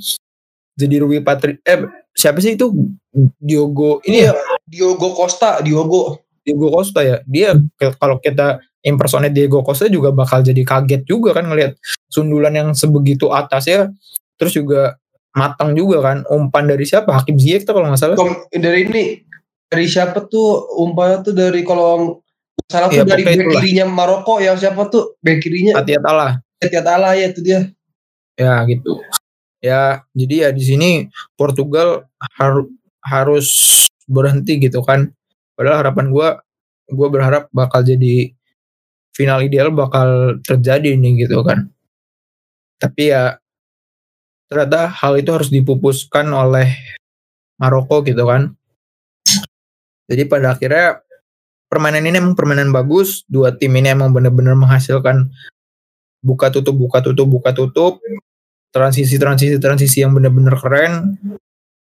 jadi 0.74 0.96
Rui 1.04 1.22
Patri 1.22 1.60
eh 1.68 1.86
siapa 2.16 2.40
sih 2.40 2.56
itu? 2.56 2.72
Diogo 3.38 4.02
ini 4.10 4.26
ya? 4.26 4.34
Diogo 4.66 5.14
Costa, 5.14 5.62
Diogo. 5.62 6.24
Diego 6.44 6.68
Costa 6.74 7.06
ya? 7.06 7.22
Dia 7.30 7.56
kalau 8.02 8.18
kita 8.20 8.60
impersonate 8.84 9.32
Diego 9.32 9.64
Costa 9.64 9.88
juga 9.88 10.12
bakal 10.12 10.44
jadi 10.44 10.62
kaget 10.62 11.08
juga 11.08 11.32
kan 11.32 11.48
ngelihat 11.48 11.80
sundulan 12.12 12.54
yang 12.54 12.70
sebegitu 12.76 13.32
atas 13.32 13.66
ya. 13.66 13.90
Terus 14.36 14.54
juga 14.60 15.00
matang 15.34 15.74
juga 15.74 16.04
kan 16.04 16.18
umpan 16.30 16.70
dari 16.70 16.84
siapa? 16.86 17.10
Hakim 17.16 17.40
Ziyech 17.40 17.66
tuh 17.66 17.74
kalau 17.74 17.90
nggak 17.90 18.00
salah 18.00 18.16
Kom- 18.20 18.46
dari 18.52 18.86
ini 18.86 19.04
dari 19.72 19.90
siapa 19.90 20.30
tuh 20.30 20.70
umpannya 20.78 21.26
tuh 21.26 21.34
dari 21.34 21.66
kalau 21.66 22.22
salah 22.70 22.92
tuh 22.94 23.02
Iya, 23.02 23.10
dari 23.10 23.24
back 23.26 23.58
kirinya 23.58 23.86
Maroko 23.90 24.38
yang 24.38 24.60
siapa 24.60 24.86
tuh? 24.92 25.18
Back 25.24 25.42
kirinya. 25.42 25.82
Atiat 25.82 26.04
Allah. 26.06 26.38
Etiat 26.62 26.86
Allah 26.86 27.18
ya 27.18 27.26
itu 27.32 27.42
dia. 27.42 27.72
ya 28.38 28.62
gitu. 28.70 29.02
Ya 29.64 30.04
jadi 30.14 30.36
ya 30.46 30.50
di 30.52 30.64
sini 30.66 30.90
Portugal 31.34 32.06
harus 32.38 32.68
harus 33.02 33.48
berhenti 34.06 34.60
gitu 34.62 34.86
kan. 34.86 35.10
Padahal 35.58 35.88
harapan 35.88 36.06
gua 36.14 36.28
gua 36.92 37.08
berharap 37.10 37.50
bakal 37.50 37.82
jadi 37.82 38.36
final 39.14 39.40
ideal 39.46 39.70
bakal 39.70 40.42
terjadi 40.42 40.98
nih 40.98 41.26
gitu 41.30 41.46
kan. 41.46 41.70
Tapi 42.82 43.14
ya 43.14 43.38
ternyata 44.50 44.90
hal 44.90 45.18
itu 45.22 45.30
harus 45.32 45.50
dipupuskan 45.54 46.30
oleh 46.34 46.74
Maroko 47.62 48.02
gitu 48.04 48.26
kan. 48.26 48.58
Jadi 50.10 50.28
pada 50.28 50.58
akhirnya 50.58 51.00
permainan 51.72 52.04
ini 52.04 52.20
emang 52.20 52.36
permainan 52.36 52.74
bagus 52.76 53.24
dua 53.30 53.56
tim 53.56 53.72
ini 53.78 53.96
emang 53.96 54.12
benar-benar 54.12 54.54
menghasilkan 54.58 55.32
buka 56.20 56.52
tutup 56.52 56.76
buka 56.76 57.00
tutup 57.00 57.30
buka 57.30 57.56
tutup. 57.56 58.02
Transisi 58.74 59.22
transisi 59.22 59.62
transisi 59.62 60.02
yang 60.02 60.18
benar-benar 60.18 60.58
keren. 60.58 60.94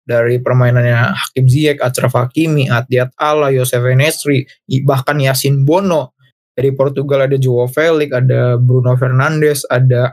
Dari 0.10 0.42
permainannya 0.42 1.14
Hakim 1.14 1.46
Ziyech, 1.46 1.86
Achraf 1.86 2.18
Hakimi, 2.18 2.66
Atiat 2.66 3.14
Allah, 3.14 3.54
Yosef 3.54 3.78
Enesri, 3.86 4.42
bahkan 4.82 5.22
Yasin 5.22 5.62
Bono 5.62 6.18
dari 6.60 6.76
Portugal 6.76 7.24
ada 7.24 7.40
Joao 7.40 7.72
Felix, 7.72 8.12
ada 8.12 8.60
Bruno 8.60 9.00
Fernandes, 9.00 9.64
ada 9.72 10.12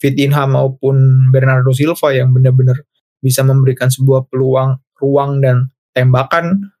Vitinha 0.00 0.48
maupun 0.48 1.28
Bernardo 1.28 1.76
Silva 1.76 2.16
yang 2.16 2.32
benar-benar 2.32 2.80
bisa 3.20 3.44
memberikan 3.44 3.92
sebuah 3.92 4.24
peluang 4.32 4.80
ruang 4.96 5.44
dan 5.44 5.68
tembakan 5.92 6.72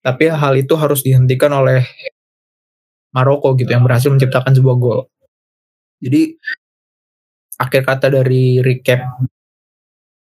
tapi 0.00 0.32
hal 0.32 0.56
itu 0.56 0.72
harus 0.80 1.04
dihentikan 1.04 1.52
oleh 1.52 1.84
Maroko 3.12 3.52
gitu 3.60 3.68
yang 3.68 3.84
berhasil 3.84 4.08
menciptakan 4.08 4.56
sebuah 4.56 4.76
gol. 4.80 5.00
Jadi 6.00 6.32
akhir 7.60 7.82
kata 7.84 8.06
dari 8.08 8.64
recap 8.64 9.04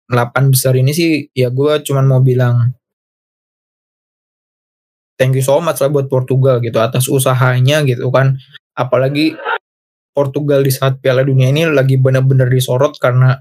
8 0.09 0.53
besar 0.53 0.77
ini 0.77 0.93
sih 0.93 1.29
ya 1.33 1.49
gue 1.49 1.81
cuman 1.85 2.05
mau 2.05 2.21
bilang 2.21 2.73
thank 5.19 5.35
you 5.35 5.43
so 5.43 5.59
much 5.59 5.83
lah 5.83 5.91
buat 5.91 6.07
Portugal 6.07 6.63
gitu 6.63 6.79
atas 6.79 7.11
usahanya 7.11 7.83
gitu 7.83 8.07
kan 8.09 8.39
apalagi 8.73 9.35
Portugal 10.15 10.63
di 10.63 10.71
saat 10.71 11.03
Piala 11.03 11.27
Dunia 11.27 11.51
ini 11.51 11.67
lagi 11.67 11.99
benar-benar 11.99 12.47
disorot 12.47 12.95
karena 12.97 13.35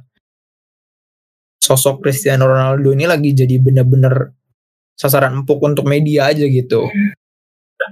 sosok 1.63 2.03
Cristiano 2.03 2.51
Ronaldo 2.51 2.91
ini 2.91 3.07
lagi 3.07 3.31
jadi 3.33 3.63
benar-benar 3.63 4.35
sasaran 4.99 5.39
empuk 5.39 5.63
untuk 5.63 5.87
media 5.87 6.27
aja 6.27 6.43
gitu 6.43 6.91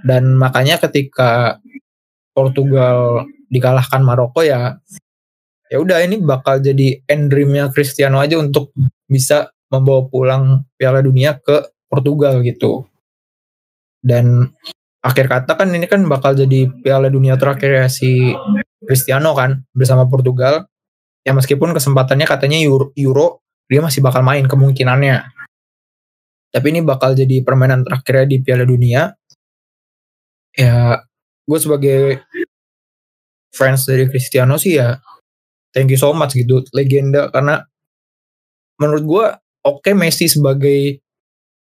dan 0.03 0.35
makanya 0.35 0.83
ketika 0.83 1.63
Portugal 2.35 3.25
dikalahkan 3.47 4.03
Maroko 4.03 4.43
ya 4.43 4.77
ya 5.71 5.77
udah 5.79 6.03
ini 6.03 6.19
bakal 6.23 6.59
jadi 6.59 7.03
end 7.07 7.31
dreamnya 7.31 7.71
Cristiano 7.71 8.19
aja 8.19 8.39
untuk 8.39 8.75
bisa 9.07 9.51
membawa 9.71 10.07
pulang 10.07 10.45
Piala 10.79 11.03
Dunia 11.03 11.39
ke 11.39 11.63
Portugal 11.91 12.43
gitu. 12.43 12.87
Dan 14.07 14.47
akhir 15.03 15.27
kata 15.27 15.59
kan 15.59 15.75
ini 15.75 15.91
kan 15.91 16.07
bakal 16.07 16.39
jadi 16.39 16.71
Piala 16.71 17.11
Dunia 17.11 17.35
terakhir 17.35 17.83
ya 17.83 17.87
si 17.91 18.31
Cristiano 18.87 19.35
kan 19.35 19.67
bersama 19.75 20.07
Portugal. 20.07 20.71
Ya 21.27 21.35
meskipun 21.35 21.75
kesempatannya 21.75 22.23
katanya 22.23 22.63
Euro, 22.63 23.43
dia 23.67 23.83
masih 23.83 23.99
bakal 23.99 24.23
main 24.23 24.47
kemungkinannya. 24.47 25.27
Tapi 26.55 26.67
ini 26.71 26.87
bakal 26.87 27.19
jadi 27.19 27.43
permainan 27.43 27.83
terakhirnya 27.83 28.27
di 28.31 28.37
Piala 28.39 28.63
Dunia. 28.63 29.11
Ya 30.55 31.03
gue 31.47 31.59
sebagai 31.59 32.23
fans 33.55 33.87
dari 33.87 34.05
Cristiano 34.11 34.59
sih 34.59 34.77
ya 34.77 34.99
thank 35.71 35.89
you 35.89 35.97
so 35.97 36.13
much 36.13 36.37
gitu 36.37 36.61
legenda 36.77 37.33
karena 37.33 37.65
menurut 38.77 39.05
gue 39.07 39.27
oke 39.65 39.81
okay, 39.81 39.95
Messi 39.97 40.29
sebagai 40.29 41.01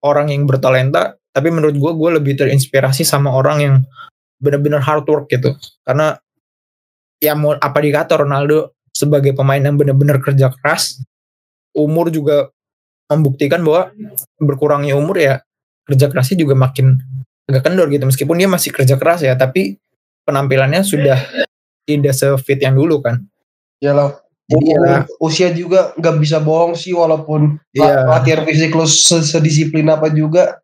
orang 0.05 0.29
yang 0.29 0.45
bertalenta 0.45 1.20
tapi 1.31 1.49
menurut 1.51 1.75
gue 1.75 1.91
gue 1.95 2.09
lebih 2.21 2.33
terinspirasi 2.39 3.07
sama 3.07 3.31
orang 3.31 3.57
yang 3.59 3.75
benar-benar 4.41 4.83
hard 4.83 5.07
work 5.07 5.31
gitu 5.31 5.55
karena 5.87 6.19
ya 7.21 7.37
mau 7.37 7.55
apa 7.55 7.79
dikata 7.79 8.19
Ronaldo 8.19 8.75
sebagai 8.91 9.31
pemain 9.31 9.61
yang 9.61 9.77
benar-benar 9.79 10.19
kerja 10.19 10.51
keras 10.51 10.99
umur 11.71 12.11
juga 12.11 12.51
membuktikan 13.07 13.63
bahwa 13.63 13.91
berkurangnya 14.39 14.97
umur 14.99 15.19
ya 15.19 15.39
kerja 15.87 16.11
kerasnya 16.11 16.43
juga 16.43 16.55
makin 16.57 16.99
agak 17.47 17.67
kendor 17.67 17.87
gitu 17.91 18.03
meskipun 18.07 18.35
dia 18.39 18.49
masih 18.51 18.71
kerja 18.71 18.95
keras 18.99 19.23
ya 19.23 19.35
tapi 19.35 19.79
penampilannya 20.27 20.83
sudah 20.83 21.19
tidak 21.87 22.13
sefit 22.15 22.59
yang 22.59 22.75
dulu 22.75 22.99
kan 23.03 23.31
Ya 23.81 23.97
lah. 23.97 24.21
Jadi 24.45 24.67
ya, 24.77 25.07
usia 25.17 25.49
juga 25.55 25.95
nggak 25.97 26.15
bisa 26.21 26.37
bohong 26.37 26.77
sih 26.77 26.93
walaupun 26.93 27.57
ya. 27.73 28.05
latihan 28.05 28.45
fisik 28.45 28.75
lu 28.77 28.85
sedisiplin 28.85 29.89
apa 29.89 30.13
juga. 30.13 30.61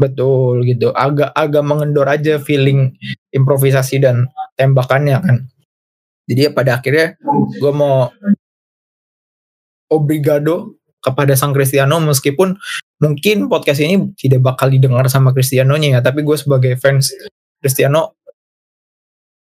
Betul 0.00 0.64
gitu. 0.64 0.96
Agak 0.96 1.36
agak 1.36 1.60
mengendor 1.60 2.08
aja 2.08 2.40
feeling 2.40 2.96
improvisasi 3.36 4.00
dan 4.00 4.32
tembakannya 4.56 5.20
kan. 5.20 5.36
Jadi 6.24 6.48
ya 6.48 6.50
pada 6.56 6.80
akhirnya 6.80 7.20
gue 7.60 7.72
mau 7.74 8.08
obrigado 9.92 10.80
kepada 11.04 11.36
sang 11.36 11.52
Cristiano 11.52 12.00
meskipun 12.00 12.56
mungkin 13.00 13.48
podcast 13.52 13.80
ini 13.84 14.14
tidak 14.16 14.40
bakal 14.44 14.72
didengar 14.72 15.04
sama 15.08 15.32
Cristiano-nya 15.32 15.98
ya, 15.98 16.00
tapi 16.00 16.22
gue 16.22 16.36
sebagai 16.36 16.76
fans 16.76 17.12
Cristiano 17.60 18.16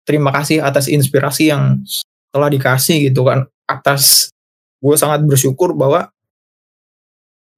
terima 0.08 0.32
kasih 0.32 0.64
atas 0.64 0.88
inspirasi 0.88 1.52
yang 1.52 1.84
telah 2.32 2.48
dikasih 2.48 3.12
gitu 3.12 3.28
kan 3.28 3.44
atas 3.68 4.32
gue 4.80 4.96
sangat 4.96 5.20
bersyukur 5.28 5.76
bahwa 5.76 6.08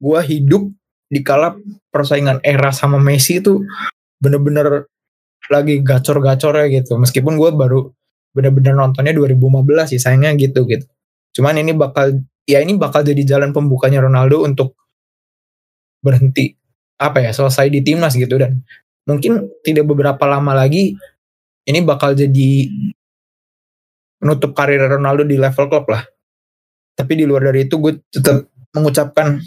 gue 0.03 0.21
hidup 0.27 0.73
di 1.11 1.21
kala 1.27 1.59
persaingan 1.91 2.39
era 2.47 2.71
sama 2.71 3.03
Messi 3.03 3.43
itu 3.43 3.67
bener-bener 4.23 4.87
lagi 5.51 5.83
gacor-gacor 5.83 6.55
ya 6.63 6.67
gitu. 6.71 6.95
Meskipun 6.95 7.35
gue 7.35 7.51
baru 7.51 7.91
bener-bener 8.31 8.79
nontonnya 8.79 9.11
2015 9.11 9.91
sih 9.91 10.01
sayangnya 10.01 10.39
gitu 10.39 10.63
gitu. 10.71 10.87
Cuman 11.35 11.59
ini 11.59 11.75
bakal 11.75 12.23
ya 12.47 12.63
ini 12.63 12.79
bakal 12.79 13.03
jadi 13.03 13.27
jalan 13.27 13.51
pembukanya 13.51 14.07
Ronaldo 14.07 14.47
untuk 14.47 14.79
berhenti 15.99 16.55
apa 17.03 17.27
ya 17.27 17.35
selesai 17.35 17.67
di 17.67 17.83
timnas 17.83 18.15
gitu. 18.15 18.39
Dan 18.39 18.63
mungkin 19.11 19.51
tidak 19.67 19.91
beberapa 19.91 20.23
lama 20.31 20.55
lagi 20.55 20.95
ini 21.67 21.81
bakal 21.83 22.15
jadi 22.15 22.71
menutup 24.23 24.55
karir 24.55 24.87
Ronaldo 24.87 25.27
di 25.27 25.35
level 25.35 25.67
klub 25.67 25.91
lah. 25.91 26.07
Tapi 26.95 27.13
di 27.19 27.25
luar 27.27 27.51
dari 27.51 27.67
itu 27.67 27.81
gue 27.83 27.99
tetap 28.13 28.47
mengucapkan 28.77 29.43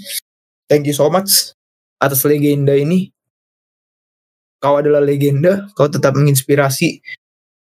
thank 0.74 0.89
you 0.89 0.97
so 0.97 1.05
much 1.13 1.53
atas 2.01 2.26
legenda 2.26 2.74
ini. 2.74 3.13
Kau 4.57 4.82
adalah 4.82 5.05
legenda, 5.05 5.69
kau 5.78 5.86
tetap 5.86 6.17
menginspirasi 6.17 7.05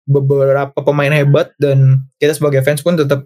beberapa 0.04 0.76
pemain 0.84 1.14
hebat 1.16 1.56
dan 1.56 2.04
kita 2.20 2.36
sebagai 2.36 2.60
fans 2.60 2.84
pun 2.84 3.00
tetap 3.00 3.24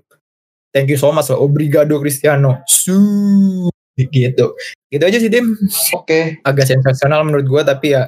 thank 0.71 0.87
you 0.87 0.95
so 0.95 1.11
much 1.11 1.27
lah. 1.27 1.43
Obrigado 1.43 1.99
Cristiano. 1.99 2.63
Su 2.71 3.67
gitu. 3.99 4.55
Gitu 4.87 5.03
aja 5.03 5.19
sih 5.19 5.27
Tim. 5.33 5.59
Oke. 5.99 6.07
Okay. 6.07 6.23
Agak 6.47 6.71
sensasional 6.71 7.27
menurut 7.27 7.51
gue 7.51 7.63
tapi 7.67 7.99
ya 7.99 8.07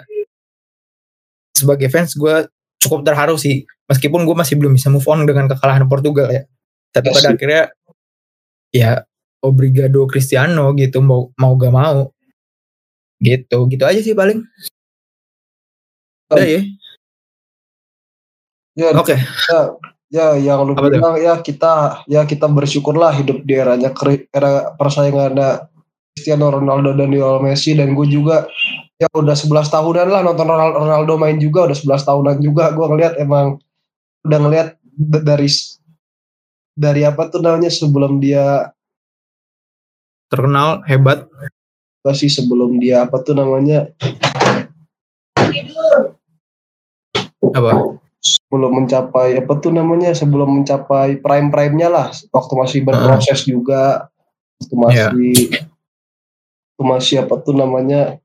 sebagai 1.59 1.91
fans 1.91 2.15
gue 2.15 2.47
cukup 2.83 3.03
terharu 3.07 3.41
sih 3.41 3.65
meskipun 3.89 4.29
gue 4.29 4.37
masih 4.37 4.61
belum 4.61 4.75
bisa 4.77 4.93
move 4.93 5.07
on 5.09 5.25
dengan 5.25 5.49
kekalahan 5.49 5.87
Portugal 5.89 6.29
ya 6.29 6.43
tapi 6.91 7.15
pada 7.15 7.33
akhirnya 7.33 7.63
ya 8.75 9.07
obrigado 9.45 10.09
Cristiano 10.09 10.73
gitu 10.73 11.05
mau 11.05 11.29
mau 11.37 11.53
gak 11.55 11.75
mau 11.75 12.09
gitu 13.21 13.69
gitu 13.69 13.85
aja 13.85 14.01
sih 14.01 14.17
paling 14.17 14.41
udah 16.33 16.47
ya 16.49 16.61
ya 18.75 18.89
oke 18.97 19.07
okay. 19.07 19.19
ya, 19.49 19.61
ya 20.11 20.27
yang 20.41 20.67
lu 20.67 20.75
Apa 20.75 20.91
bilang 20.91 21.15
itu? 21.21 21.29
ya 21.29 21.35
kita 21.39 21.73
ya 22.11 22.27
kita 22.27 22.51
bersyukurlah 22.51 23.15
hidup 23.15 23.45
di 23.47 23.55
eranya 23.55 23.95
era 24.35 24.75
persaingan 24.75 25.37
ada 25.37 25.71
Cristiano 26.15 26.51
Ronaldo 26.51 26.95
dan 26.95 27.11
Lionel 27.11 27.43
Messi 27.43 27.75
dan 27.75 27.95
gue 27.95 28.07
juga 28.07 28.47
ya 28.99 29.11
udah 29.11 29.35
11 29.35 29.67
tahunan 29.67 30.07
lah 30.11 30.23
nonton 30.23 30.47
Ronaldo 30.47 31.19
main 31.19 31.39
juga 31.39 31.71
udah 31.71 31.77
11 31.77 32.09
tahunan 32.09 32.37
juga 32.43 32.71
gue 32.75 32.87
ngeliat 32.87 33.15
emang 33.19 33.59
udah 34.25 34.39
ngeliat 34.39 34.69
dari 34.99 35.51
dari 36.75 37.03
apa 37.07 37.31
tuh 37.31 37.43
namanya 37.43 37.71
sebelum 37.71 38.19
dia 38.19 38.74
terkenal 40.29 40.83
hebat 40.89 41.29
sih 42.13 42.29
sebelum 42.29 42.77
dia 42.77 43.09
apa 43.09 43.17
tuh 43.25 43.33
namanya 43.33 43.89
apa 47.55 47.73
sebelum 48.21 48.85
mencapai 48.85 49.41
apa 49.41 49.53
tuh 49.61 49.73
namanya 49.73 50.13
sebelum 50.13 50.61
mencapai 50.61 51.21
prime 51.21 51.49
prime 51.49 51.77
nya 51.77 51.89
lah 51.89 52.09
waktu 52.33 52.53
masih 52.57 52.81
berproses 52.85 53.41
uh. 53.45 53.47
juga 53.49 53.83
waktu 54.61 54.75
masih 54.77 55.37
yeah. 55.49 55.65
waktu 56.77 56.83
masih 56.85 57.17
apa 57.25 57.35
tuh 57.41 57.57
namanya 57.57 58.21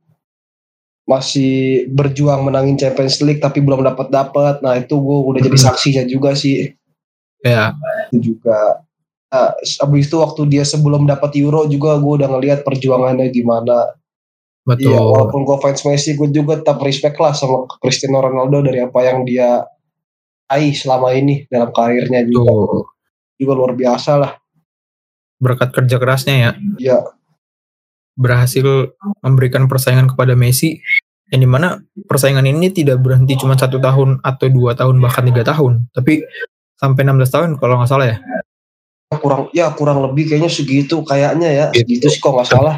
masih 1.09 1.89
berjuang 1.89 2.45
menangin 2.45 2.77
Champions 2.77 3.17
League 3.25 3.41
tapi 3.41 3.65
belum 3.65 3.81
dapat 3.81 4.13
dapat. 4.13 4.61
Nah 4.61 4.77
itu 4.77 4.93
gue 4.93 5.17
udah 5.33 5.41
jadi 5.41 5.57
hmm. 5.57 5.65
saksinya 5.65 6.03
juga 6.05 6.37
sih. 6.37 6.69
Ya. 7.41 7.73
Itu 8.13 8.37
juga. 8.37 8.85
Nah, 9.29 9.53
abis 9.57 10.09
itu 10.09 10.17
waktu 10.17 10.41
dia 10.49 10.65
sebelum 10.65 11.05
dapat 11.05 11.37
Euro 11.37 11.69
juga 11.69 12.01
gue 12.01 12.13
udah 12.21 12.29
ngelihat 12.29 12.65
perjuangannya 12.65 13.29
gimana. 13.29 13.93
Betul. 14.65 14.93
Ya, 14.93 15.01
walaupun 15.01 15.45
gue 15.45 15.57
fans 15.61 15.85
Messi, 15.85 16.17
gue 16.17 16.29
juga 16.33 16.57
tetap 16.61 16.81
respect 16.81 17.17
lah 17.21 17.33
sama 17.33 17.69
Cristiano 17.77 18.21
Ronaldo 18.21 18.65
dari 18.65 18.81
apa 18.81 18.99
yang 19.05 19.25
dia 19.25 19.65
raih 20.49 20.73
selama 20.73 21.13
ini 21.13 21.45
dalam 21.45 21.69
karirnya 21.69 22.25
juga. 22.25 22.49
Betul. 22.49 22.81
Juga 23.39 23.53
luar 23.53 23.73
biasa 23.77 24.11
lah. 24.17 24.31
Berkat 25.37 25.69
kerja 25.71 25.95
kerasnya 26.01 26.35
ya. 26.35 26.51
Iya 26.81 26.99
berhasil 28.19 28.91
memberikan 29.23 29.71
persaingan 29.71 30.11
kepada 30.11 30.35
Messi 30.35 30.83
yang 31.31 31.39
di 31.39 31.49
mana 31.49 31.79
persaingan 31.95 32.43
ini 32.43 32.67
tidak 32.67 32.99
berhenti 32.99 33.39
cuma 33.39 33.55
satu 33.55 33.79
tahun 33.79 34.19
atau 34.19 34.51
dua 34.51 34.75
tahun 34.75 34.99
bahkan 34.99 35.23
tiga 35.31 35.47
tahun 35.47 35.87
tapi 35.95 36.27
sampai 36.75 37.01
16 37.07 37.31
tahun 37.31 37.49
kalau 37.61 37.79
nggak 37.79 37.87
salah 37.89 38.07
ya 38.11 38.17
kurang 39.17 39.49
ya 39.57 39.73
kurang 39.73 40.05
lebih 40.05 40.29
kayaknya 40.29 40.51
segitu 40.53 41.01
kayaknya 41.01 41.49
ya 41.49 41.65
gitu. 41.73 41.81
segitu 41.81 42.05
sih 42.13 42.21
kok 42.21 42.33
nggak 42.37 42.49
salah 42.49 42.75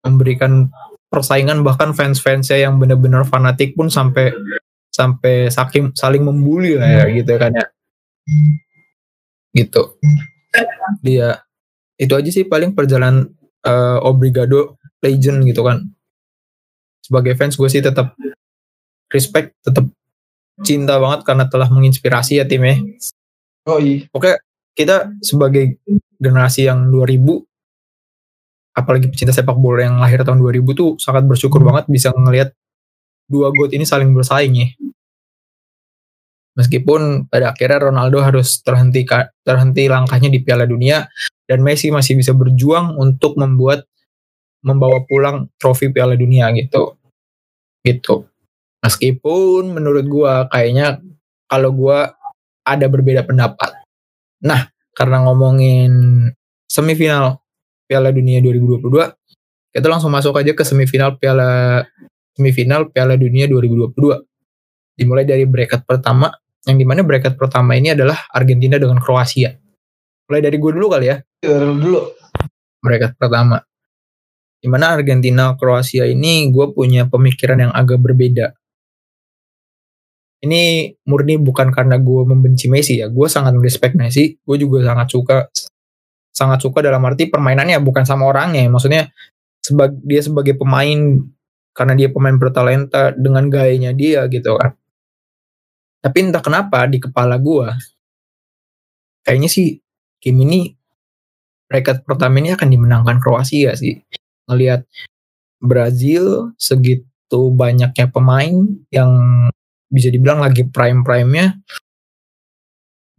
memberikan 0.00 0.72
persaingan 1.12 1.60
bahkan 1.60 1.92
fans-fansnya 1.92 2.64
yang 2.64 2.80
benar-benar 2.80 3.28
fanatik 3.28 3.76
pun 3.76 3.92
sampai 3.92 4.32
sampai 4.88 5.52
saking 5.52 5.92
saling 5.92 6.24
membuli 6.24 6.80
lah 6.80 6.88
ya 6.88 7.04
gitu 7.12 7.36
kan 7.36 7.52
ya 7.52 7.66
gitu 9.52 10.00
dia 11.04 11.44
itu 12.00 12.12
aja 12.16 12.30
sih 12.32 12.48
paling 12.48 12.72
perjalanan 12.72 13.28
uh, 13.68 14.00
Obrigado 14.00 14.80
legend 15.04 15.44
gitu 15.44 15.60
kan 15.60 15.84
sebagai 17.04 17.36
fans 17.36 17.60
gue 17.60 17.68
sih 17.68 17.84
tetap 17.84 18.16
respect 19.12 19.52
tetap 19.60 19.84
cinta 20.62 20.96
banget 21.00 21.26
karena 21.26 21.44
telah 21.48 21.68
menginspirasi 21.68 22.40
ya 22.40 22.44
timnya. 22.46 22.80
Oh 23.66 23.80
iya. 23.80 24.06
Oke, 24.12 24.36
kita 24.80 25.12
sebagai 25.20 25.76
generasi 26.16 26.68
yang 26.68 26.88
2000 26.88 27.20
apalagi 28.76 29.10
pecinta 29.12 29.34
sepak 29.34 29.58
bola 29.58 29.84
yang 29.84 30.00
lahir 30.00 30.24
tahun 30.24 30.40
2000 30.40 30.64
tuh 30.72 30.90
sangat 30.96 31.26
bersyukur 31.26 31.60
banget 31.60 31.84
bisa 31.90 32.14
ngelihat 32.14 32.54
dua 33.30 33.54
god 33.54 33.70
ini 33.70 33.86
saling 33.86 34.10
bersaing 34.10 34.54
ya. 34.58 34.68
Meskipun 36.58 37.30
pada 37.30 37.54
akhirnya 37.54 37.88
Ronaldo 37.88 38.18
harus 38.20 38.58
terhenti 38.60 39.06
terhenti 39.46 39.86
langkahnya 39.86 40.28
di 40.28 40.42
Piala 40.42 40.66
Dunia 40.66 41.06
dan 41.46 41.62
Messi 41.62 41.94
masih 41.94 42.18
bisa 42.18 42.34
berjuang 42.34 42.98
untuk 42.98 43.38
membuat 43.38 43.86
membawa 44.66 45.00
pulang 45.06 45.46
trofi 45.56 45.94
Piala 45.94 46.18
Dunia 46.18 46.50
gitu. 46.58 46.98
Gitu. 47.86 48.26
Meskipun 48.82 49.78
menurut 49.78 50.04
gua 50.10 50.50
kayaknya 50.50 50.98
kalau 51.46 51.70
gua 51.70 52.18
ada 52.66 52.86
berbeda 52.90 53.22
pendapat. 53.24 53.69
Nah, 54.44 54.68
karena 54.96 55.24
ngomongin 55.24 55.92
semifinal 56.66 57.40
Piala 57.84 58.12
Dunia 58.14 58.40
2022, 58.40 59.12
kita 59.74 59.86
langsung 59.86 60.10
masuk 60.10 60.36
aja 60.38 60.52
ke 60.56 60.62
semifinal 60.64 61.16
Piala 61.20 61.84
semifinal 62.36 62.88
Piala 62.88 63.16
Dunia 63.20 63.46
2022. 63.46 64.24
Dimulai 64.96 65.24
dari 65.24 65.44
bracket 65.48 65.84
pertama, 65.88 66.28
yang 66.68 66.76
di 66.76 66.84
mana 66.84 67.00
bracket 67.04 67.36
pertama 67.36 67.76
ini 67.76 67.92
adalah 67.92 68.16
Argentina 68.32 68.76
dengan 68.76 69.00
Kroasia. 69.00 69.52
Mulai 70.28 70.40
dari 70.44 70.56
gue 70.60 70.70
dulu 70.76 70.86
kali 70.92 71.06
ya. 71.08 71.16
Iya, 71.44 71.56
dulu. 71.64 72.00
Bracket 72.80 73.16
pertama 73.16 73.60
di 74.60 74.68
mana 74.68 74.92
Argentina 74.92 75.56
Kroasia 75.56 76.04
ini 76.04 76.52
gue 76.52 76.68
punya 76.76 77.08
pemikiran 77.08 77.64
yang 77.64 77.72
agak 77.72 77.96
berbeda 77.96 78.52
ini 80.40 80.92
murni 81.04 81.36
bukan 81.36 81.68
karena 81.68 82.00
gue 82.00 82.22
membenci 82.24 82.66
Messi 82.72 83.00
ya 83.00 83.12
gue 83.12 83.26
sangat 83.28 83.52
respect 83.60 83.92
Messi 83.96 84.40
gue 84.40 84.56
juga 84.56 84.84
sangat 84.88 85.08
suka 85.12 85.36
sangat 86.40 86.64
suka 86.64 86.80
dalam 86.80 87.02
arti 87.04 87.28
permainannya 87.28 87.76
bukan 87.82 88.06
sama 88.06 88.30
orangnya. 88.30 88.64
Maksudnya 88.70 89.10
sebagai 89.60 90.00
dia 90.06 90.24
sebagai 90.24 90.54
pemain 90.56 91.20
karena 91.76 91.94
dia 91.94 92.08
pemain 92.08 92.34
bertalenta 92.40 93.12
dengan 93.12 93.52
gayanya 93.52 93.92
dia 93.92 94.24
gitu 94.30 94.56
kan. 94.56 94.72
Tapi 96.00 96.16
entah 96.24 96.40
kenapa 96.40 96.88
di 96.88 96.96
kepala 96.96 97.36
gue 97.36 97.68
kayaknya 99.20 99.52
sih 99.52 99.76
game 100.24 100.48
ini 100.48 100.60
rekat 101.68 102.08
pertama 102.08 102.40
ini 102.40 102.56
akan 102.56 102.68
dimenangkan 102.72 103.20
Kroasia 103.20 103.76
sih. 103.76 104.00
Ngelihat 104.48 104.88
Brazil 105.60 106.56
segitu 106.56 107.52
banyaknya 107.52 108.08
pemain 108.08 108.64
yang 108.88 109.12
bisa 109.90 110.08
dibilang 110.08 110.40
lagi 110.40 110.64
prime-prime-nya 110.70 111.58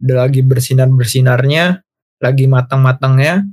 lagi 0.02 0.42
bersinar-bersinarnya 0.42 1.78
lagi 2.18 2.44
matang-matangnya 2.50 3.46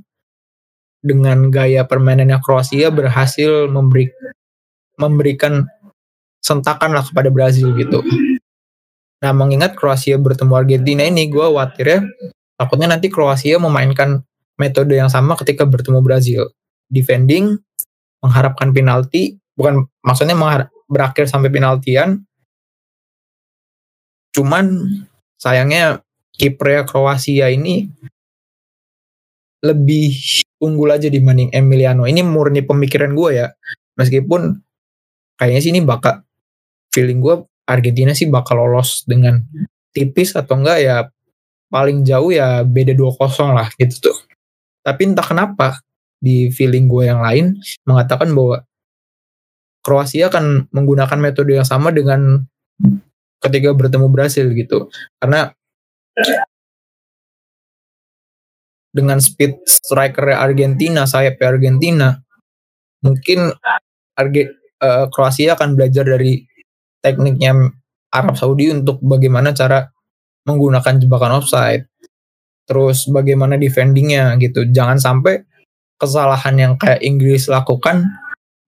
dengan 0.98 1.48
gaya 1.48 1.86
permainannya 1.86 2.42
Kroasia 2.42 2.90
berhasil 2.90 3.70
memberi 3.70 4.10
memberikan 4.98 5.64
sentakan 6.42 6.92
lah 6.92 7.04
kepada 7.06 7.32
Brazil 7.32 7.72
gitu. 7.78 8.02
Nah 9.20 9.32
mengingat 9.32 9.76
Kroasia 9.76 10.16
bertemu 10.18 10.52
Argentina 10.56 11.02
ini 11.06 11.28
gue 11.30 11.40
khawatir 11.40 11.86
ya 11.86 12.00
takutnya 12.58 12.96
nanti 12.96 13.08
Kroasia 13.08 13.56
memainkan 13.56 14.24
metode 14.60 14.92
yang 14.92 15.08
sama 15.08 15.36
ketika 15.40 15.64
bertemu 15.64 16.04
Brazil. 16.04 16.52
Defending, 16.90 17.54
mengharapkan 18.20 18.74
penalti 18.74 19.38
bukan 19.56 19.88
maksudnya 20.04 20.36
berakhir 20.90 21.30
sampai 21.30 21.48
penaltian 21.48 22.26
cuman 24.34 24.86
sayangnya 25.40 26.04
kipernya 26.36 26.88
Kroasia 26.88 27.52
ini 27.52 27.88
lebih 29.60 30.16
unggul 30.60 30.88
aja 30.92 31.12
dibanding 31.12 31.52
Emiliano. 31.52 32.08
Ini 32.08 32.24
murni 32.24 32.64
pemikiran 32.64 33.12
gue 33.12 33.44
ya. 33.44 33.48
Meskipun 34.00 34.56
kayaknya 35.36 35.60
sih 35.60 35.72
ini 35.72 35.84
bakal 35.84 36.24
feeling 36.88 37.20
gue 37.20 37.44
Argentina 37.68 38.16
sih 38.16 38.26
bakal 38.32 38.60
lolos 38.60 39.04
dengan 39.04 39.44
tipis 39.92 40.32
atau 40.32 40.58
enggak 40.58 40.78
ya 40.80 40.96
paling 41.70 42.02
jauh 42.02 42.32
ya 42.32 42.66
beda 42.66 42.96
2-0 42.96 43.52
lah 43.52 43.68
gitu 43.76 44.10
tuh. 44.10 44.16
Tapi 44.80 45.12
entah 45.12 45.24
kenapa 45.24 45.84
di 46.20 46.48
feeling 46.48 46.88
gue 46.88 47.08
yang 47.08 47.20
lain 47.20 47.60
mengatakan 47.84 48.32
bahwa 48.32 48.64
Kroasia 49.80 50.28
akan 50.28 50.68
menggunakan 50.76 51.16
metode 51.16 51.56
yang 51.56 51.64
sama 51.64 51.88
dengan 51.88 52.44
ketika 53.40 53.72
bertemu 53.72 54.06
Brasil 54.12 54.46
gitu. 54.52 54.92
Karena 55.18 55.50
dengan 58.90 59.18
speed 59.22 59.64
striker 59.64 60.34
Argentina 60.34 61.06
sayap 61.06 61.38
Argentina 61.40 62.18
mungkin 63.00 63.54
Arge, 64.18 64.52
uh, 64.82 65.06
Kroasia 65.08 65.56
akan 65.56 65.78
belajar 65.78 66.04
dari 66.04 66.44
tekniknya 67.00 67.72
Arab 68.12 68.36
Saudi 68.36 68.68
untuk 68.68 69.00
bagaimana 69.00 69.56
cara 69.56 69.88
menggunakan 70.44 71.00
jebakan 71.00 71.40
offside. 71.40 71.88
Terus 72.68 73.08
bagaimana 73.08 73.56
defendingnya 73.56 74.36
gitu. 74.38 74.68
Jangan 74.68 75.00
sampai 75.00 75.42
kesalahan 76.00 76.54
yang 76.56 76.72
kayak 76.80 77.00
Inggris 77.04 77.48
lakukan 77.48 78.08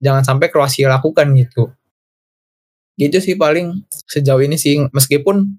jangan 0.03 0.21
sampai 0.21 0.53
Kroasia 0.53 0.91
lakukan 0.91 1.33
gitu 1.33 1.73
gitu 2.97 3.17
sih 3.19 3.35
paling 3.35 3.85
sejauh 4.09 4.41
ini 4.41 4.57
sih. 4.59 4.85
Meskipun 4.91 5.57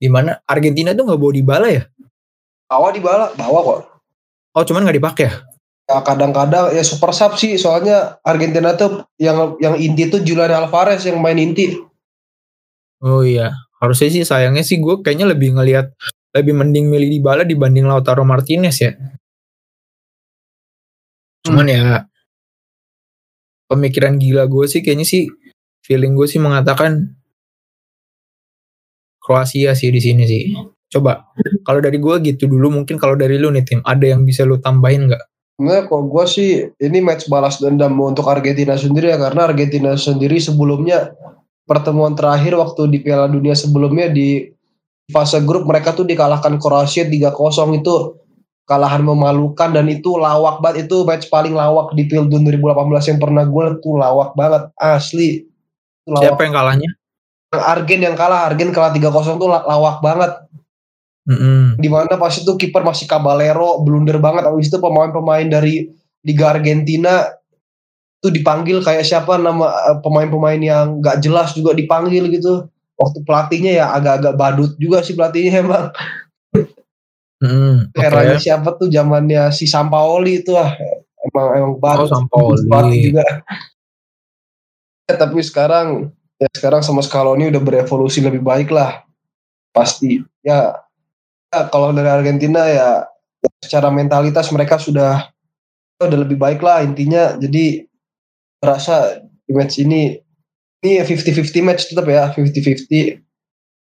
gimana 0.00 0.40
Argentina 0.48 0.96
tuh 0.96 1.04
nggak 1.08 1.20
bawa 1.20 1.32
di 1.32 1.44
bala 1.44 1.68
ya? 1.68 1.82
Bawa 2.70 2.88
di 2.94 3.00
bala 3.02 3.26
bawa 3.36 3.58
kok. 3.64 3.80
Oh 4.56 4.64
cuman 4.66 4.86
nggak 4.88 4.98
dipakai 4.98 5.24
ya? 5.28 5.34
Ya 5.90 5.98
kadang-kadang 6.06 6.70
ya 6.70 6.82
super 6.86 7.10
sub 7.10 7.34
sih. 7.34 7.58
Soalnya 7.58 8.22
Argentina 8.22 8.74
tuh 8.78 9.04
yang 9.18 9.58
yang 9.58 9.74
inti 9.76 10.06
tuh 10.08 10.22
Julian 10.22 10.50
Alvarez 10.50 11.02
yang 11.04 11.18
main 11.18 11.38
inti. 11.38 11.76
Oh 13.02 13.26
iya. 13.26 13.52
Harusnya 13.80 14.12
sih 14.12 14.22
sayangnya 14.28 14.60
sih 14.60 14.76
gue 14.76 15.00
kayaknya 15.00 15.32
lebih 15.32 15.56
ngelihat 15.56 15.96
lebih 16.36 16.54
mending 16.54 16.86
milih 16.86 17.08
di 17.10 17.18
bala 17.18 17.42
dibanding 17.42 17.88
Lautaro 17.88 18.22
Martinez 18.22 18.76
ya. 18.78 18.92
Cuman 21.42 21.66
hmm. 21.66 21.74
ya 21.74 21.84
pemikiran 23.70 24.18
gila 24.18 24.44
gue 24.50 24.66
sih 24.66 24.82
kayaknya 24.82 25.06
sih 25.06 25.30
feeling 25.84 26.16
gue 26.16 26.26
sih 26.28 26.40
mengatakan 26.40 27.16
Kroasia 29.20 29.76
sih 29.76 29.92
di 29.92 30.00
sini 30.00 30.24
sih. 30.24 30.56
Coba 30.90 31.22
kalau 31.62 31.78
dari 31.78 32.02
gue 32.02 32.14
gitu 32.24 32.50
dulu 32.50 32.82
mungkin 32.82 32.98
kalau 32.98 33.14
dari 33.14 33.38
lu 33.38 33.52
nih 33.52 33.62
tim 33.62 33.80
ada 33.86 34.02
yang 34.02 34.26
bisa 34.26 34.42
lu 34.42 34.58
tambahin 34.58 35.06
nggak? 35.06 35.22
Enggak, 35.60 35.92
kok 35.92 36.02
gue 36.08 36.24
sih 36.24 36.50
ini 36.80 37.04
match 37.04 37.28
balas 37.28 37.60
dendam 37.60 37.92
untuk 38.00 38.24
Argentina 38.26 38.80
sendiri 38.80 39.12
ya 39.12 39.20
karena 39.20 39.52
Argentina 39.52 39.92
sendiri 39.92 40.40
sebelumnya 40.40 41.12
pertemuan 41.68 42.16
terakhir 42.16 42.56
waktu 42.56 42.88
di 42.88 42.98
Piala 43.04 43.28
Dunia 43.28 43.52
sebelumnya 43.52 44.08
di 44.08 44.48
fase 45.12 45.44
grup 45.44 45.68
mereka 45.68 45.92
tuh 45.92 46.08
dikalahkan 46.08 46.56
Kroasia 46.56 47.04
3-0 47.06 47.36
itu 47.76 47.94
kalahan 48.64 49.04
memalukan 49.04 49.74
dan 49.74 49.84
itu 49.90 50.16
lawak 50.16 50.64
banget 50.64 50.88
itu 50.88 51.02
match 51.04 51.28
paling 51.28 51.52
lawak 51.52 51.92
di 51.92 52.08
Piala 52.08 52.26
2018 52.30 53.10
yang 53.12 53.20
pernah 53.20 53.44
gue 53.44 53.64
tuh 53.84 53.94
lawak 54.00 54.32
banget 54.32 54.72
asli 54.80 55.49
lawak. 56.10 56.24
siapa 56.26 56.40
yang 56.44 56.54
kalahnya 56.54 56.90
Argen 57.50 58.00
yang 58.06 58.14
kalah 58.14 58.46
Argen 58.46 58.70
kalah 58.70 58.94
3-0 58.94 59.10
tuh 59.42 59.50
lawak 59.50 59.98
banget 60.02 60.32
mm-hmm. 61.26 61.82
di 61.82 61.88
mana 61.90 62.14
pas 62.14 62.34
itu 62.34 62.52
kiper 62.54 62.86
masih 62.86 63.10
Caballero 63.10 63.82
blunder 63.82 64.22
banget 64.22 64.46
abis 64.46 64.70
itu 64.70 64.78
pemain-pemain 64.78 65.46
dari 65.50 65.90
Liga 66.22 66.54
Argentina 66.54 67.26
tuh 68.20 68.30
dipanggil 68.30 68.84
kayak 68.84 69.02
siapa 69.02 69.40
nama 69.40 69.72
eh, 69.90 69.98
pemain-pemain 70.04 70.60
yang 70.60 71.00
gak 71.00 71.24
jelas 71.24 71.56
juga 71.56 71.74
dipanggil 71.74 72.28
gitu 72.30 72.68
waktu 73.00 73.18
pelatihnya 73.24 73.72
ya 73.80 73.86
agak-agak 73.96 74.34
badut 74.36 74.72
juga 74.76 75.00
sih 75.00 75.16
pelatihnya 75.16 75.58
emang 75.64 75.90
Eranya 77.96 78.36
okay. 78.36 78.52
siapa 78.52 78.76
tuh 78.76 78.92
zamannya 78.92 79.48
si 79.48 79.64
Sampaoli 79.64 80.44
itu 80.44 80.52
ah 80.52 80.76
emang 81.24 81.48
emang 81.56 81.74
banget. 81.80 82.12
Oh, 82.12 82.56
Sampaoli 82.56 82.96
juga. 83.00 83.24
Ya, 85.10 85.18
tapi 85.18 85.42
sekarang 85.42 86.14
ya 86.38 86.48
sekarang 86.54 86.86
sama 86.86 87.02
Scaloni 87.02 87.50
udah 87.50 87.58
berevolusi 87.58 88.22
lebih 88.22 88.46
baik 88.46 88.70
lah. 88.70 89.02
Pasti. 89.74 90.22
Ya, 90.46 90.78
ya 91.50 91.66
kalau 91.68 91.90
dari 91.90 92.06
Argentina 92.06 92.64
ya, 92.70 93.04
ya 93.42 93.50
secara 93.58 93.90
mentalitas 93.90 94.48
mereka 94.54 94.78
sudah 94.78 95.34
udah 96.00 96.18
lebih 96.22 96.38
baik 96.38 96.62
lah 96.62 96.86
intinya. 96.86 97.34
Jadi 97.34 97.84
rasa 98.62 99.20
di 99.44 99.52
match 99.52 99.82
ini 99.82 100.14
ini 100.80 101.02
50-50 101.02 101.66
match 101.66 101.82
tetap 101.92 102.08
ya 102.08 102.32
50-50 102.32 103.20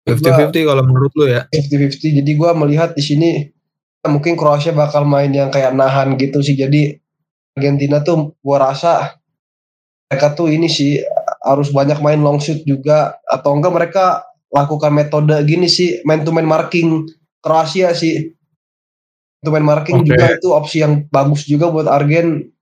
50-50 0.09 0.65
kalau 0.67 0.83
menurut 0.83 1.13
lu 1.15 1.29
ya. 1.29 1.47
50-50. 1.53 2.19
Jadi 2.25 2.31
gue 2.35 2.51
melihat 2.57 2.97
di 2.97 3.03
sini 3.05 3.31
mungkin 4.09 4.35
Kroasia 4.35 4.73
bakal 4.73 5.05
main 5.05 5.31
yang 5.31 5.53
kayak 5.53 5.77
nahan 5.77 6.17
gitu 6.17 6.41
sih. 6.41 6.57
Jadi 6.57 6.97
Argentina 7.55 8.01
tuh 8.01 8.35
gue 8.41 8.57
rasa 8.57 9.20
mereka 10.11 10.35
tuh 10.35 10.51
ini 10.51 10.67
sih 10.67 10.99
harus 11.47 11.71
banyak 11.71 12.03
main 12.03 12.19
long 12.19 12.43
shoot 12.43 12.67
juga 12.67 13.23
atau 13.31 13.55
enggak 13.55 13.71
mereka 13.71 14.05
lakukan 14.51 14.91
metode 14.91 15.39
gini 15.47 15.71
sih 15.71 16.03
man 16.03 16.27
to 16.27 16.35
man 16.35 16.51
marking 16.51 17.07
Kroasia 17.39 17.95
sih. 17.95 18.35
To 19.41 19.49
man 19.55 19.65
marking 19.65 20.05
Oke. 20.05 20.13
juga 20.13 20.37
itu 20.37 20.49
opsi 20.53 20.85
yang 20.85 21.09
bagus 21.09 21.49
juga 21.49 21.73
buat 21.73 21.89
Argen. 21.89 22.53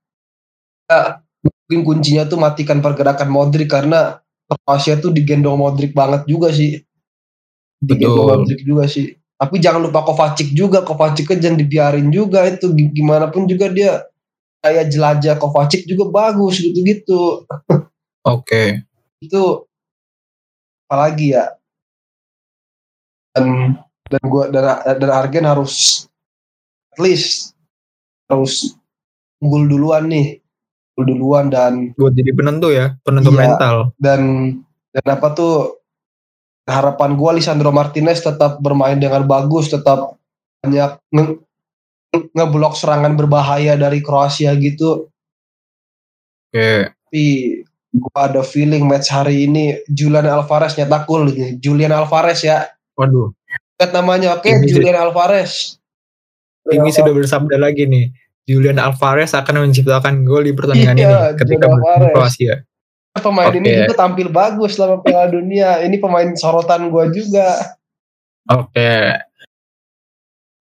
Ya, 0.87 1.19
mungkin 1.43 1.79
kuncinya 1.83 2.23
tuh 2.23 2.39
matikan 2.39 2.79
pergerakan 2.79 3.27
Modric 3.27 3.67
karena 3.67 4.23
Kroasia 4.47 4.95
tuh 5.01 5.11
digendong 5.11 5.59
Modric 5.59 5.91
banget 5.91 6.23
juga 6.29 6.53
sih. 6.55 6.79
Digendong 7.83 8.23
Betul. 8.23 8.37
Modric 8.45 8.59
juga 8.63 8.85
sih. 8.87 9.11
Tapi 9.35 9.55
jangan 9.59 9.87
lupa 9.87 10.07
Kovacic 10.07 10.55
juga. 10.55 10.85
Kovacic 10.85 11.27
kan 11.27 11.39
jangan 11.39 11.59
dibiarin 11.59 12.07
juga 12.11 12.47
itu 12.47 12.71
Gi- 12.71 12.91
gimana 12.95 13.27
pun 13.27 13.43
juga 13.47 13.67
dia 13.67 14.07
kayak 14.59 14.91
jelajah 14.91 15.35
Kovacic 15.39 15.87
juga 15.87 16.11
bagus 16.11 16.59
gitu-gitu. 16.59 17.47
Oke. 18.27 18.83
Itu 19.23 19.67
apalagi 20.87 21.37
ya. 21.37 21.53
Dan 23.35 23.77
dan 24.09 24.23
gua 24.25 24.49
dan 24.49 24.81
dan 24.97 25.09
Argen 25.13 25.45
harus 25.45 26.05
at 26.91 26.99
least 26.99 27.53
harus 28.27 28.73
unggul 29.39 29.69
duluan 29.69 30.09
nih. 30.09 30.41
Unggul 30.97 31.05
duluan 31.15 31.45
dan 31.53 31.93
Buat 31.95 32.17
jadi 32.17 32.31
penentu 32.35 32.73
ya, 32.73 32.97
penentu 33.05 33.31
Iya. 33.31 33.39
mental. 33.39 33.75
dan 34.01 34.21
dan 34.91 35.05
apa 35.05 35.27
tuh 35.31 35.79
harapan 36.67 37.15
gua 37.15 37.37
Lisandro 37.37 37.71
Martinez 37.71 38.19
tetap 38.19 38.59
bermain 38.59 38.97
dengan 38.99 39.23
bagus, 39.23 39.71
tetap 39.71 40.17
banyak 40.59 40.99
ngeblok 42.09 42.73
serangan 42.73 43.13
berbahaya 43.13 43.77
dari 43.77 44.01
Kroasia 44.01 44.53
gitu. 44.57 45.09
Oke. 46.49 46.89
Tapi 46.89 47.25
gua 47.89 48.29
ada 48.29 48.41
feeling 48.41 48.85
match 48.85 49.09
hari 49.09 49.45
ini 49.45 49.77
Julian 49.89 50.25
Alvarez 50.25 50.77
nyetak 50.77 51.05
gol 51.05 51.29
nih. 51.29 51.57
Julian 51.57 51.93
Alvarez 51.93 52.41
ya. 52.41 52.69
Waduh, 52.97 53.31
Lihat 53.79 53.91
namanya 53.95 54.35
oke 54.35 54.49
Ini 54.49 54.65
sih- 54.65 54.75
Julian 54.75 54.97
Alvarez. 54.97 55.77
ini 56.69 56.89
sudah 56.89 57.13
bersabda 57.13 57.57
lagi 57.57 57.85
nih. 57.85 58.13
Julian 58.45 58.81
Alvarez 58.81 59.33
akan 59.33 59.69
menciptakan 59.69 60.25
gol 60.25 60.41
di 60.41 60.53
pertandingan 60.57 60.97
Iya, 60.97 61.09
ini 61.33 61.37
ketika 61.37 61.65
bertemu. 61.69 62.09
Kroasia. 62.13 62.55
Pemain 63.13 63.51
ini 63.51 63.67
Oke. 63.67 63.77
juga 63.83 63.95
tampil 63.99 64.27
bagus 64.29 64.73
selama 64.73 65.01
Piala 65.01 65.27
Dunia. 65.27 65.81
Ini 65.81 65.97
pemain 65.99 66.29
sorotan 66.33 66.89
gua 66.89 67.09
juga. 67.13 67.77
Oke. 68.47 69.21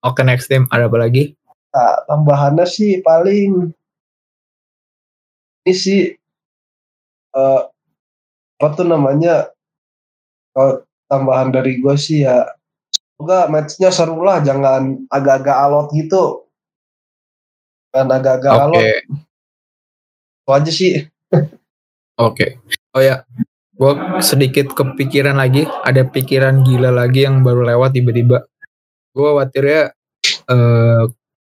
Oke, 0.04 0.22
next 0.24 0.48
team 0.52 0.68
ada 0.68 0.88
apa 0.88 0.98
lagi? 1.00 1.37
Nah, 1.72 1.96
tambahannya 2.08 2.66
sih 2.66 3.04
paling 3.04 3.72
ini 5.68 5.74
sih 5.76 6.02
eh 7.36 7.62
apa 8.58 8.68
tuh 8.74 8.88
namanya 8.88 9.52
kalau 10.56 10.82
tambahan 11.12 11.52
dari 11.52 11.84
gue 11.84 11.96
sih 12.00 12.24
ya 12.24 12.48
semoga 12.90 13.52
matchnya 13.52 13.92
seru 13.92 14.24
lah 14.24 14.40
jangan 14.42 15.06
agak-agak 15.12 15.58
alot 15.60 15.88
gitu 15.94 16.48
kan 17.92 18.08
agak-agak 18.10 18.54
Oke. 18.56 18.64
alot 18.64 18.86
itu 20.40 20.52
aja 20.56 20.72
sih 20.72 20.94
Oke. 22.18 22.58
Oh 22.98 23.04
ya, 23.04 23.22
gue 23.78 23.94
sedikit 24.26 24.74
kepikiran 24.74 25.38
lagi. 25.38 25.70
Ada 25.86 26.02
pikiran 26.10 26.66
gila 26.66 26.90
lagi 26.90 27.30
yang 27.30 27.46
baru 27.46 27.62
lewat 27.62 27.94
tiba-tiba. 27.94 28.42
Gue 29.14 29.28
khawatirnya 29.38 29.94
eh, 30.50 31.04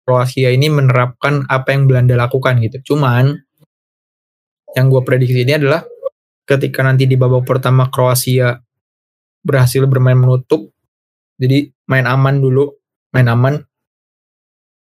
Kroasia 0.02 0.50
ini 0.50 0.66
menerapkan 0.66 1.46
apa 1.46 1.74
yang 1.74 1.86
Belanda 1.86 2.18
lakukan 2.18 2.58
gitu. 2.58 2.94
Cuman 2.94 3.34
yang 4.72 4.86
gue 4.88 5.02
prediksi 5.04 5.46
ini 5.46 5.54
adalah 5.56 5.84
ketika 6.48 6.82
nanti 6.82 7.06
di 7.06 7.14
babak 7.14 7.46
pertama 7.46 7.86
Kroasia 7.86 8.58
berhasil 9.42 9.86
bermain 9.86 10.18
menutup, 10.18 10.70
jadi 11.38 11.70
main 11.86 12.06
aman 12.06 12.42
dulu, 12.42 12.70
main 13.14 13.26
aman. 13.30 13.54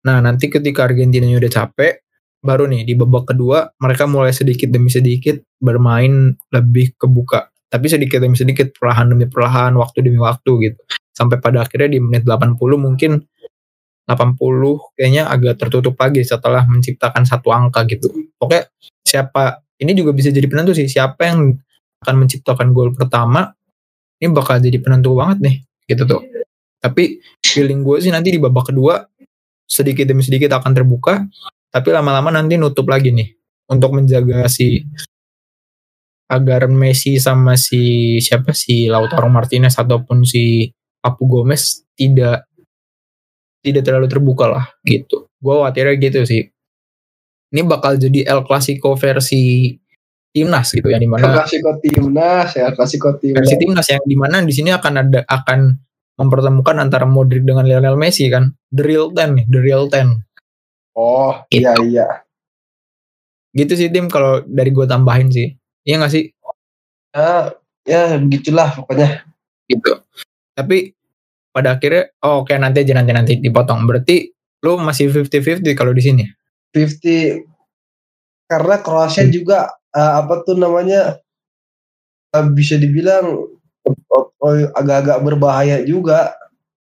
Nah 0.05 0.17
nanti 0.25 0.49
ketika 0.49 0.89
Argentina 0.89 1.29
udah 1.29 1.51
capek, 1.51 2.01
baru 2.41 2.65
nih 2.65 2.81
di 2.83 2.93
babak 2.97 3.31
kedua 3.31 3.69
mereka 3.77 4.09
mulai 4.09 4.33
sedikit 4.33 4.73
demi 4.73 4.89
sedikit 4.89 5.37
bermain 5.61 6.33
lebih 6.49 6.97
kebuka 6.97 7.53
tapi 7.69 7.85
sedikit 7.85 8.17
demi 8.17 8.33
sedikit 8.33 8.73
perlahan 8.73 9.13
demi 9.13 9.29
perlahan 9.29 9.77
waktu 9.77 10.01
demi 10.01 10.17
waktu 10.17 10.51
gitu 10.67 10.81
sampai 11.13 11.37
pada 11.37 11.61
akhirnya 11.61 11.95
di 11.95 11.99
menit 12.01 12.25
80 12.25 12.57
mungkin 12.81 13.21
80 14.13 14.37
kayaknya 14.97 15.23
agak 15.27 15.59
tertutup 15.59 15.95
lagi 15.97 16.21
setelah 16.25 16.67
menciptakan 16.67 17.23
satu 17.23 17.51
angka 17.51 17.87
gitu. 17.87 18.11
Oke 18.41 18.71
siapa 19.01 19.63
ini 19.81 19.91
juga 19.97 20.13
bisa 20.13 20.29
jadi 20.29 20.45
penentu 20.45 20.75
sih 20.77 20.85
siapa 20.85 21.27
yang 21.27 21.55
akan 22.01 22.15
menciptakan 22.25 22.73
gol 22.73 22.93
pertama 22.93 23.53
ini 24.21 24.29
bakal 24.33 24.61
jadi 24.61 24.77
penentu 24.81 25.17
banget 25.17 25.37
nih 25.41 25.55
gitu 25.89 26.03
tuh. 26.05 26.21
Tapi 26.81 27.21
feeling 27.45 27.85
gue 27.85 27.97
sih 28.01 28.09
nanti 28.09 28.33
di 28.33 28.39
babak 28.41 28.73
kedua 28.73 29.01
sedikit 29.71 30.03
demi 30.03 30.19
sedikit 30.19 30.51
akan 30.59 30.71
terbuka 30.75 31.23
tapi 31.71 31.89
lama-lama 31.95 32.35
nanti 32.35 32.59
nutup 32.59 32.83
lagi 32.91 33.15
nih 33.15 33.31
untuk 33.71 33.95
menjaga 33.95 34.51
si 34.51 34.83
agar 36.27 36.67
Messi 36.67 37.15
sama 37.19 37.55
si 37.55 38.15
siapa 38.19 38.51
si 38.51 38.91
Lautaro 38.91 39.31
Martinez 39.31 39.79
ataupun 39.79 40.27
si 40.27 40.67
Papu 40.99 41.27
Gomez 41.27 41.87
tidak 41.95 42.50
tidak 43.61 43.85
terlalu 43.85 44.09
terbuka 44.09 44.45
lah 44.49 44.65
gitu. 44.85 45.29
Gue 45.37 45.53
khawatirnya 45.57 45.95
gitu 46.01 46.21
sih. 46.25 46.49
Ini 47.51 47.61
bakal 47.67 48.01
jadi 48.01 48.25
El 48.25 48.41
Clasico 48.47 48.97
versi 48.97 49.75
timnas 50.31 50.71
gitu 50.71 50.87
yang 50.87 51.03
El 51.03 51.05
di 51.05 51.09
mana 51.11 51.43
Clasico 51.43 51.71
timnas 51.83 52.49
ya 52.57 52.71
El 52.71 52.75
Clasico 52.75 53.09
timnas. 53.21 53.37
Versi 53.43 53.55
timnas 53.61 53.87
yang 53.89 54.03
di 54.07 54.17
mana 54.17 54.41
di 54.41 54.53
sini 54.53 54.69
akan 54.73 54.93
ada 54.97 55.19
akan 55.27 55.59
mempertemukan 56.17 56.75
antara 56.77 57.05
Modric 57.09 57.43
dengan 57.43 57.65
Lionel 57.65 57.97
Messi 57.97 58.29
kan? 58.29 58.49
The 58.73 58.83
real 58.83 59.13
ten 59.13 59.37
nih 59.37 59.45
the 59.49 59.59
real 59.59 59.85
ten. 59.91 60.25
Oh 60.97 61.43
iya 61.51 61.75
iya. 61.83 62.07
Gitu 63.51 63.75
sih 63.75 63.91
tim 63.91 64.07
kalau 64.07 64.39
dari 64.47 64.71
gue 64.71 64.87
tambahin 64.87 65.27
sih. 65.27 65.51
Iya 65.83 66.07
gak 66.07 66.13
sih? 66.13 66.31
Ya 67.11 67.51
ya 67.83 68.15
begitulah 68.15 68.71
pokoknya. 68.79 69.27
Gitu. 69.67 69.91
Tapi 70.55 70.95
pada 71.51 71.75
akhirnya 71.77 72.09
oh, 72.23 72.43
oke 72.43 72.55
nanti 72.55 72.83
aja 72.83 72.93
nanti 72.97 73.11
nanti 73.11 73.33
dipotong. 73.39 73.83
Berarti 73.85 74.31
lu 74.63 74.79
masih 74.79 75.11
50-50 75.11 75.75
kalau 75.75 75.91
di 75.91 76.03
sini. 76.03 76.23
50 76.71 77.43
karena 78.47 78.75
Kroasia 78.79 79.23
Hmm. 79.23 79.31
juga 79.31 79.59
eh, 79.91 80.13
apa 80.19 80.43
tuh 80.43 80.55
namanya 80.55 81.19
eh, 82.31 82.45
bisa 82.51 82.75
dibilang 82.75 83.47
eh, 83.87 84.25
eh, 84.47 84.65
agak-agak 84.71 85.17
berbahaya 85.23 85.77
juga 85.83 86.35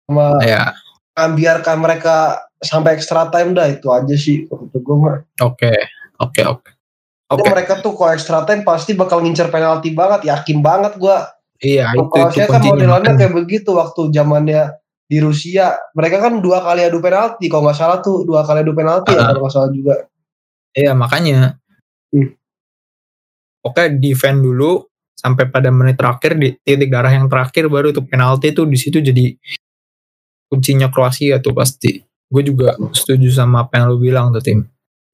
sama 0.07 0.39
Ya, 0.43 0.73
biarkan 1.19 1.83
mereka 1.83 2.41
sampai 2.59 2.95
extra 2.95 3.27
time 3.31 3.55
dah 3.55 3.67
itu 3.71 3.87
aja 3.91 4.15
sih 4.15 4.47
menurut 4.47 4.83
gue 4.83 4.97
mah. 4.99 5.19
oke. 5.43 5.73
Oke, 6.19 6.43
oke. 6.43 6.71
Ini 7.31 7.39
Oke. 7.39 7.51
mereka 7.53 7.79
tuh 7.79 7.95
kalau 7.95 8.11
extra 8.11 8.43
time 8.43 8.67
pasti 8.67 8.97
bakal 8.97 9.23
ngincer 9.23 9.53
penalti 9.53 9.95
banget 9.95 10.27
yakin 10.27 10.59
banget 10.59 10.99
gua. 10.99 11.31
Iya, 11.59 11.91
itu 11.91 12.07
itu 12.39 12.47
kan 12.47 12.63
modelannya 12.63 13.13
kayak 13.19 13.35
begitu 13.35 13.71
waktu 13.75 14.15
zamannya 14.15 14.79
di 15.09 15.19
Rusia 15.19 15.75
mereka 15.97 16.23
kan 16.23 16.39
dua 16.39 16.63
kali 16.63 16.85
adu 16.87 17.03
penalti 17.03 17.49
kalau 17.51 17.67
nggak 17.67 17.79
salah 17.81 17.99
tuh 17.99 18.23
dua 18.23 18.45
kali 18.47 18.63
adu 18.63 18.77
penalti 18.77 19.11
ya 19.11 19.25
Ah. 19.25 19.27
kalau 19.35 19.43
nggak 19.43 19.55
salah 19.55 19.71
juga 19.75 19.95
Iya, 20.77 20.93
makanya. 20.95 21.59
Hmm. 22.15 22.39
Oke, 23.67 23.91
defend 23.99 24.45
dulu 24.45 24.87
sampai 25.19 25.51
pada 25.51 25.75
menit 25.75 25.99
terakhir 25.99 26.39
di 26.39 26.55
titik 26.63 26.93
darah 26.95 27.11
yang 27.11 27.27
terakhir 27.27 27.67
baru 27.67 27.91
tuh 27.91 28.07
penalti 28.07 28.55
tuh 28.55 28.69
di 28.71 28.79
situ 28.79 29.03
jadi 29.03 29.35
kuncinya 30.47 30.87
Kroasia 30.93 31.43
tuh 31.43 31.57
pasti. 31.57 31.99
Gue 32.29 32.45
juga 32.45 32.77
setuju 32.95 33.33
sama 33.33 33.67
apa 33.67 33.81
yang 33.83 33.91
lu 33.91 33.99
bilang 33.99 34.31
tuh 34.31 34.45
tim. 34.45 34.63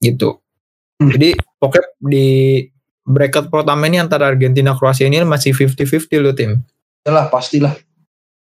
Gitu. 0.02 0.36
Hmm. 1.00 1.08
Jadi 1.08 1.32
pokoknya 1.56 1.88
di 2.02 2.28
bracket 3.04 3.52
pertama 3.52 3.86
ini 3.86 4.00
antara 4.00 4.32
Argentina 4.32 4.72
Kroasia 4.72 5.06
ini 5.06 5.20
masih 5.22 5.52
50-50 5.52 6.24
lo 6.24 6.32
tim. 6.32 6.60
Yalah 7.04 7.28
pastilah 7.28 7.76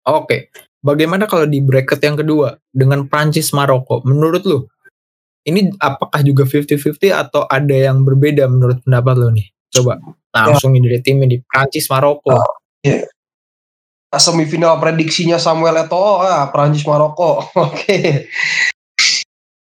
Oke. 0.07 0.55
Bagaimana 0.79 1.27
kalau 1.27 1.43
di 1.43 1.59
bracket 1.59 1.99
yang 1.99 2.15
kedua 2.15 2.55
dengan 2.71 3.03
Prancis 3.11 3.51
Maroko? 3.51 3.99
Menurut 4.07 4.43
lu 4.47 4.59
ini 5.43 5.71
apakah 5.83 6.23
juga 6.23 6.47
50-50 6.47 7.11
atau 7.11 7.43
ada 7.43 7.75
yang 7.75 8.07
berbeda 8.07 8.47
menurut 8.47 8.79
pendapat 8.87 9.15
lu 9.19 9.29
nih? 9.35 9.47
Coba 9.67 9.99
langsung 10.31 10.71
nih 10.71 10.81
dari 10.87 10.99
timnya 11.03 11.27
di 11.27 11.37
Prancis 11.43 11.91
Maroko. 11.91 12.39
Nah, 14.07 14.21
semifinal 14.23 14.79
prediksinya 14.79 15.35
Samuel 15.35 15.83
Eto'o 15.83 16.23
ah 16.23 16.47
Prancis 16.47 16.87
Maroko 16.87 17.43
oke 17.67 17.99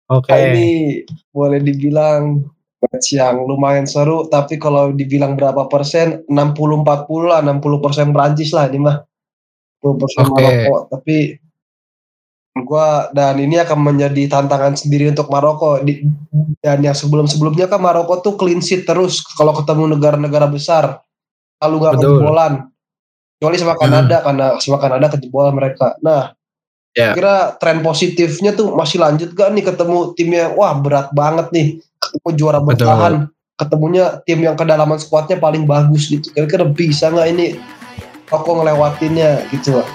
Oke. 0.05 0.29
Nah, 0.29 0.53
ini 0.53 1.01
boleh 1.33 1.65
dibilang 1.65 2.45
match 2.85 3.17
yang 3.17 3.41
lumayan 3.49 3.89
seru 3.89 4.29
tapi 4.29 4.61
kalau 4.61 4.93
dibilang 4.93 5.35
berapa 5.35 5.65
persen 5.73 6.21
60 6.29 6.85
40 6.85 7.31
lah 7.31 7.41
60 7.41 7.85
persen 7.85 8.13
Prancis 8.13 8.53
lah 8.53 8.69
ini 8.69 8.85
mah 8.85 9.01
10 9.81 10.01
persen 10.01 10.23
Oke. 10.29 10.33
Maroko 10.37 10.77
tapi 10.93 11.17
gua 12.55 13.11
dan 13.11 13.41
ini 13.43 13.59
akan 13.59 13.79
menjadi 13.83 14.31
tantangan 14.31 14.79
sendiri 14.79 15.11
untuk 15.11 15.27
Maroko 15.27 15.83
Di- 15.83 16.07
dan 16.63 16.85
yang 16.85 16.95
sebelum 16.95 17.27
sebelumnya 17.27 17.67
kan 17.67 17.83
Maroko 17.83 18.23
tuh 18.23 18.39
clean 18.39 18.63
sheet 18.63 18.87
terus 18.87 19.25
kalau 19.35 19.57
ketemu 19.57 19.99
negara-negara 19.99 20.47
besar 20.47 21.03
lalu 21.59 21.75
nggak 21.83 21.95
Betul. 21.99 22.09
kebobolan 22.21 22.53
kecuali 23.35 23.57
sama 23.59 23.75
Kanada 23.75 24.17
karena 24.23 24.47
sama 24.63 24.79
Kanada 24.81 25.07
kejebolan 25.13 25.53
mereka. 25.53 25.99
Nah, 26.01 26.33
Ya. 26.95 27.11
kira 27.11 27.59
tren 27.59 27.83
positifnya 27.83 28.55
tuh 28.55 28.71
masih 28.71 29.03
lanjut 29.03 29.35
gak 29.35 29.51
nih 29.51 29.67
ketemu 29.67 30.15
timnya 30.15 30.55
wah 30.55 30.79
berat 30.79 31.11
banget 31.11 31.51
nih 31.51 31.83
ketemu 32.15 32.31
juara 32.39 32.59
Betul. 32.63 32.71
bertahan 32.71 33.15
ketemunya 33.59 34.05
tim 34.23 34.39
yang 34.43 34.55
kedalaman 34.55 34.99
skuadnya 34.99 35.39
paling 35.39 35.67
bagus 35.67 36.07
gitu 36.11 36.31
kira-kira 36.31 36.67
bisa 36.71 37.11
nggak 37.11 37.29
ini 37.35 37.47
Maroko 38.31 38.63
ngelewatinnya 38.63 39.47
gitu 39.55 39.79
lah 39.79 39.89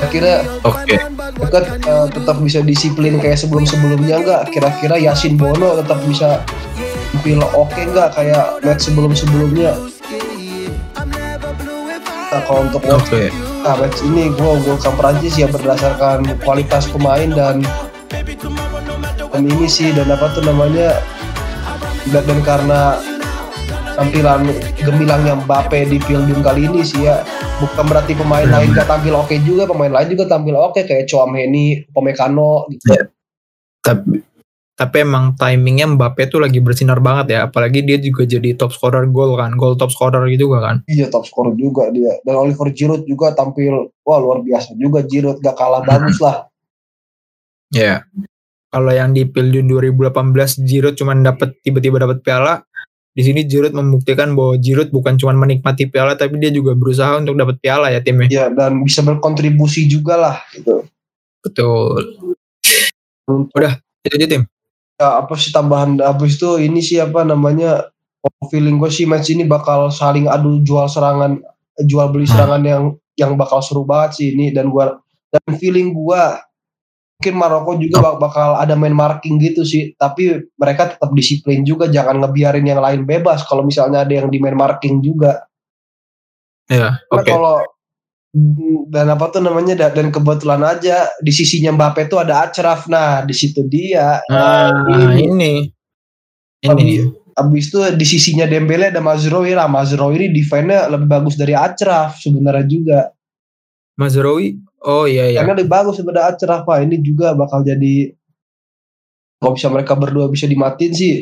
kira-kira 0.00 0.44
Oke. 0.64 0.96
mereka 1.40 1.58
eh, 1.72 2.06
tetap 2.12 2.36
bisa 2.40 2.60
disiplin 2.64 3.16
kayak 3.16 3.40
sebelum-sebelumnya 3.40 4.16
nggak 4.24 4.42
kira-kira 4.52 4.96
Yasin 5.00 5.36
Bono 5.40 5.76
tetap 5.80 6.00
bisa 6.04 6.44
tampil 7.24 7.40
oke 7.56 7.80
nggak 7.80 8.20
kayak 8.20 8.60
match 8.60 8.92
sebelum-sebelumnya 8.92 9.72
nah 12.28 12.40
kalau 12.44 12.68
untuk 12.68 12.84
Oke. 12.92 13.32
Nah, 13.64 13.80
match 13.80 14.04
ini 14.04 14.28
gue 14.28 14.44
unggulkan 14.60 14.92
Prancis 15.00 15.40
ya 15.40 15.48
berdasarkan 15.48 16.36
kualitas 16.44 16.84
pemain 16.92 17.32
dan 17.32 17.64
ini 19.42 19.66
sih 19.66 19.90
dan 19.90 20.06
apa 20.12 20.30
tuh 20.30 20.46
namanya 20.46 21.02
dan, 22.14 22.22
dan 22.28 22.40
karena 22.46 23.00
tampilan 23.94 24.50
gemilangnya 24.82 25.38
Mbappe 25.46 25.86
di 25.86 25.98
Piala 26.02 26.26
kali 26.42 26.66
ini 26.66 26.82
sih 26.82 27.06
ya 27.06 27.22
bukan 27.62 27.84
berarti 27.86 28.12
pemain 28.18 28.46
lain 28.46 28.74
gak 28.74 28.90
tampil 28.90 29.14
oke 29.14 29.34
juga 29.46 29.70
pemain 29.70 29.90
lain 29.90 30.08
juga 30.10 30.26
tampil 30.26 30.54
oke 30.58 30.82
kayak 30.82 31.06
Chouameni, 31.06 31.86
Upamecano 31.90 32.66
gitu. 32.70 32.94
Tapi 33.84 34.34
tapi 34.74 35.06
emang 35.06 35.38
timingnya 35.38 35.86
Mbappe 35.86 36.26
tuh 36.26 36.42
lagi 36.42 36.58
bersinar 36.58 36.98
banget 36.98 37.38
ya. 37.38 37.38
Apalagi 37.46 37.86
dia 37.86 37.94
juga 38.02 38.26
jadi 38.26 38.58
top 38.58 38.74
scorer 38.74 39.06
gol 39.06 39.38
kan, 39.38 39.54
gol 39.54 39.78
top 39.78 39.94
scorer 39.94 40.26
gitu 40.34 40.50
juga 40.50 40.66
kan. 40.66 40.76
Iya 40.90 41.06
top 41.14 41.30
scorer 41.30 41.54
juga 41.54 41.94
dia 41.94 42.18
dan 42.26 42.34
Oliver 42.34 42.74
Giroud 42.74 43.06
juga 43.06 43.30
tampil 43.38 43.94
wah 44.02 44.18
luar 44.18 44.42
biasa 44.42 44.74
juga 44.74 45.06
Giroud 45.06 45.38
gak 45.38 45.54
kalah 45.54 45.86
bagus 45.86 46.18
lah. 46.18 46.50
Ya. 47.70 48.02
Kalau 48.74 48.90
yang 48.90 49.14
di 49.14 49.22
Piala 49.22 49.62
2018 49.62 50.66
Giroud 50.66 50.98
cuma 50.98 51.14
dapat 51.14 51.54
tiba-tiba 51.62 52.02
dapat 52.02 52.26
piala, 52.26 52.66
di 53.14 53.22
sini 53.22 53.46
Giroud 53.46 53.70
membuktikan 53.70 54.34
bahwa 54.34 54.58
Giroud 54.58 54.90
bukan 54.90 55.14
cuma 55.14 55.30
menikmati 55.38 55.86
piala 55.86 56.18
tapi 56.18 56.42
dia 56.42 56.50
juga 56.50 56.74
berusaha 56.74 57.22
untuk 57.22 57.38
dapat 57.38 57.62
piala 57.62 57.94
ya 57.94 58.02
timnya. 58.02 58.26
Ya 58.26 58.46
dan 58.50 58.82
bisa 58.82 59.06
berkontribusi 59.06 59.86
juga 59.86 60.18
lah 60.18 60.36
gitu. 60.50 60.82
Betul. 61.46 62.18
Udah, 63.54 63.78
itu 64.02 64.14
aja 64.18 64.26
tim. 64.26 64.42
ya 64.94 65.26
apa 65.26 65.34
sih 65.34 65.50
tambahan 65.50 65.98
habis 65.98 66.38
itu 66.38 66.54
ini 66.62 66.78
sih 66.78 67.02
apa 67.02 67.26
namanya 67.26 67.90
feeling 68.46 68.78
gue 68.78 68.86
sih 68.86 69.10
match 69.10 69.34
ini 69.34 69.42
bakal 69.42 69.90
saling 69.90 70.30
adu 70.30 70.62
jual 70.62 70.86
serangan 70.86 71.42
jual 71.82 72.14
beli 72.14 72.30
serangan 72.30 72.62
yang 72.62 72.84
yang 73.18 73.34
bakal 73.34 73.58
seru 73.58 73.82
banget 73.82 74.10
sih 74.18 74.28
ini 74.34 74.54
dan 74.54 74.70
gua 74.70 74.98
dan 75.30 75.58
feeling 75.58 75.90
gua 75.94 76.38
mungkin 77.24 77.40
Maroko 77.40 77.80
juga 77.80 78.04
bak- 78.04 78.20
bakal 78.20 78.60
ada 78.60 78.76
main 78.76 78.92
marking 78.92 79.40
gitu 79.40 79.64
sih 79.64 79.96
tapi 79.96 80.44
mereka 80.60 80.92
tetap 80.92 81.08
disiplin 81.16 81.64
juga 81.64 81.88
jangan 81.88 82.20
ngebiarin 82.20 82.68
yang 82.68 82.84
lain 82.84 83.08
bebas 83.08 83.48
kalau 83.48 83.64
misalnya 83.64 84.04
ada 84.04 84.12
yang 84.12 84.28
di 84.28 84.36
main 84.36 84.52
marking 84.52 85.00
juga 85.00 85.48
Ya, 86.68 87.00
karena 87.08 87.24
oke. 87.24 87.28
kalau 87.32 87.56
dan 88.88 89.08
apa 89.08 89.24
tuh 89.28 89.40
namanya 89.40 89.72
da- 89.72 89.92
dan 89.92 90.12
kebetulan 90.12 90.60
aja 90.60 91.08
di 91.16 91.32
sisinya 91.32 91.72
Mbappe 91.72 92.04
tuh 92.08 92.20
ada 92.20 92.44
Achraf 92.44 92.84
nah 92.86 93.24
di 93.24 93.32
situ 93.32 93.64
dia 93.64 94.20
Nah, 94.28 94.84
ini. 95.08 95.24
ini. 95.24 95.52
Ini. 96.60 96.68
Tapi- 96.68 97.00
Abis 97.34 97.66
itu 97.66 97.82
di 97.98 98.06
sisinya 98.06 98.46
Dembele 98.46 98.94
ada 98.94 99.02
Mazraoui 99.02 99.58
lah. 99.58 99.66
Mazraoui 99.66 100.22
ini 100.22 100.28
defense-nya 100.30 100.86
lebih 100.86 101.10
bagus 101.10 101.34
dari 101.34 101.50
Achraf 101.50 102.22
sebenarnya 102.22 102.62
juga. 102.62 103.00
Mazraoui. 103.98 104.54
Oh 104.84 105.08
iya 105.08 105.32
iya. 105.32 105.40
Karena 105.40 105.56
lebih 105.56 105.72
bagus 105.72 105.96
daripada 105.96 106.28
Achraf 106.28 106.68
Pak. 106.68 106.78
Ini 106.84 106.96
juga 107.00 107.32
bakal 107.32 107.64
jadi 107.64 108.12
kalau 109.40 109.56
bisa 109.56 109.68
mereka 109.72 109.92
berdua 109.96 110.28
bisa 110.28 110.44
dimatiin 110.44 110.92
sih. 110.92 111.14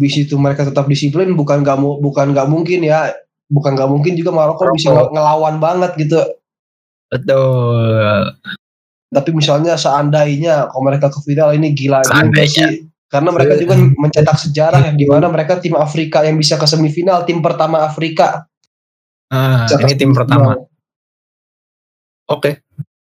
Bis 0.00 0.16
itu 0.16 0.32
mereka 0.40 0.64
tetap 0.64 0.88
disiplin 0.88 1.36
bukan 1.36 1.60
gak 1.60 1.76
mu- 1.76 2.00
bukan 2.00 2.32
gak 2.32 2.48
mungkin 2.48 2.80
ya. 2.80 3.12
Bukan 3.52 3.76
gak 3.76 3.90
mungkin 3.90 4.16
juga 4.16 4.32
Maroko 4.32 4.64
bisa 4.72 4.88
nge- 4.96 5.12
ngelawan 5.12 5.56
banget 5.60 5.92
gitu. 6.00 6.20
Betul. 7.10 8.32
Tapi 9.10 9.30
misalnya 9.34 9.74
seandainya 9.74 10.70
kalau 10.70 10.86
mereka 10.86 11.10
ke 11.10 11.18
final 11.26 11.50
ini 11.52 11.74
gila 11.74 12.00
juga 12.00 12.16
sih. 12.46 12.86
Karena 13.10 13.34
mereka 13.34 13.58
juga 13.58 13.74
mencetak 13.98 14.36
sejarah 14.38 14.80
yang 14.86 14.94
di 14.94 15.02
mana 15.04 15.26
mereka 15.26 15.58
tim 15.58 15.74
Afrika 15.74 16.22
yang 16.22 16.38
bisa 16.38 16.54
ke 16.54 16.62
semifinal, 16.62 17.26
tim 17.26 17.42
pertama 17.42 17.82
Afrika. 17.82 18.46
Ah, 19.28 19.66
Bisa 19.66 19.82
ini 19.82 19.94
tim 19.98 20.14
pertama. 20.14 20.54
Oke. 22.30 22.62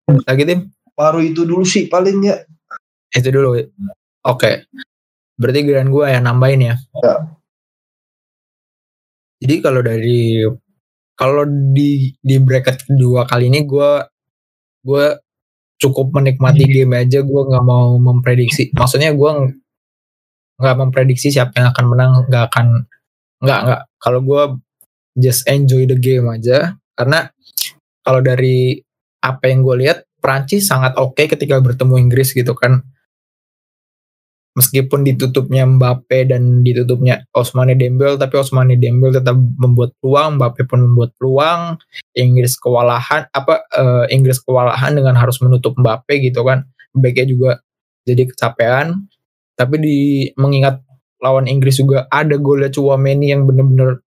Lagi 0.07 0.43
tim? 0.47 0.71
baru 0.97 1.21
itu 1.21 1.45
dulu 1.45 1.61
sih 1.61 1.85
paling 1.85 2.25
ya 2.25 2.41
Itu 3.13 3.29
dulu. 3.29 3.53
Oke. 4.25 4.65
Berarti 5.37 5.59
giliran 5.63 5.93
gue 5.93 6.05
ya 6.09 6.19
nambahin 6.19 6.73
ya. 6.73 6.75
Ya. 7.05 7.15
Jadi 9.37 9.55
kalau 9.61 9.85
dari 9.85 10.41
kalau 11.13 11.45
di 11.47 12.11
di 12.17 12.35
bracket 12.41 12.89
kedua 12.89 13.29
kali 13.29 13.53
ini 13.53 13.63
gue 13.63 13.91
gue 14.83 15.05
cukup 15.77 16.09
menikmati 16.17 16.65
game 16.65 16.97
aja. 16.97 17.21
Gue 17.21 17.41
nggak 17.47 17.63
mau 17.63 17.95
memprediksi. 18.01 18.73
Maksudnya 18.73 19.13
gue 19.13 19.29
ng- 19.29 19.55
nggak 20.57 20.75
memprediksi 20.81 21.29
siapa 21.29 21.53
yang 21.61 21.69
akan 21.71 21.85
menang. 21.87 22.11
Nggak 22.27 22.43
akan 22.51 22.67
nggak 23.45 23.59
nggak. 23.69 23.81
Kalau 24.01 24.19
gue 24.25 24.43
just 25.15 25.45
enjoy 25.47 25.85
the 25.85 25.95
game 25.95 26.27
aja. 26.27 26.75
Karena 26.97 27.29
kalau 28.01 28.19
dari 28.25 28.81
apa 29.27 29.51
yang 29.51 29.63
gue 29.63 29.75
lihat 29.83 30.07
Prancis 30.17 30.67
sangat 30.67 30.97
oke 30.97 31.19
ketika 31.29 31.61
bertemu 31.61 31.95
Inggris 32.01 32.33
gitu 32.33 32.51
kan. 32.57 32.81
Meskipun 34.57 35.05
ditutupnya 35.05 35.69
Mbappe 35.69 36.33
dan 36.33 36.65
ditutupnya 36.65 37.29
Osmane 37.29 37.77
Dembele 37.77 38.17
tapi 38.17 38.41
Osmane 38.41 38.73
Dembele 38.73 39.21
tetap 39.21 39.37
membuat 39.37 39.93
peluang 40.01 40.41
Mbappe 40.41 40.65
pun 40.65 40.81
membuat 40.81 41.13
peluang. 41.21 41.77
Inggris 42.17 42.57
kewalahan 42.57 43.29
apa 43.29 43.69
eh, 43.77 44.05
Inggris 44.17 44.41
kewalahan 44.41 44.97
dengan 44.97 45.13
harus 45.13 45.37
menutup 45.45 45.77
Mbappe 45.77 46.17
gitu 46.25 46.41
kan. 46.41 46.65
Backnya 46.97 47.25
juga 47.29 47.51
jadi 48.09 48.25
kecapean. 48.25 49.05
Tapi 49.53 49.75
di 49.77 49.99
mengingat 50.37 50.81
lawan 51.21 51.45
Inggris 51.45 51.77
juga 51.77 52.09
ada 52.09 52.37
golnya 52.37 52.73
Chouameni 52.73 53.33
yang 53.33 53.45
bener-bener 53.45 54.01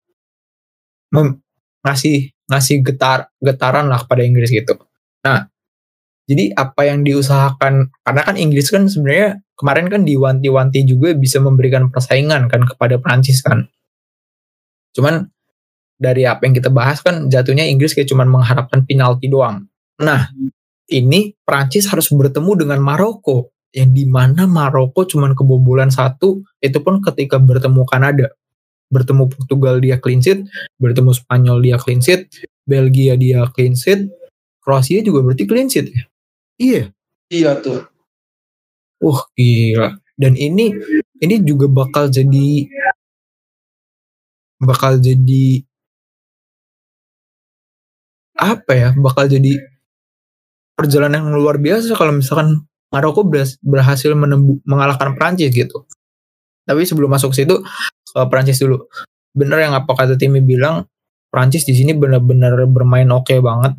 ngasih 1.86 2.34
ngasih 2.50 2.86
getar 2.86 3.30
getaran 3.42 3.90
lah 3.90 4.02
kepada 4.06 4.22
Inggris 4.26 4.54
gitu 4.54 4.78
nah 5.26 5.50
jadi 6.30 6.54
apa 6.54 6.86
yang 6.86 7.02
diusahakan 7.02 7.90
karena 8.06 8.22
kan 8.22 8.36
Inggris 8.38 8.70
kan 8.70 8.86
sebenarnya 8.86 9.42
kemarin 9.58 9.90
kan 9.90 10.06
diwanti-wanti 10.06 10.86
juga 10.86 11.18
bisa 11.18 11.42
memberikan 11.42 11.90
persaingan 11.90 12.46
kan 12.46 12.70
kepada 12.70 13.02
Prancis 13.02 13.42
kan. 13.42 13.66
Cuman 14.94 15.26
dari 15.98 16.30
apa 16.30 16.46
yang 16.46 16.54
kita 16.54 16.70
bahas 16.70 17.02
kan 17.02 17.34
jatuhnya 17.34 17.66
Inggris 17.66 17.98
kayak 17.98 18.14
cuman 18.14 18.30
mengharapkan 18.30 18.86
penalti 18.86 19.26
doang. 19.26 19.66
Nah, 20.00 20.30
ini 20.94 21.34
Prancis 21.42 21.90
harus 21.90 22.14
bertemu 22.14 22.62
dengan 22.62 22.78
Maroko 22.78 23.50
yang 23.74 23.90
di 23.90 24.06
mana 24.06 24.46
Maroko 24.46 25.10
cuman 25.10 25.34
kebobolan 25.34 25.90
satu 25.90 26.46
itu 26.62 26.78
pun 26.80 27.02
ketika 27.02 27.42
bertemu 27.42 27.90
Kanada. 27.90 28.30
Bertemu 28.94 29.34
Portugal 29.34 29.82
dia 29.82 29.98
clean 29.98 30.22
sheet, 30.22 30.46
bertemu 30.78 31.14
Spanyol 31.14 31.58
dia 31.62 31.78
clean 31.82 32.02
sheet, 32.02 32.30
Belgia 32.70 33.18
dia 33.18 33.46
clean 33.54 33.74
sheet, 33.74 34.10
Kroasia 34.70 35.02
juga 35.02 35.26
berarti 35.26 35.50
clean 35.50 35.66
sheet 35.66 35.90
ya. 35.90 36.04
Iya, 36.62 36.84
iya 37.34 37.58
tuh 37.58 37.90
Wah 39.02 39.26
gila. 39.34 39.98
Dan 40.14 40.36
ini 40.36 40.76
ini 41.24 41.36
juga 41.42 41.66
bakal 41.72 42.12
jadi 42.14 42.68
bakal 44.62 45.02
jadi 45.02 45.64
apa 48.38 48.72
ya? 48.76 48.90
Bakal 48.94 49.32
jadi 49.32 49.58
perjalanan 50.78 51.26
yang 51.28 51.40
luar 51.40 51.58
biasa 51.58 51.96
kalau 51.96 52.14
misalkan 52.16 52.64
Maroko 52.90 53.22
berhasil 53.62 54.12
menembu, 54.14 54.62
mengalahkan 54.66 55.14
Prancis 55.16 55.50
gitu. 55.54 55.86
Tapi 56.66 56.86
sebelum 56.86 57.10
masuk 57.10 57.34
situ 57.34 57.58
ke 58.06 58.22
Prancis 58.30 58.62
dulu. 58.62 58.86
Bener 59.34 59.64
yang 59.64 59.74
apa 59.74 59.90
kata 59.96 60.20
Timmy 60.20 60.44
bilang 60.44 60.86
Prancis 61.30 61.64
di 61.64 61.78
sini 61.78 61.94
benar-benar 61.94 62.58
bermain 62.68 63.08
oke 63.14 63.38
banget. 63.40 63.74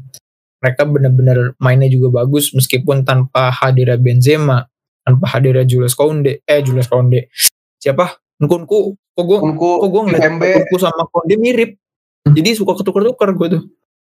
Mereka 0.61 0.83
benar-benar 0.85 1.39
mainnya 1.57 1.89
juga 1.89 2.21
bagus 2.21 2.53
meskipun 2.53 3.03
tanpa 3.03 3.49
hadirnya 3.49 3.97
Benzema, 3.97 4.69
tanpa 5.03 5.25
hadirnya 5.33 5.65
Julius 5.65 5.97
Kounde, 5.97 6.45
eh 6.45 6.61
Julius 6.61 6.87
Kounde. 6.87 7.33
Siapa? 7.81 8.21
Nkunku. 8.39 8.97
Kok 9.17 9.25
gue 9.25 9.39
Unku 9.41 9.69
kok 9.81 9.89
gue 9.89 10.03
ngeliat 10.07 10.33
Nkunku 10.33 10.77
sama 10.77 11.05
Kounde 11.09 11.35
mirip. 11.37 11.77
Jadi 12.25 12.53
suka 12.53 12.77
ketukar-tukar 12.77 13.33
gue 13.33 13.49
tuh. 13.59 13.63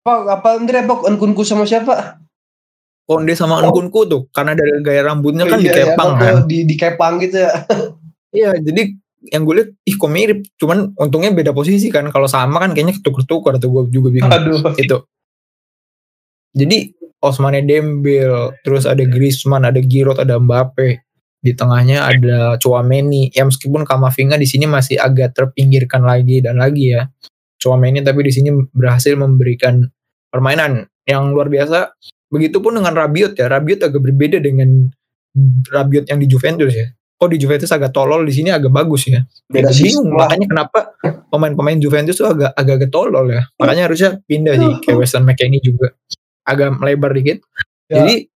apa 0.06 0.38
apa 0.38 0.48
Andre 0.54 0.86
apa 0.86 1.02
Unkunku 1.10 1.42
sama 1.42 1.66
siapa 1.66 2.22
Kounde 3.06 3.34
sama 3.34 3.58
Oh. 3.58 3.70
Nkunku 3.74 4.06
tuh 4.06 4.22
karena 4.30 4.54
dari 4.54 4.78
gaya 4.78 5.02
rambutnya 5.02 5.46
kan 5.46 5.58
Iya, 5.58 5.66
iya, 5.66 5.74
dikepang 5.82 6.10
apa 6.14 6.22
kan. 6.22 6.34
tuh, 6.34 6.46
di 6.46 6.58
di 6.62 6.74
kepang 6.74 7.14
gitu 7.18 7.36
ya 7.42 7.50
Iya, 8.38 8.50
jadi 8.62 8.82
yang 9.34 9.42
gue 9.42 9.54
lihat 9.58 9.70
ih 9.82 9.94
kok 9.94 10.10
mirip 10.10 10.38
cuman 10.54 10.94
untungnya 10.94 11.34
beda 11.34 11.50
posisi 11.50 11.90
kan 11.90 12.06
kalau 12.10 12.30
sama 12.30 12.62
kan 12.62 12.70
kayaknya 12.70 12.94
ketukar-tukar 13.02 13.58
atau 13.58 13.66
gue 13.66 13.82
juga 13.90 14.14
bingung 14.14 14.30
Aduh. 14.30 14.74
itu 14.78 14.94
jadi 16.56 16.96
Osmane 17.20 17.60
Dembele 17.64 18.56
terus 18.64 18.88
ada 18.88 19.04
Griezmann 19.04 19.68
ada 19.68 19.80
Giroud 19.80 20.16
ada 20.16 20.40
Mbappe. 20.40 21.04
Di 21.36 21.54
tengahnya 21.54 22.10
ada 22.10 22.58
Chouameni 22.58 23.30
ya 23.30 23.46
meskipun 23.46 23.86
Kamavinga 23.86 24.34
di 24.34 24.48
sini 24.48 24.66
masih 24.66 24.98
agak 24.98 25.36
terpinggirkan 25.36 26.02
lagi 26.02 26.42
dan 26.42 26.58
lagi 26.58 26.96
ya. 26.96 27.06
Chouameni 27.60 28.02
tapi 28.02 28.26
di 28.26 28.32
sini 28.34 28.50
berhasil 28.72 29.14
memberikan 29.14 29.84
permainan 30.32 30.88
yang 31.06 31.30
luar 31.30 31.46
biasa. 31.46 31.94
Begitupun 32.32 32.82
dengan 32.82 32.96
Rabiot 32.98 33.38
ya. 33.38 33.46
Rabiot 33.46 33.86
agak 33.86 34.00
berbeda 34.02 34.42
dengan 34.42 34.90
Rabiot 35.70 36.10
yang 36.10 36.18
di 36.18 36.26
Juventus 36.26 36.72
ya. 36.74 36.90
Kok 37.16 37.30
di 37.32 37.38
Juventus 37.40 37.70
agak 37.72 37.94
tolol 37.94 38.26
di 38.26 38.34
sini 38.34 38.50
agak 38.50 38.74
bagus 38.74 39.06
ya. 39.06 39.22
Beda 39.46 39.70
bingung 39.70 40.12
makanya 40.12 40.46
kenapa 40.50 40.78
pemain-pemain 41.30 41.78
Juventus 41.78 42.18
tuh 42.18 42.26
agak 42.26 42.58
agak 42.58 42.74
agak 42.82 42.90
tolol 42.90 43.30
ya. 43.30 43.46
Makanya 43.62 43.82
harusnya 43.86 44.10
pindah 44.26 44.54
sih 44.58 44.72
kayak 44.82 44.98
Weston 44.98 45.22
McKennie 45.22 45.62
juga 45.62 45.94
agak 46.46 46.78
melebar 46.78 47.10
dikit. 47.12 47.42
Ya. 47.86 48.02
jadi 48.02 48.26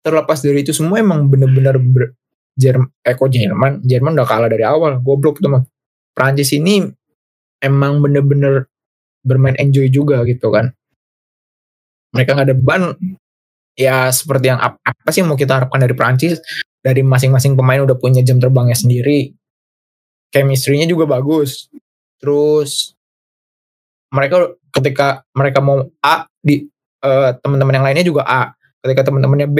terlepas 0.00 0.40
dari 0.40 0.64
itu 0.64 0.72
semua 0.72 1.00
emang 1.02 1.28
bener-bener 1.28 1.76
ber, 1.76 2.16
Jerman, 2.58 2.88
eh 3.04 3.14
kok 3.14 3.28
Jerman? 3.30 3.84
Jerman 3.84 4.16
udah 4.16 4.26
kalah 4.28 4.48
dari 4.50 4.64
awal. 4.64 4.98
Goblok 5.04 5.38
tuh 5.38 5.52
mah 5.52 5.62
Prancis 6.16 6.50
ini 6.56 6.82
emang 7.62 8.02
bener-bener 8.02 8.66
bermain 9.22 9.54
enjoy 9.58 9.86
juga 9.92 10.22
gitu 10.26 10.50
kan. 10.50 10.74
Mereka 12.16 12.34
nggak 12.34 12.46
ada 12.48 12.56
beban 12.56 12.82
ya 13.78 14.10
seperti 14.10 14.50
yang 14.50 14.58
ap- 14.58 14.82
apa 14.82 15.08
sih 15.14 15.22
yang 15.22 15.30
mau 15.30 15.38
kita 15.38 15.54
harapkan 15.54 15.78
dari 15.78 15.94
Prancis 15.94 16.42
dari 16.82 17.06
masing-masing 17.06 17.54
pemain 17.54 17.84
udah 17.86 17.94
punya 17.94 18.26
jam 18.26 18.42
terbangnya 18.42 18.74
sendiri. 18.74 19.30
Chemistry-nya 20.34 20.90
juga 20.90 21.06
bagus. 21.06 21.70
Terus 22.18 22.97
mereka 24.14 24.56
ketika 24.72 25.26
mereka 25.36 25.58
mau 25.60 25.84
A 26.04 26.28
di 26.40 26.64
eh, 27.04 27.30
teman-teman 27.40 27.74
yang 27.80 27.84
lainnya 27.84 28.06
juga 28.06 28.22
A. 28.24 28.42
Ketika 28.78 29.10
teman-temannya 29.10 29.48
B 29.50 29.58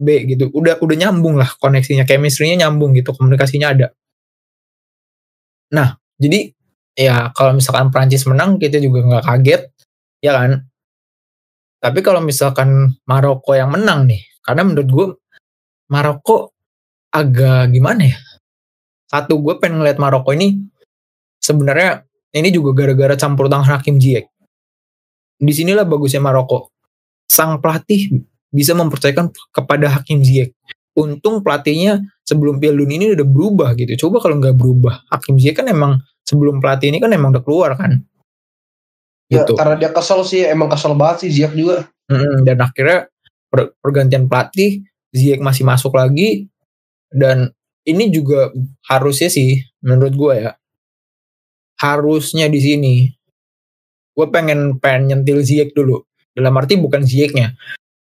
B 0.00 0.08
gitu. 0.24 0.48
Udah 0.54 0.80
udah 0.80 0.96
nyambung 0.96 1.36
lah 1.36 1.52
koneksinya. 1.60 2.08
Chemistry-nya 2.08 2.66
nyambung 2.66 2.96
gitu 2.96 3.12
komunikasinya 3.12 3.76
ada. 3.76 3.92
Nah 5.74 6.00
jadi 6.16 6.52
ya 6.96 7.32
kalau 7.32 7.56
misalkan 7.56 7.88
Prancis 7.92 8.26
menang 8.26 8.56
kita 8.56 8.80
juga 8.80 9.04
nggak 9.04 9.24
kaget 9.24 9.62
ya 10.24 10.32
kan? 10.36 10.64
Tapi 11.80 11.98
kalau 12.04 12.20
misalkan 12.20 13.00
Maroko 13.08 13.56
yang 13.56 13.72
menang 13.72 14.04
nih 14.04 14.20
karena 14.44 14.68
menurut 14.68 14.88
gue 14.88 15.06
Maroko 15.88 16.52
agak 17.08 17.72
gimana 17.72 18.04
ya? 18.04 18.18
Satu 19.08 19.40
gue 19.40 19.56
pengen 19.58 19.80
ngeliat 19.80 19.96
Maroko 19.96 20.30
ini 20.36 20.60
sebenarnya 21.40 22.04
ini 22.30 22.48
juga 22.54 22.70
gara-gara 22.74 23.14
campur 23.18 23.50
tangan 23.50 23.78
Hakim 23.78 23.98
Ziyech. 23.98 24.30
Di 25.40 25.52
sinilah 25.56 25.82
bagusnya 25.82 26.22
Maroko. 26.22 26.70
Sang 27.26 27.58
pelatih 27.58 28.22
bisa 28.50 28.74
mempercayakan 28.74 29.30
kepada 29.50 29.90
Hakim 29.90 30.22
Ziyech. 30.22 30.54
Untung 30.94 31.42
pelatihnya 31.42 32.02
sebelum 32.26 32.58
Piala 32.58 32.82
Dunia 32.82 32.98
ini 32.98 33.06
udah 33.14 33.26
berubah 33.26 33.70
gitu. 33.78 34.06
Coba 34.06 34.22
kalau 34.22 34.38
nggak 34.38 34.54
berubah 34.54 35.06
Hakim 35.10 35.38
Ziyech 35.38 35.58
kan 35.58 35.66
emang 35.70 36.02
sebelum 36.26 36.62
pelatih 36.62 36.90
ini 36.94 36.98
kan 37.02 37.10
emang 37.10 37.34
udah 37.34 37.42
keluar 37.42 37.74
kan. 37.74 38.02
Ya, 39.30 39.46
gitu. 39.46 39.54
karena 39.54 39.78
dia 39.78 39.90
kesel 39.94 40.26
sih, 40.26 40.42
emang 40.42 40.66
kesel 40.66 40.98
banget 40.98 41.26
sih 41.26 41.30
Ziyech 41.38 41.54
juga. 41.54 41.86
Mm, 42.10 42.42
dan 42.42 42.58
akhirnya 42.58 42.98
per- 43.46 43.74
pergantian 43.78 44.26
pelatih 44.26 44.82
Ziyech 45.14 45.42
masih 45.42 45.66
masuk 45.66 45.94
lagi. 45.94 46.50
Dan 47.10 47.50
ini 47.86 48.10
juga 48.10 48.54
harusnya 48.86 49.26
sih 49.26 49.62
menurut 49.82 50.14
gue 50.14 50.34
ya 50.46 50.59
harusnya 51.80 52.46
di 52.52 52.60
sini. 52.60 52.94
Gue 54.12 54.28
pengen 54.28 54.76
pengen 54.76 55.16
nyentil 55.16 55.40
Ziyech 55.40 55.72
dulu. 55.72 56.04
Dalam 56.36 56.52
arti 56.60 56.76
bukan 56.76 57.00
Ziyechnya. 57.02 57.56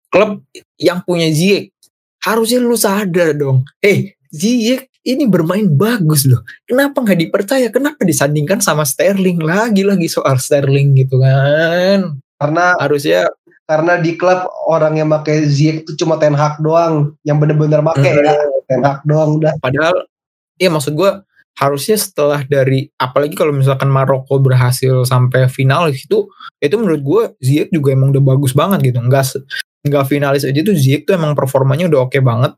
Klub 0.08 0.42
yang 0.80 1.04
punya 1.04 1.28
Ziyech 1.28 1.76
harusnya 2.24 2.64
lu 2.64 2.80
sadar 2.80 3.36
dong. 3.36 3.68
Eh 3.84 4.16
Ziyech 4.32 4.88
ini 5.08 5.28
bermain 5.28 5.68
bagus 5.68 6.28
loh. 6.28 6.44
Kenapa 6.68 7.04
nggak 7.04 7.20
dipercaya? 7.28 7.68
Kenapa 7.72 8.04
disandingkan 8.04 8.60
sama 8.64 8.84
Sterling? 8.88 9.40
Lagi 9.44 9.84
lagi 9.84 10.08
soal 10.08 10.40
Sterling 10.40 10.96
gitu 10.96 11.20
kan. 11.20 12.20
Karena 12.40 12.76
harusnya 12.80 13.28
karena 13.68 14.00
di 14.00 14.16
klub 14.16 14.48
orang 14.72 14.96
yang 14.96 15.12
pakai 15.12 15.44
Ziyech 15.44 15.84
itu 15.84 15.92
cuma 16.00 16.16
Ten 16.16 16.32
Hag 16.32 16.64
doang, 16.64 17.20
yang 17.28 17.36
bener-bener 17.36 17.84
pakai 17.84 18.16
ya. 18.16 18.36
Ten 18.64 18.80
Hag 18.80 19.04
doang 19.04 19.44
udah. 19.44 19.60
Padahal, 19.60 20.08
ya 20.56 20.72
maksud 20.72 20.96
gue 20.96 21.12
harusnya 21.58 21.98
setelah 21.98 22.46
dari 22.46 22.86
apalagi 23.02 23.34
kalau 23.34 23.50
misalkan 23.50 23.90
Maroko 23.90 24.38
berhasil 24.38 25.02
sampai 25.10 25.50
finalis 25.50 26.06
itu 26.06 26.30
itu 26.62 26.76
menurut 26.78 27.02
gue 27.02 27.24
Ziyech 27.42 27.74
juga 27.74 27.98
emang 27.98 28.14
udah 28.14 28.24
bagus 28.24 28.54
banget 28.54 28.94
gitu. 28.94 29.02
Nggak 29.02 29.26
se- 29.26 29.46
nggak 29.82 30.06
finalis 30.06 30.46
aja 30.46 30.60
tuh 30.62 30.78
Ziyech 30.78 31.10
tuh 31.10 31.18
emang 31.18 31.34
performanya 31.34 31.90
udah 31.90 32.06
oke 32.06 32.20
banget. 32.22 32.54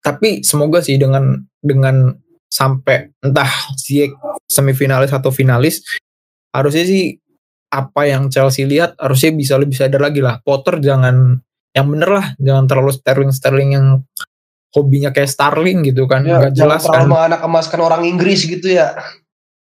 Tapi 0.00 0.40
semoga 0.40 0.80
sih 0.80 0.96
dengan 0.96 1.36
dengan 1.60 2.16
sampai 2.48 3.12
entah 3.20 3.52
Ziyech 3.76 4.16
semifinalis 4.48 5.12
atau 5.12 5.28
finalis 5.28 5.84
harusnya 6.56 6.88
sih 6.88 7.20
apa 7.68 8.08
yang 8.08 8.32
Chelsea 8.32 8.64
lihat 8.64 8.96
harusnya 8.96 9.36
bisa 9.36 9.60
lebih 9.60 9.76
sadar 9.76 10.00
lagi 10.00 10.24
lah. 10.24 10.40
Potter 10.40 10.80
jangan 10.80 11.44
yang 11.76 11.92
bener 11.92 12.08
lah 12.08 12.26
jangan 12.40 12.64
terlalu 12.64 12.92
Sterling 12.96 13.32
Sterling 13.36 13.70
yang 13.76 13.86
hobinya 14.76 15.10
kayak 15.10 15.32
Starling 15.32 15.88
gitu 15.88 16.04
kan 16.04 16.20
Ya, 16.28 16.36
nggak 16.36 16.52
jelas 16.52 16.84
terlalu 16.84 17.00
kan 17.00 17.08
menganak 17.08 17.40
emaskan 17.40 17.80
orang 17.80 18.02
Inggris 18.04 18.44
gitu 18.44 18.68
ya. 18.68 18.92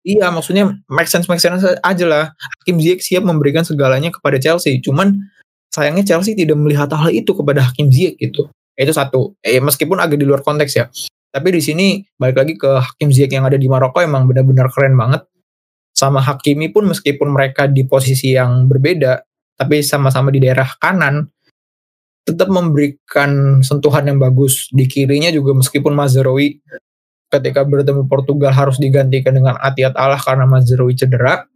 Iya 0.04 0.28
maksudnya 0.28 0.76
make 0.88 1.08
sense 1.08 1.24
make 1.26 1.40
sense 1.40 1.64
aja 1.64 2.04
lah. 2.04 2.24
Hakim 2.36 2.76
Ziyech 2.78 3.00
siap 3.00 3.24
memberikan 3.24 3.64
segalanya 3.64 4.12
kepada 4.12 4.36
Chelsea. 4.36 4.78
Cuman 4.84 5.16
sayangnya 5.72 6.04
Chelsea 6.04 6.36
tidak 6.36 6.56
melihat 6.60 6.92
hal 6.92 7.08
itu 7.10 7.32
kepada 7.32 7.64
Hakim 7.64 7.88
Ziyech 7.88 8.20
gitu. 8.20 8.52
Itu 8.78 8.92
satu. 8.94 9.34
Eh 9.40 9.58
meskipun 9.58 9.98
agak 9.98 10.20
di 10.20 10.24
luar 10.28 10.44
konteks 10.44 10.72
ya. 10.76 10.86
Tapi 11.28 11.48
di 11.52 11.60
sini 11.60 11.86
balik 12.16 12.36
lagi 12.40 12.54
ke 12.56 12.70
Hakim 12.80 13.12
Ziyech 13.12 13.32
yang 13.36 13.44
ada 13.44 13.60
di 13.60 13.68
Maroko 13.68 14.00
emang 14.00 14.24
benar-benar 14.24 14.72
keren 14.72 14.96
banget. 14.96 15.28
Sama 15.92 16.22
Hakimi 16.22 16.70
pun 16.70 16.86
meskipun 16.88 17.28
mereka 17.34 17.66
di 17.66 17.82
posisi 17.82 18.30
yang 18.32 18.70
berbeda, 18.70 19.18
tapi 19.58 19.82
sama-sama 19.82 20.30
di 20.30 20.38
daerah 20.38 20.78
kanan, 20.78 21.26
tetap 22.28 22.52
memberikan 22.52 23.64
sentuhan 23.64 24.04
yang 24.04 24.20
bagus. 24.20 24.68
Di 24.68 24.84
kirinya 24.84 25.32
juga 25.32 25.56
meskipun 25.56 25.96
Mazraoui 25.96 26.60
ketika 27.32 27.64
bertemu 27.64 28.04
Portugal 28.04 28.52
harus 28.52 28.76
digantikan 28.76 29.32
dengan 29.32 29.56
Atiat 29.56 29.96
Allah 29.96 30.20
karena 30.20 30.44
Mazraoui 30.44 30.92
cedera. 30.92 31.48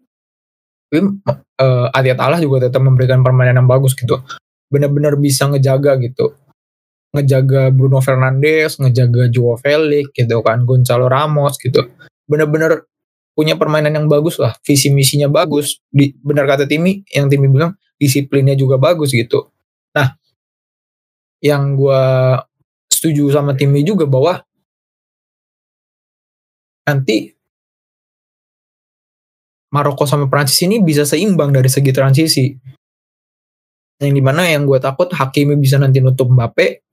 Tapi 0.89 0.99
eh, 1.61 1.87
Atiat 1.93 2.19
Allah 2.21 2.41
juga 2.41 2.65
tetap 2.65 2.81
memberikan 2.81 3.21
permainan 3.21 3.61
yang 3.61 3.69
bagus 3.69 3.93
gitu. 3.93 4.25
Benar-benar 4.73 5.21
bisa 5.21 5.45
ngejaga 5.53 6.01
gitu. 6.01 6.33
Ngejaga 7.13 7.69
Bruno 7.69 8.01
Fernandes, 8.01 8.81
ngejaga 8.81 9.29
Joao 9.29 9.61
Felix 9.61 10.09
gitu 10.17 10.41
kan, 10.41 10.65
Gonzalo 10.65 11.13
Ramos 11.13 11.61
gitu. 11.61 11.85
Benar-benar 12.25 12.89
punya 13.37 13.61
permainan 13.61 13.93
yang 13.93 14.09
bagus 14.09 14.41
lah, 14.41 14.57
visi 14.65 14.89
misinya 14.89 15.29
bagus. 15.29 15.77
Di, 15.93 16.17
benar 16.25 16.49
kata 16.49 16.65
Timi, 16.65 17.05
yang 17.13 17.29
Timi 17.29 17.53
bilang 17.53 17.77
disiplinnya 18.01 18.57
juga 18.57 18.81
bagus 18.81 19.13
gitu. 19.13 19.53
Nah, 19.93 20.17
yang 21.43 21.75
gua 21.75 22.39
setuju 22.87 23.35
sama 23.35 23.59
Timi 23.59 23.83
juga 23.83 24.07
bahwa 24.07 24.39
nanti 26.87 27.35
Maroko 29.73 30.05
sama 30.05 30.29
Prancis 30.29 30.61
ini 30.69 30.85
bisa 30.85 31.09
seimbang 31.09 31.49
dari 31.49 31.67
segi 31.67 31.91
transisi. 31.97 32.53
Yang 34.05 34.13
di 34.21 34.23
mana 34.23 34.45
yang 34.45 34.69
gue 34.69 34.77
takut 34.77 35.09
Hakimi 35.09 35.57
bisa 35.57 35.81
nanti 35.81 36.05
nutup 36.05 36.29
Mbappe, 36.29 36.85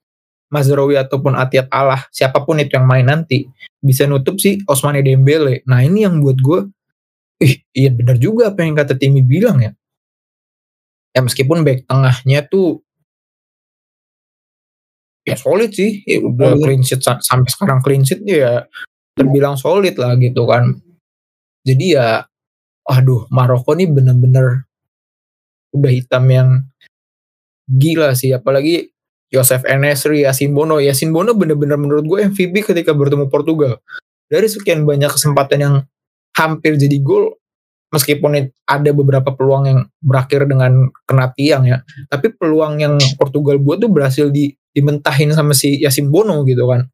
Mazraoui 0.48 0.96
ataupun 0.96 1.36
Atiat 1.36 1.68
Allah, 1.76 2.08
siapa 2.08 2.40
pun 2.48 2.56
itu 2.64 2.80
yang 2.80 2.88
main 2.88 3.04
nanti, 3.04 3.52
bisa 3.84 4.08
nutup 4.08 4.40
si 4.40 4.64
Osmane 4.64 5.04
Dembele. 5.04 5.60
Nah 5.68 5.84
ini 5.84 6.08
yang 6.08 6.24
buat 6.24 6.40
gue, 6.40 6.60
ih 7.44 7.60
iya 7.76 7.92
benar 7.92 8.16
juga 8.16 8.56
apa 8.56 8.64
yang 8.64 8.80
kata 8.80 8.96
Timi 8.96 9.28
bilang 9.28 9.60
ya. 9.60 9.76
Ya 11.12 11.20
meskipun 11.20 11.68
back 11.68 11.84
tengahnya 11.84 12.48
tuh 12.48 12.80
ya 15.30 15.38
solid 15.38 15.72
sih, 15.72 16.02
ya 16.04 16.18
udah 16.22 16.58
Solid. 16.58 16.64
clean 16.66 16.82
sheet 16.82 17.02
sa- 17.02 17.22
sampai 17.22 17.50
sekarang 17.50 17.80
clean 17.86 18.04
sheet 18.04 18.22
ya 18.26 18.66
terbilang 19.14 19.56
solid 19.56 19.96
lah 19.96 20.16
gitu 20.18 20.48
kan. 20.48 20.80
Jadi 21.64 21.96
ya, 21.98 22.24
aduh 22.88 23.28
Maroko 23.30 23.76
nih 23.76 23.90
bener-bener 23.92 24.66
udah 25.76 25.92
hitam 25.92 26.26
yang 26.28 26.50
gila 27.70 28.18
sih, 28.18 28.34
apalagi 28.34 28.90
Yosef 29.30 29.62
Enesri, 29.70 30.26
Yasin 30.26 30.58
Bono. 30.58 30.82
Yasin 30.82 31.14
Bono 31.14 31.38
bener-bener 31.38 31.78
menurut 31.78 32.06
gue 32.06 32.20
MVP 32.26 32.66
ketika 32.66 32.98
bertemu 32.98 33.30
Portugal. 33.30 33.78
Dari 34.26 34.50
sekian 34.50 34.86
banyak 34.90 35.10
kesempatan 35.14 35.60
yang 35.62 35.76
hampir 36.34 36.78
jadi 36.78 36.98
gol, 37.02 37.38
meskipun 37.94 38.50
ada 38.66 38.90
beberapa 38.94 39.34
peluang 39.34 39.64
yang 39.70 39.80
berakhir 40.02 40.46
dengan 40.50 40.90
kena 41.06 41.30
tiang 41.34 41.66
ya, 41.66 41.82
tapi 42.10 42.34
peluang 42.34 42.82
yang 42.82 42.96
Portugal 43.18 43.58
buat 43.62 43.82
tuh 43.82 43.90
berhasil 43.90 44.30
di, 44.34 44.54
dimentahin 44.74 45.34
sama 45.34 45.58
si 45.58 45.82
Yasin 45.82 46.10
Bono 46.14 46.46
gitu 46.46 46.70
kan. 46.70 46.88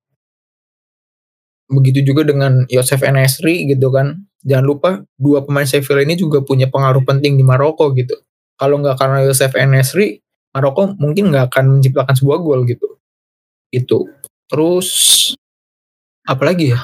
begitu 1.65 2.05
juga 2.05 2.21
dengan 2.21 2.61
Yosef 2.69 3.01
Enesri 3.01 3.65
gitu 3.65 3.89
kan. 3.89 4.21
Jangan 4.45 4.65
lupa 4.65 4.89
dua 5.17 5.41
pemain 5.41 5.65
Sevilla 5.65 6.05
ini 6.05 6.13
juga 6.13 6.45
punya 6.45 6.69
pengaruh 6.69 7.01
penting 7.01 7.33
di 7.33 7.41
Maroko 7.41 7.89
gitu. 7.97 8.13
Kalau 8.55 8.77
nggak 8.79 9.01
karena 9.01 9.25
Yosef 9.25 9.57
Enesri 9.57 10.21
Maroko 10.53 10.93
mungkin 11.01 11.33
nggak 11.33 11.51
akan 11.51 11.81
menciptakan 11.81 12.13
sebuah 12.13 12.37
gol 12.39 12.61
gitu. 12.69 13.01
Itu. 13.73 14.05
Terus 14.45 14.87
apalagi 16.29 16.77
ya? 16.77 16.79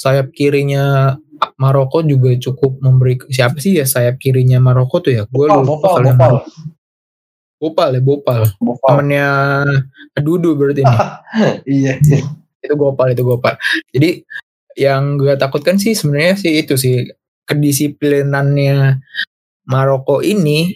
Sayap 0.00 0.32
kirinya 0.32 1.14
Maroko 1.60 2.00
juga 2.00 2.32
cukup 2.40 2.80
memberi 2.80 3.20
siapa 3.28 3.60
sih 3.60 3.76
ya 3.76 3.84
sayap 3.84 4.16
kirinya 4.16 4.56
Maroko 4.56 5.04
tuh 5.04 5.12
ya? 5.12 5.28
Gue 5.28 5.52
lupa 5.52 5.76
Bopal, 5.76 6.08
Bopal. 6.08 6.34
Bopal 7.60 8.00
ya 8.00 8.00
Bopal 8.00 8.40
Bopal. 8.56 8.88
temennya 8.88 9.28
Dudu 10.16 10.56
berarti 10.56 10.80
ini. 10.80 10.96
Iya. 11.80 11.92
itu 12.60 12.74
Gopal 12.74 13.12
itu 13.12 13.22
Gopal. 13.22 13.60
Jadi 13.92 14.24
yang 14.80 15.20
gue 15.20 15.36
takutkan 15.36 15.76
sih 15.76 15.92
sebenarnya 15.92 16.40
sih 16.40 16.52
itu 16.64 16.74
sih 16.80 17.04
kedisiplinannya 17.44 19.04
Maroko 19.68 20.24
ini 20.24 20.72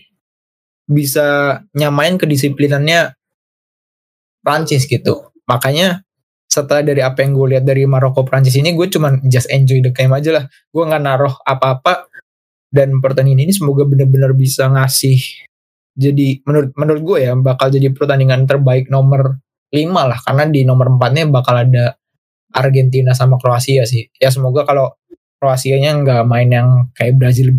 bisa 0.85 1.59
nyamain 1.73 2.21
kedisiplinannya 2.21 3.17
Prancis 4.45 4.85
gitu. 4.85 5.33
Makanya 5.49 6.05
setelah 6.45 6.85
dari 6.85 7.01
apa 7.01 7.25
yang 7.25 7.33
gue 7.33 7.57
lihat 7.57 7.65
dari 7.65 7.89
Maroko 7.89 8.23
Prancis 8.23 8.55
ini 8.61 8.77
gue 8.77 8.87
cuman 8.93 9.25
just 9.27 9.49
enjoy 9.49 9.81
the 9.81 9.91
game 9.91 10.13
aja 10.13 10.37
lah. 10.37 10.45
Gue 10.69 10.85
nggak 10.85 11.03
naruh 11.03 11.35
apa-apa. 11.49 12.13
Dan 12.75 12.99
pertandingan 12.99 13.47
ini 13.47 13.53
semoga 13.55 13.87
benar-benar 13.87 14.35
bisa 14.35 14.67
ngasih 14.67 15.47
jadi 15.95 16.43
menurut 16.43 16.71
menurut 16.75 17.03
gue 17.07 17.19
ya 17.23 17.33
bakal 17.39 17.71
jadi 17.71 17.95
pertandingan 17.95 18.51
terbaik 18.51 18.91
nomor 18.91 19.39
5 19.71 19.91
lah 19.91 20.19
karena 20.23 20.45
di 20.51 20.61
nomor 20.63 20.87
4-nya 20.99 21.31
bakal 21.31 21.55
ada 21.67 21.99
Argentina 22.55 23.11
sama 23.11 23.39
Kroasia 23.43 23.83
sih. 23.87 24.07
Ya 24.19 24.31
semoga 24.31 24.63
kalau 24.63 24.95
Kroasianya 25.43 25.99
nggak 26.03 26.23
main 26.31 26.49
yang 26.51 26.69
kayak 26.95 27.19
Brazil 27.19 27.51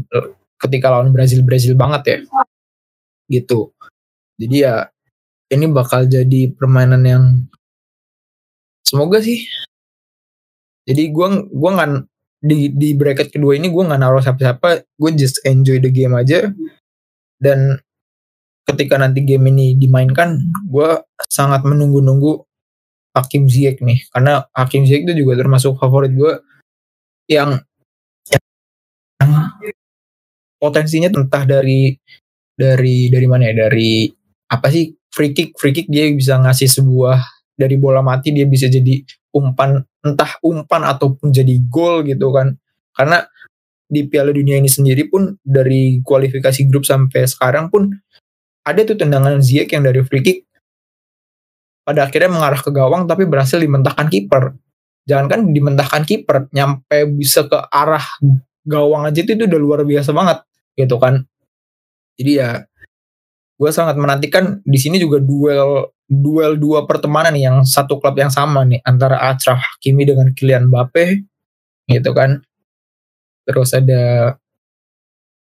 ketika 0.55 0.87
lawan 0.87 1.11
Brazil 1.11 1.43
Brazil 1.43 1.75
banget 1.75 2.01
ya. 2.07 2.17
Gitu. 3.27 3.75
Jadi 4.39 4.55
ya 4.63 4.87
ini 5.51 5.65
bakal 5.71 6.07
jadi 6.07 6.51
permainan 6.55 7.03
yang 7.03 7.23
semoga 8.87 9.19
sih. 9.19 9.43
Jadi 10.87 11.11
gua 11.11 11.43
gua 11.51 11.69
nggak 11.75 11.89
di 12.45 12.71
di 12.71 12.89
bracket 12.95 13.31
kedua 13.35 13.59
ini 13.59 13.67
gua 13.67 13.91
nggak 13.91 13.99
naruh 13.99 14.21
siapa-siapa, 14.21 14.85
gue 14.85 15.11
just 15.17 15.41
enjoy 15.43 15.81
the 15.81 15.89
game 15.89 16.13
aja. 16.13 16.53
Dan 17.41 17.79
ketika 18.65 18.97
nanti 18.97 19.21
game 19.21 19.53
ini 19.53 19.77
dimainkan, 19.77 20.41
gue 20.65 20.89
sangat 21.29 21.61
menunggu-nunggu 21.61 22.43
Hakim 23.15 23.47
Ziyech 23.47 23.79
nih. 23.79 24.03
Karena 24.11 24.43
Hakim 24.51 24.83
Ziyech 24.83 25.07
itu 25.07 25.23
juga 25.23 25.39
termasuk 25.39 25.79
favorit 25.79 26.11
gue 26.11 26.33
yang 27.31 27.61
yang 28.29 29.31
potensinya 30.59 31.07
entah 31.13 31.45
dari 31.47 31.95
dari 32.57 33.07
dari 33.07 33.27
mana 33.29 33.53
ya? 33.53 33.69
Dari 33.69 34.09
apa 34.51 34.67
sih? 34.73 34.91
Free 35.15 35.31
kick 35.31 35.55
free 35.55 35.71
kick 35.71 35.87
dia 35.87 36.11
bisa 36.11 36.35
ngasih 36.35 36.67
sebuah 36.67 37.23
dari 37.55 37.79
bola 37.79 38.03
mati 38.03 38.35
dia 38.35 38.43
bisa 38.43 38.67
jadi 38.67 38.99
umpan 39.31 39.79
entah 40.03 40.35
umpan 40.43 40.83
ataupun 40.83 41.31
jadi 41.31 41.55
gol 41.71 42.03
gitu 42.03 42.35
kan. 42.35 42.51
Karena 42.91 43.23
di 43.85 44.03
Piala 44.11 44.33
Dunia 44.33 44.59
ini 44.59 44.67
sendiri 44.67 45.07
pun 45.07 45.39
dari 45.39 46.03
kualifikasi 46.03 46.67
grup 46.67 46.83
sampai 46.83 47.29
sekarang 47.29 47.71
pun 47.71 47.93
ada 48.65 48.81
tuh 48.81 48.97
tendangan 48.97 49.37
Ziyech 49.39 49.69
yang 49.71 49.85
dari 49.85 50.01
free 50.01 50.25
kick 50.25 50.37
pada 51.85 52.09
akhirnya 52.09 52.33
mengarah 52.33 52.57
ke 52.57 52.73
gawang 52.73 53.05
tapi 53.05 53.29
berhasil 53.29 53.61
dimentahkan 53.61 54.09
kiper. 54.09 54.57
Jangankan 55.05 55.53
dimentahkan 55.53 56.01
kiper, 56.01 56.49
nyampe 56.49 57.05
bisa 57.13 57.45
ke 57.45 57.61
arah 57.69 58.01
gawang 58.65 59.05
aja 59.05 59.21
itu, 59.21 59.37
itu 59.37 59.45
udah 59.45 59.59
luar 59.61 59.79
biasa 59.85 60.09
banget 60.09 60.41
gitu 60.73 60.97
kan. 60.97 61.21
Jadi 62.17 62.31
ya 62.41 62.65
gue 63.55 63.71
sangat 63.71 63.95
menantikan 64.01 64.59
di 64.65 64.81
sini 64.81 64.97
juga 64.97 65.21
duel 65.21 65.93
duel 66.09 66.57
dua 66.57 66.89
pertemanan 66.89 67.37
nih 67.37 67.49
yang 67.49 67.57
satu 67.63 68.01
klub 68.01 68.17
yang 68.17 68.33
sama 68.33 68.65
nih 68.65 68.81
antara 68.81 69.21
Achraf 69.31 69.61
Hakimi 69.61 70.09
dengan 70.09 70.33
Kylian 70.33 70.73
Mbappe 70.73 71.21
gitu 71.85 72.11
kan. 72.17 72.41
Terus 73.45 73.77
ada 73.77 74.33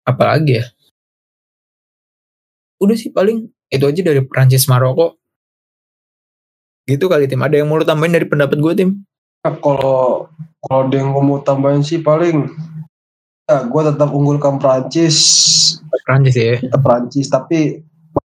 apa 0.08 0.24
lagi 0.24 0.56
ya? 0.56 0.64
Udah 2.80 2.96
sih 2.96 3.12
paling 3.12 3.46
itu 3.70 3.84
aja 3.84 4.00
dari 4.00 4.20
Prancis 4.24 4.66
Maroko. 4.66 5.20
Gitu 6.88 7.06
kali 7.06 7.30
tim. 7.30 7.44
Ada 7.44 7.62
yang 7.62 7.68
mau 7.70 7.78
lu 7.78 7.86
tambahin 7.86 8.16
dari 8.16 8.26
pendapat 8.26 8.58
gue 8.58 8.72
tim? 8.74 8.90
Nah, 9.46 9.54
kalau 9.60 10.26
kalau 10.64 10.80
ada 10.88 10.96
yang 10.96 11.12
mau 11.12 11.40
tambahin 11.40 11.84
sih 11.84 12.00
paling 12.00 12.50
ya 13.46 13.68
gue 13.68 13.82
tetap 13.84 14.10
unggulkan 14.10 14.58
Prancis. 14.58 15.16
Prancis 16.02 16.34
ya. 16.34 16.58
Tetap 16.58 16.82
Prancis 16.82 17.28
tapi 17.30 17.84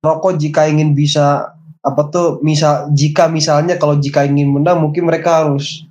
Maroko 0.03 0.35
jika 0.35 0.67
ingin 0.67 0.91
bisa 0.97 1.55
apa 1.80 2.11
tuh 2.11 2.43
misal 2.43 2.91
jika 2.91 3.31
misalnya 3.31 3.80
kalau 3.80 3.95
jika 3.95 4.27
ingin 4.27 4.51
menang 4.51 4.84
mungkin 4.84 5.07
mereka 5.07 5.43
harus 5.43 5.88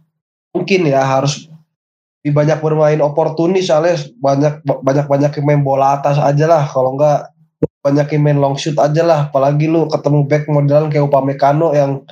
mungkin 0.52 0.84
ya 0.84 1.00
harus 1.00 1.48
lebih 2.20 2.44
banyak 2.44 2.58
bermain 2.60 3.00
oportunis 3.00 3.72
soalnya 3.72 3.96
banyak 4.20 4.60
banyak 4.64 5.06
banyak 5.08 5.32
main 5.40 5.64
bola 5.64 5.96
atas 5.96 6.20
aja 6.20 6.44
lah 6.44 6.68
kalau 6.68 6.92
enggak 6.92 7.32
banyak 7.78 8.18
main 8.18 8.38
long 8.42 8.58
shoot 8.58 8.74
aja 8.76 9.02
lah 9.06 9.18
apalagi 9.30 9.70
lu 9.70 9.86
ketemu 9.86 10.26
back 10.26 10.44
modelan 10.50 10.90
kayak 10.90 11.06
Upamecano 11.06 11.70
yang 11.72 12.02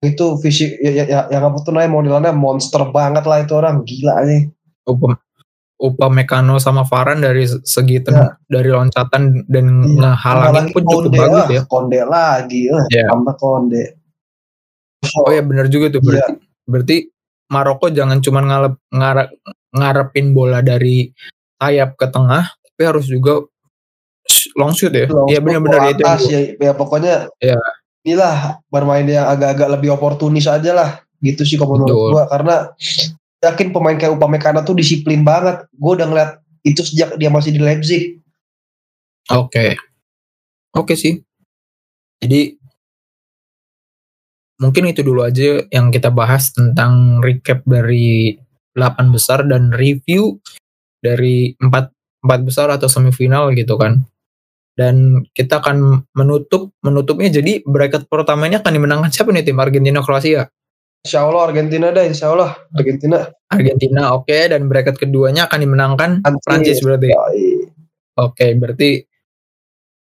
itu 0.00 0.36
fisik 0.40 0.80
ya, 0.80 0.92
ya, 0.92 1.04
ya, 1.08 1.20
yang 1.28 1.52
apa 1.52 1.60
tuh 1.60 1.72
namanya 1.76 1.92
modelannya 1.92 2.32
monster 2.32 2.88
banget 2.88 3.24
lah 3.24 3.44
itu 3.44 3.52
orang 3.52 3.84
gila 3.84 4.12
aja 4.24 4.48
Upa, 4.88 5.12
Upa 5.76 6.06
Mekano 6.08 6.56
sama 6.56 6.88
Varan 6.88 7.20
dari 7.20 7.44
segi 7.44 8.00
ten, 8.00 8.16
Ya. 8.16 8.32
dari 8.48 8.72
loncatan 8.72 9.44
dan 9.44 9.66
Iya. 9.84 10.00
ngehalangin 10.00 10.72
pun 10.72 10.82
cukup 10.88 11.04
Konde 11.12 11.18
bagus 11.20 11.36
lah, 11.36 11.48
ya 11.52 11.62
Konde 11.68 12.00
lagi 12.04 12.62
lah 12.72 12.84
Iya. 12.88 13.06
tambah 13.12 13.34
Konde 13.36 13.84
oh 15.24 15.32
ya 15.32 15.42
benar 15.44 15.66
juga 15.68 15.92
tuh 15.92 16.00
berarti 16.04 16.32
berarti 16.68 16.96
Maroko 17.50 17.90
jangan 17.90 18.22
cuma 18.22 18.40
ngarep, 18.46 18.78
ngarepin 19.74 20.26
bola 20.30 20.62
dari 20.62 21.10
sayap 21.60 21.98
ke 21.98 22.06
tengah 22.08 22.46
tapi 22.46 22.82
harus 22.88 23.04
juga 23.10 23.44
long 24.54 24.72
shoot 24.72 24.92
ya 24.92 25.06
Long 25.06 25.28
iya 25.28 25.38
shoot, 25.38 25.44
benar-benar 25.46 25.80
bola 25.80 25.90
itu 25.90 26.02
gua- 26.02 26.20
ya, 26.28 26.40
ya 26.56 26.72
pokoknya 26.72 27.14
Iya. 27.38 27.58
inilah 28.04 28.36
bermain 28.68 29.04
yang 29.04 29.26
agak-agak 29.28 29.68
lebih 29.76 29.90
oportunis 29.92 30.46
aja 30.46 30.72
lah 30.72 30.90
gitu 31.20 31.44
sih 31.44 31.60
kalau 31.60 31.76
menurut 31.76 32.16
gua 32.16 32.24
karena 32.28 32.72
yakin 33.40 33.68
pemain 33.72 33.96
kayak 33.96 34.16
Upamecano 34.16 34.60
tuh 34.62 34.76
disiplin 34.76 35.20
banget 35.20 35.64
gue 35.72 35.92
udah 35.96 36.06
ngeliat 36.08 36.30
itu 36.60 36.80
sejak 36.80 37.16
dia 37.16 37.28
masih 37.28 37.52
di 37.52 37.60
Leipzig 37.60 38.20
Oke. 39.30 39.78
Oke 40.74 40.98
sih. 40.98 41.22
Jadi 42.18 42.58
mungkin 44.58 44.90
itu 44.90 45.00
dulu 45.00 45.22
aja 45.22 45.62
yang 45.70 45.88
kita 45.88 46.10
bahas 46.10 46.50
tentang 46.50 47.22
recap 47.22 47.62
dari 47.64 48.34
8 48.74 49.14
besar 49.14 49.46
dan 49.46 49.70
review 49.70 50.42
dari 50.98 51.54
4 51.62 51.94
empat 52.20 52.40
besar 52.44 52.68
atau 52.68 52.90
semifinal 52.90 53.54
gitu 53.54 53.78
kan. 53.78 54.02
Dan 54.80 55.28
kita 55.36 55.60
akan 55.60 56.08
menutup 56.16 56.72
menutupnya 56.80 57.28
jadi 57.28 57.60
bracket 57.68 58.08
pertama 58.08 58.48
ini 58.48 58.56
akan 58.56 58.72
dimenangkan 58.72 59.12
siapa 59.12 59.28
nih 59.28 59.44
tim 59.44 59.60
Argentina 59.60 60.00
Kroasia? 60.00 60.48
Insya 61.04 61.28
Allah 61.28 61.52
Argentina 61.52 61.92
dah 61.92 62.04
Insya 62.04 62.32
Allah 62.32 62.56
Argentina 62.72 63.28
Argentina 63.52 64.16
oke 64.16 64.32
dan 64.32 64.64
bracket 64.72 64.96
keduanya 64.96 65.52
akan 65.52 65.58
dimenangkan 65.60 66.10
Prancis 66.40 66.80
berarti. 66.80 67.12
Oke, 68.16 68.56
berarti 68.56 69.04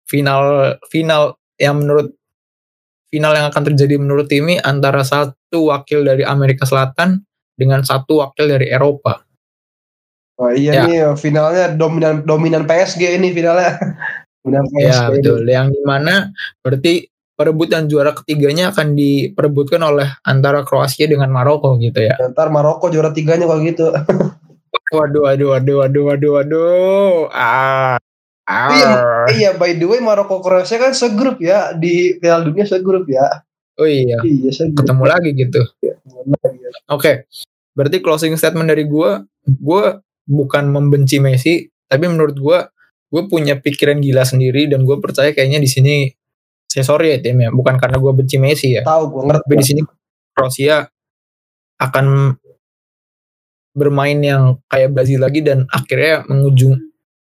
final 0.06 0.74
final 0.86 1.34
yang 1.58 1.82
menurut 1.82 2.14
final 3.10 3.34
yang 3.34 3.50
akan 3.50 3.62
terjadi 3.74 3.98
menurut 3.98 4.30
Timi 4.30 4.54
antara 4.62 5.02
satu 5.02 5.70
wakil 5.74 6.06
dari 6.06 6.22
Amerika 6.22 6.62
Selatan 6.62 7.26
dengan 7.58 7.82
satu 7.82 8.22
wakil 8.22 8.46
dari 8.46 8.70
Eropa. 8.70 9.26
Wah, 10.40 10.56
iya 10.56 10.72
Ya. 10.72 10.82
nih 10.88 11.00
finalnya 11.20 11.74
dominan 11.76 12.24
dominan 12.24 12.64
PSG 12.64 13.20
ini 13.20 13.30
finalnya 13.36 13.76
Ya, 14.76 15.12
betul. 15.12 15.44
Yang 15.44 15.76
di 15.76 15.82
mana 15.84 16.32
berarti 16.64 16.94
perebutan 17.36 17.88
juara 17.88 18.12
ketiganya 18.12 18.68
akan 18.72 18.92
diperebutkan 18.92 19.80
oleh 19.80 20.08
antara 20.24 20.60
Kroasia 20.60 21.08
dengan 21.08 21.32
Maroko 21.32 21.76
gitu 21.76 22.04
ya. 22.04 22.16
ntar 22.32 22.52
Maroko 22.52 22.88
juara 22.88 23.12
tiganya 23.12 23.48
kalau 23.48 23.64
gitu 23.64 23.88
Waduh, 24.90 25.22
waduh, 25.24 25.54
waduh, 25.54 25.76
waduh, 25.80 26.02
waduh, 26.04 26.30
waduh. 26.36 27.14
Ah. 27.30 27.96
Iya, 28.50 28.88
Ah. 28.90 29.26
iya 29.30 29.50
by 29.54 29.78
the 29.78 29.86
way 29.86 30.02
Maroko 30.02 30.42
Kroasia 30.42 30.76
kan 30.76 30.90
segrup 30.90 31.38
ya 31.38 31.70
di 31.72 32.18
Piala 32.18 32.42
Dunia 32.42 32.66
segrup 32.66 33.06
ya 33.06 33.46
Oh 33.78 33.86
iya, 33.86 34.18
iya 34.20 34.50
segrup 34.50 34.82
ketemu 34.84 35.04
lagi 35.06 35.30
gitu. 35.32 35.62
Lagi 35.80 36.58
ya. 36.58 36.70
Oke, 36.90 37.24
berarti 37.72 38.02
closing 38.02 38.34
statement 38.34 38.68
dari 38.68 38.84
gue, 38.84 39.10
gue 39.46 39.84
bukan 40.26 40.64
membenci 40.68 41.16
Messi, 41.16 41.64
tapi 41.86 42.04
menurut 42.04 42.36
gue, 42.36 42.58
gue 43.10 43.22
punya 43.26 43.58
pikiran 43.58 43.98
gila 43.98 44.22
sendiri 44.22 44.70
dan 44.70 44.86
gue 44.86 44.96
percaya 45.02 45.34
kayaknya 45.34 45.58
di 45.58 45.66
sini, 45.66 45.94
saya 46.70 46.86
sorry 46.86 47.14
ya 47.14 47.18
tim 47.18 47.42
ya, 47.42 47.50
bukan 47.50 47.76
karena 47.76 47.98
gue 47.98 48.12
benci 48.14 48.38
Messi 48.38 48.78
ya, 48.78 48.86
tahu 48.86 49.10
gue 49.10 49.22
ngerti 49.26 49.42
tapi 49.42 49.54
di 49.58 49.66
sini 49.66 49.82
Kroasia 50.30 50.86
akan 51.82 52.36
bermain 53.74 54.18
yang 54.18 54.58
kayak 54.70 54.94
Brazil 54.94 55.22
lagi 55.22 55.42
dan 55.42 55.66
akhirnya 55.70 56.26
mengujung 56.30 56.78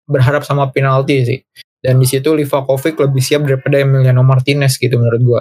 berharap 0.08 0.44
sama 0.44 0.68
penalti 0.72 1.24
sih. 1.24 1.40
Dan 1.84 2.00
di 2.00 2.08
situ 2.08 2.32
Livakovic 2.32 2.96
lebih 2.96 3.20
siap 3.20 3.44
daripada 3.44 3.76
Emiliano 3.76 4.24
Martinez 4.24 4.80
gitu 4.80 4.96
menurut 4.96 5.20
gua. 5.20 5.40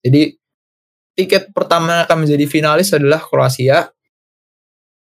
Jadi 0.00 0.32
tiket 1.12 1.52
pertama 1.52 2.08
akan 2.08 2.24
menjadi 2.24 2.48
finalis 2.48 2.96
adalah 2.96 3.20
Kroasia. 3.20 3.92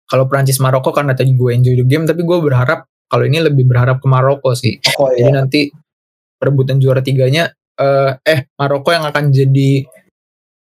Kalau 0.09 0.25
Prancis 0.25 0.57
Maroko 0.57 0.89
karena 0.89 1.13
tadi 1.13 1.35
gue 1.37 1.53
enjoy 1.53 1.75
the 1.77 1.85
game, 1.85 2.07
tapi 2.07 2.25
gue 2.25 2.37
berharap 2.41 2.89
kalau 3.09 3.25
ini 3.25 3.41
lebih 3.41 3.65
berharap 3.65 3.97
ke 3.97 4.07
Maroko 4.07 4.53
sih. 4.53 4.77
Oh, 5.01 5.09
Jadi 5.09 5.25
iya. 5.25 5.33
nanti 5.33 5.61
perebutan 6.39 6.77
juara 6.77 7.01
tiganya 7.03 7.51
eh, 7.75 8.11
eh 8.23 8.39
Maroko 8.55 8.93
yang 8.93 9.03
akan 9.09 9.33
jadi 9.33 9.83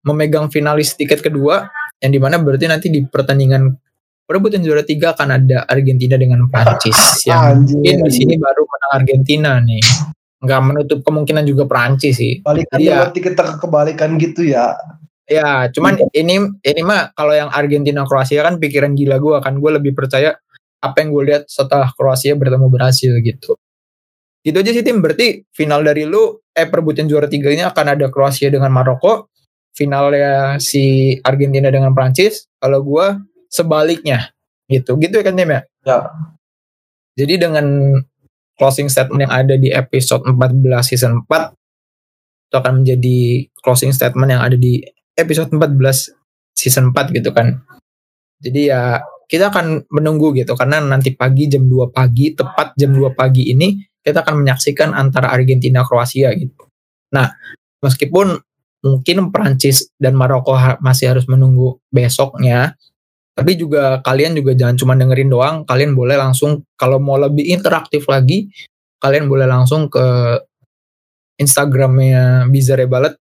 memegang 0.06 0.48
finalis 0.48 0.96
tiket 0.96 1.20
kedua 1.20 1.68
yang 2.00 2.12
di 2.16 2.20
mana 2.22 2.40
berarti 2.40 2.66
nanti 2.72 2.88
di 2.88 3.04
pertandingan 3.04 3.76
perebutan 4.24 4.64
juara 4.64 4.86
tiga 4.88 5.12
akan 5.12 5.30
ada 5.36 5.68
Argentina 5.68 6.16
dengan 6.16 6.48
Prancis 6.48 6.96
yang 7.28 7.60
Anjir, 7.60 7.76
mungkin 7.76 7.98
di 8.08 8.12
sini 8.14 8.34
baru 8.40 8.64
menang 8.64 8.92
Argentina 8.96 9.52
nih 9.60 9.84
nggak 10.40 10.62
menutup 10.64 11.00
kemungkinan 11.04 11.44
juga 11.44 11.68
Prancis 11.68 12.16
sih 12.16 12.40
Balikan 12.40 12.80
Iya. 12.80 13.04
berarti 13.04 13.20
kita 13.20 13.44
kebalikan 13.60 14.16
gitu 14.16 14.48
ya. 14.48 14.80
ya 15.28 15.68
cuman 15.76 16.00
ini 16.16 16.40
ini 16.64 16.82
mah 16.86 17.12
kalau 17.12 17.36
yang 17.36 17.52
Argentina 17.52 18.08
Kroasia 18.08 18.40
kan 18.48 18.56
pikiran 18.56 18.96
gila 18.96 19.20
gue 19.20 19.36
kan 19.44 19.60
gue 19.60 19.72
lebih 19.76 19.92
percaya 19.92 20.40
apa 20.80 21.04
yang 21.04 21.10
gue 21.12 21.24
lihat 21.32 21.44
setelah 21.52 21.92
Kroasia 21.92 22.36
bertemu 22.36 22.68
Brasil 22.72 23.14
gitu. 23.20 23.56
Gitu 24.44 24.56
aja 24.56 24.72
sih 24.72 24.84
tim. 24.84 25.04
Berarti 25.04 25.44
final 25.52 25.84
dari 25.84 26.08
lu 26.08 26.40
eh 26.56 26.68
perebutan 26.68 27.08
juara 27.08 27.28
tiganya 27.28 27.72
akan 27.72 27.86
ada 28.00 28.08
Kroasia 28.08 28.48
dengan 28.48 28.72
Maroko 28.72 29.28
finalnya 29.76 30.58
si 30.60 31.16
Argentina 31.24 31.68
dengan 31.68 31.92
Prancis. 31.92 32.48
Kalau 32.60 32.80
gua 32.84 33.20
sebaliknya 33.52 34.32
gitu. 34.72 34.96
Gitu 34.96 35.20
ya 35.20 35.24
kan 35.24 35.36
tim 35.36 35.52
ya? 35.52 35.62
Ya. 35.84 36.00
jadi 37.16 37.50
dengan 37.50 37.66
closing 38.60 38.92
statement 38.92 39.28
yang 39.28 39.34
ada 39.34 39.56
di 39.56 39.72
episode 39.72 40.28
14 40.28 40.36
season 40.84 41.24
4 41.24 41.56
itu 42.50 42.56
akan 42.60 42.84
menjadi 42.84 43.18
closing 43.64 43.96
statement 43.96 44.30
yang 44.36 44.44
ada 44.44 44.60
di 44.60 44.84
episode 45.16 45.52
14 45.52 46.12
season 46.56 46.92
4 46.92 47.16
gitu 47.16 47.32
kan. 47.32 47.64
Jadi 48.44 48.72
ya 48.72 49.00
kita 49.30 49.54
akan 49.54 49.86
menunggu 49.94 50.34
gitu 50.34 50.58
karena 50.58 50.82
nanti 50.82 51.14
pagi 51.14 51.46
jam 51.46 51.70
2 51.70 51.94
pagi 51.94 52.34
tepat 52.34 52.74
jam 52.74 52.98
2 52.98 53.14
pagi 53.14 53.54
ini 53.54 53.78
kita 54.02 54.26
akan 54.26 54.42
menyaksikan 54.42 54.98
antara 54.98 55.30
Argentina 55.30 55.86
Kroasia 55.86 56.34
gitu. 56.34 56.66
Nah, 57.14 57.30
meskipun 57.86 58.42
mungkin 58.82 59.30
Prancis 59.30 59.94
dan 60.02 60.18
Maroko 60.18 60.58
ha- 60.58 60.82
masih 60.82 61.14
harus 61.14 61.30
menunggu 61.30 61.78
besoknya, 61.94 62.74
tapi 63.38 63.54
juga 63.60 64.02
kalian 64.02 64.34
juga 64.34 64.58
jangan 64.58 64.76
cuma 64.80 64.94
dengerin 64.98 65.30
doang, 65.30 65.56
kalian 65.68 65.94
boleh 65.94 66.18
langsung 66.18 66.66
kalau 66.74 66.98
mau 66.98 67.22
lebih 67.22 67.46
interaktif 67.54 68.08
lagi, 68.10 68.50
kalian 68.98 69.30
boleh 69.30 69.46
langsung 69.46 69.92
ke 69.92 70.40
Instagramnya 71.40 72.50
Bizarre 72.50 72.90
Ballet 72.90 73.16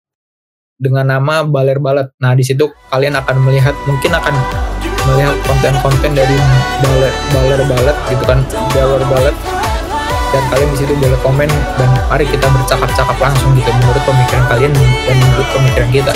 dengan 0.77 1.09
nama 1.09 1.43
Baler 1.45 1.81
Ballet. 1.81 2.09
Nah, 2.21 2.37
di 2.37 2.45
situ 2.45 2.69
kalian 2.93 3.17
akan 3.17 3.35
melihat 3.43 3.73
mungkin 3.89 4.13
akan 4.13 4.35
melihat 5.07 5.35
konten-konten 5.47 6.11
dari 6.13 6.37
Baler 6.83 7.13
Baler 7.31 7.61
Ballet 7.65 7.97
gitu 8.11 8.23
kan, 8.27 8.39
Baler 8.75 9.03
Ballet 9.07 9.35
dan 10.27 10.43
kalian 10.51 10.69
di 10.75 10.77
situ 10.83 10.93
boleh 10.99 11.19
komen 11.23 11.49
dan 11.49 11.89
mari 12.11 12.27
kita 12.27 12.47
bercakap-cakap 12.51 13.17
langsung 13.17 13.55
gitu 13.55 13.71
menurut 13.71 14.03
pemikiran 14.03 14.43
kalian 14.51 14.71
dan 14.75 15.15
menurut 15.15 15.47
pemikiran 15.55 15.89
kita. 15.91 16.13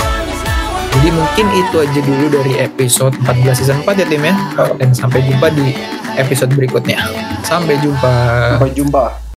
Jadi 0.92 1.08
mungkin 1.08 1.46
itu 1.56 1.76
aja 1.80 2.00
dulu 2.04 2.26
dari 2.28 2.52
episode 2.60 3.16
14 3.24 3.56
season 3.56 3.80
4 3.80 4.04
ya 4.04 4.06
tim 4.06 4.22
ya. 4.28 4.34
Dan 4.76 4.92
sampai 4.92 5.24
jumpa 5.24 5.48
di 5.56 5.72
episode 6.20 6.52
berikutnya. 6.52 7.00
Sampai 7.40 7.80
jumpa. 7.80 8.12
Sampai 8.60 8.76
jumpa. 8.76 9.22